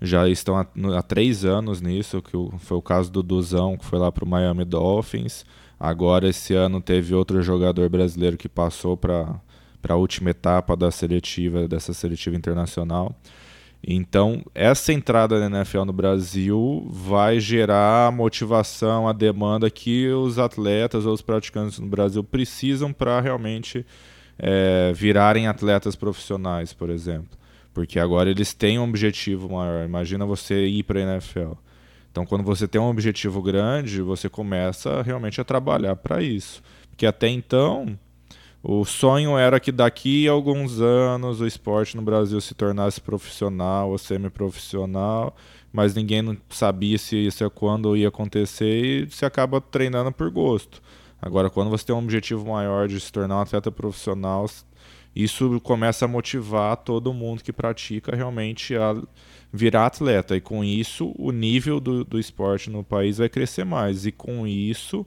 Já 0.01 0.27
estão 0.27 0.57
há, 0.57 0.67
há, 0.97 1.03
três 1.03 1.45
anos 1.45 1.83
nisso, 1.83 2.23
que 2.23 2.33
foi 2.59 2.79
o 2.79 2.83
caso 2.83 3.13
do 3.13 3.23
Duzão, 3.23 3.77
que 3.77 3.85
foi 3.85 3.99
lá 3.99 4.11
para 4.11 4.25
o 4.25 4.29
Miami 4.29 4.65
Dolphins. 4.65 5.45
Agora, 5.85 6.29
esse 6.29 6.55
ano, 6.55 6.81
teve 6.81 7.13
outro 7.13 7.43
jogador 7.43 7.89
brasileiro 7.89 8.37
que 8.37 8.49
passou 8.49 8.97
para 8.97 9.35
a 9.89 9.97
última 9.97 10.31
etapa 10.31 10.77
da 10.77 10.93
seletiva, 10.93 11.67
dessa 11.67 11.93
seletiva 11.93 12.37
internacional. 12.37 13.13
Então, 13.85 14.45
essa 14.55 14.93
entrada 14.93 15.41
da 15.41 15.47
NFL 15.47 15.83
no 15.83 15.93
Brasil 15.93 16.87
vai 16.89 17.41
gerar 17.41 18.07
a 18.07 18.13
motivação, 18.13 19.09
a 19.09 19.13
demanda 19.13 19.69
que 19.69 20.07
os 20.07 20.39
atletas 20.39 21.05
ou 21.05 21.13
os 21.13 21.21
praticantes 21.21 21.81
no 21.81 21.89
Brasil 21.89 22.23
precisam 22.23 22.93
para 22.93 23.21
realmente 23.21 23.85
é, 24.39 24.93
virarem 24.95 25.49
atletas 25.49 25.97
profissionais, 25.97 26.73
por 26.73 26.91
exemplo. 26.91 27.37
Porque 27.75 27.99
agora 27.99 28.31
eles 28.31 28.55
têm 28.55 28.79
um 28.79 28.85
objetivo 28.85 29.49
maior. 29.49 29.85
Imagina 29.85 30.25
você 30.25 30.65
ir 30.65 30.85
para 30.85 31.01
a 31.01 31.15
NFL. 31.15 31.55
Então, 32.13 32.27
quando 32.27 32.45
você 32.45 32.69
tem 32.69 32.79
um 32.79 32.91
objetivo 32.91 33.41
grande, 33.41 34.03
você 34.03 34.29
começa 34.29 35.01
realmente 35.01 35.41
a 35.41 35.45
trabalhar 35.45 35.97
para 35.97 36.23
isso. 36.23 36.63
Porque 36.91 37.07
até 37.07 37.27
então, 37.27 37.99
o 38.63 38.85
sonho 38.85 39.39
era 39.39 39.59
que 39.59 39.73
daqui 39.73 40.29
a 40.29 40.33
alguns 40.33 40.79
anos 40.79 41.41
o 41.41 41.47
esporte 41.47 41.97
no 41.97 42.03
Brasil 42.03 42.39
se 42.39 42.55
tornasse 42.55 43.01
profissional 43.01 43.91
ou 43.91 43.97
semi-profissional, 43.97 45.35
mas 45.73 45.95
ninguém 45.95 46.39
sabia 46.51 46.99
se 46.99 47.17
isso 47.17 47.43
é 47.43 47.49
quando 47.49 47.97
ia 47.97 48.09
acontecer 48.09 49.07
e 49.07 49.11
se 49.11 49.25
acaba 49.25 49.59
treinando 49.59 50.13
por 50.13 50.31
gosto. 50.31 50.83
Agora, 51.21 51.49
quando 51.49 51.71
você 51.71 51.87
tem 51.87 51.97
um 51.97 52.01
objetivo 52.01 52.47
maior 52.47 52.89
de 52.89 53.01
se 53.01 53.11
tornar 53.11 53.39
um 53.39 53.41
atleta 53.41 53.73
profissional, 53.73 54.45
isso 55.17 55.59
começa 55.63 56.05
a 56.05 56.09
motivar 56.09 56.77
todo 56.77 57.15
mundo 57.15 57.43
que 57.43 57.55
pratica 57.55 58.15
realmente 58.15 58.77
a 58.77 58.95
virar 59.53 59.87
atleta. 59.87 60.37
E 60.37 60.41
com 60.41 60.65
isso, 60.65 61.13
o 61.19 61.31
nível 61.31 61.79
do, 61.79 62.05
do 62.05 62.19
esporte 62.19 62.71
no 62.71 62.83
país 62.83 63.19
vai 63.19 63.29
crescer 63.29 63.65
mais. 63.65 64.07
E 64.07 64.13
com 64.13 64.47
isso, 64.47 65.07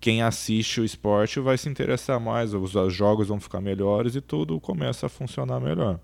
quem 0.00 0.22
assiste 0.22 0.80
o 0.80 0.84
esporte 0.84 1.40
vai 1.40 1.58
se 1.58 1.68
interessar 1.68 2.20
mais, 2.20 2.54
os, 2.54 2.74
os 2.74 2.94
jogos 2.94 3.28
vão 3.28 3.40
ficar 3.40 3.60
melhores 3.60 4.14
e 4.14 4.20
tudo 4.20 4.60
começa 4.60 5.06
a 5.06 5.08
funcionar 5.08 5.60
melhor. 5.60 5.98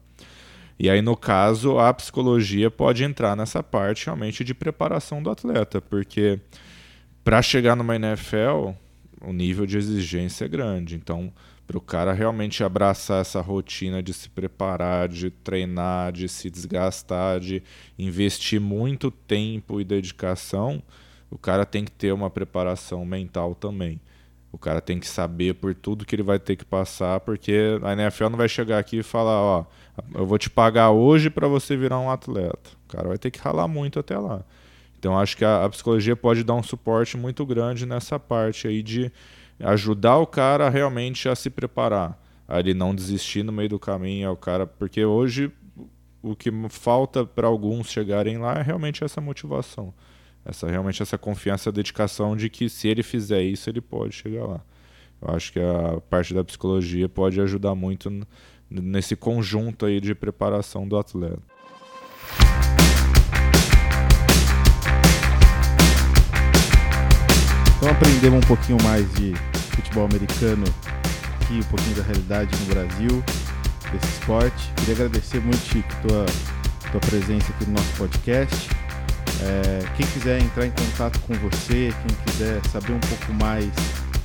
E 0.79 0.89
aí, 0.89 1.03
no 1.03 1.17
caso, 1.17 1.79
a 1.79 1.93
psicologia 1.93 2.71
pode 2.71 3.03
entrar 3.03 3.37
nessa 3.37 3.63
parte 3.63 4.07
realmente 4.07 4.45
de 4.45 4.55
preparação 4.55 5.21
do 5.21 5.31
atleta, 5.31 5.81
porque 5.81 6.39
para 7.25 7.43
chegar 7.43 7.75
numa 7.75 7.97
NFL, 7.97 8.71
o 9.21 9.33
nível 9.33 9.67
de 9.67 9.77
exigência 9.77 10.45
é 10.45 10.49
grande. 10.49 10.95
Então, 10.95 11.33
para 11.69 11.77
o 11.77 11.83
cara 11.83 12.15
realmente 12.15 12.65
abraçar 12.65 13.21
essa 13.21 13.43
rotina 13.43 14.03
de 14.03 14.15
se 14.15 14.31
preparar, 14.31 15.07
de 15.07 15.31
treinar, 15.31 16.11
de 16.11 16.27
se 16.27 16.49
desgastar, 16.49 17.39
de 17.39 17.63
investir 17.99 18.59
muito 18.59 19.11
tempo 19.11 19.79
e 19.79 19.85
dedicação, 19.85 20.83
o 21.31 21.37
cara 21.37 21.67
tem 21.67 21.85
que 21.85 21.93
ter 21.93 22.11
uma 22.11 22.31
preparação 22.31 23.05
mental 23.05 23.55
também. 23.55 24.01
O 24.51 24.57
cara 24.57 24.81
tem 24.81 24.99
que 24.99 25.07
saber 25.07 25.57
por 25.57 25.75
tudo 25.75 26.07
que 26.07 26.17
ele 26.17 26.23
vai 26.23 26.39
ter 26.39 26.57
que 26.57 26.65
passar, 26.65 27.21
porque 27.21 27.79
a 27.83 27.93
NFL 27.93 28.31
não 28.31 28.39
vai 28.39 28.49
chegar 28.49 28.79
aqui 28.79 29.01
e 29.01 29.03
falar, 29.03 29.39
ó, 29.39 29.67
eu 30.15 30.25
vou 30.25 30.39
te 30.39 30.49
pagar 30.49 30.91
hoje 30.91 31.29
para 31.29 31.47
você 31.47 31.77
virar 31.77 32.01
um 32.01 32.11
atleta. 32.11 32.71
O 32.87 32.89
cara 32.89 33.09
vai 33.09 33.19
ter 33.19 33.31
que 33.31 33.39
ralar 33.41 33.69
muito 33.69 33.99
até 33.99 34.17
lá. 34.17 34.43
Então 34.99 35.19
acho 35.19 35.37
que 35.37 35.45
a, 35.45 35.67
a 35.67 35.69
psicologia 35.69 36.17
pode 36.17 36.43
dar 36.43 36.55
um 36.55 36.63
suporte 36.63 37.19
muito 37.19 37.45
grande 37.45 37.85
nessa 37.85 38.19
parte 38.19 38.67
aí 38.67 38.83
de 38.83 39.13
ajudar 39.61 40.19
o 40.19 40.27
cara 40.27 40.69
realmente 40.69 41.29
a 41.29 41.35
se 41.35 41.51
preparar, 41.51 42.21
a 42.47 42.61
ele 42.61 42.75
não 42.75 42.95
desistir 42.95 43.43
no 43.43 43.53
meio 43.53 43.69
do 43.69 43.79
caminho, 43.79 44.31
o 44.33 44.37
cara, 44.37 44.67
porque 44.67 45.05
hoje 45.05 45.51
o 46.23 46.35
que 46.35 46.51
falta 46.69 47.25
para 47.25 47.47
alguns 47.47 47.91
chegarem 47.91 48.39
lá 48.39 48.55
é 48.55 48.63
realmente 48.63 49.05
essa 49.05 49.21
motivação, 49.21 49.93
essa 50.45 50.69
realmente 50.69 51.03
essa 51.03 51.19
confiança, 51.19 51.73
dedicação 51.73 52.37
de 52.37 52.49
que 52.49 52.69
se 52.69 52.89
ele 52.89 53.03
fizer 53.03 53.43
isso 53.43 53.69
ele 53.71 53.81
pode 53.81 54.15
chegar 54.15 54.47
lá. 54.47 54.61
Eu 55.21 55.35
acho 55.35 55.53
que 55.53 55.59
a 55.59 56.01
parte 56.09 56.33
da 56.33 56.45
psicologia 56.45 57.09
pode 57.09 57.41
ajudar 57.41 57.75
muito 57.75 58.11
nesse 58.71 59.17
conjunto 59.17 59.87
aí 59.87 60.01
de 60.01 60.15
preparação 60.15 60.87
do 60.87 60.97
atleta. 60.97 61.43
Então 67.79 67.91
aprendemos 67.91 68.39
um 68.39 68.47
pouquinho 68.49 68.77
mais 68.83 69.07
de 69.15 69.33
futebol 69.71 70.05
americano 70.05 70.65
aqui, 71.41 71.61
um 71.61 71.63
pouquinho 71.63 71.95
da 71.95 72.03
realidade 72.03 72.51
no 72.61 72.75
Brasil, 72.75 73.25
desse 73.93 74.07
esporte. 74.15 74.73
Queria 74.79 74.95
agradecer 74.95 75.41
muito, 75.41 75.59
Chico, 75.59 75.89
tua, 76.03 76.27
tua 76.91 77.01
presença 77.03 77.53
aqui 77.53 77.67
no 77.67 77.75
nosso 77.75 77.93
podcast. 77.97 78.69
É, 79.43 79.79
quem 79.97 80.05
quiser 80.09 80.41
entrar 80.41 80.67
em 80.67 80.73
contato 80.73 81.21
com 81.21 81.35
você, 81.35 81.95
quem 82.03 82.17
quiser 82.27 82.61
saber 82.73 82.95
um 82.95 83.01
pouco 83.01 83.33
mais 83.35 83.71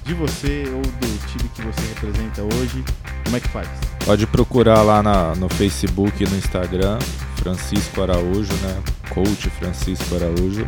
de 0.04 0.16
você 0.16 0.64
ou 0.74 0.82
do 0.82 1.28
time 1.28 1.48
que 1.54 1.62
você 1.62 1.82
representa 1.94 2.42
hoje, 2.56 2.84
como 3.24 3.38
é 3.38 3.40
que 3.40 3.50
faz? 3.50 3.68
Pode 4.04 4.26
procurar 4.26 4.82
lá 4.82 5.04
na, 5.04 5.36
no 5.36 5.48
Facebook 5.48 6.24
e 6.24 6.28
no 6.28 6.36
Instagram, 6.38 6.98
Francisco 7.36 8.02
Araújo, 8.02 8.54
né? 8.64 8.82
Coach 9.12 9.48
Francisco 9.52 10.16
Araújo. 10.16 10.68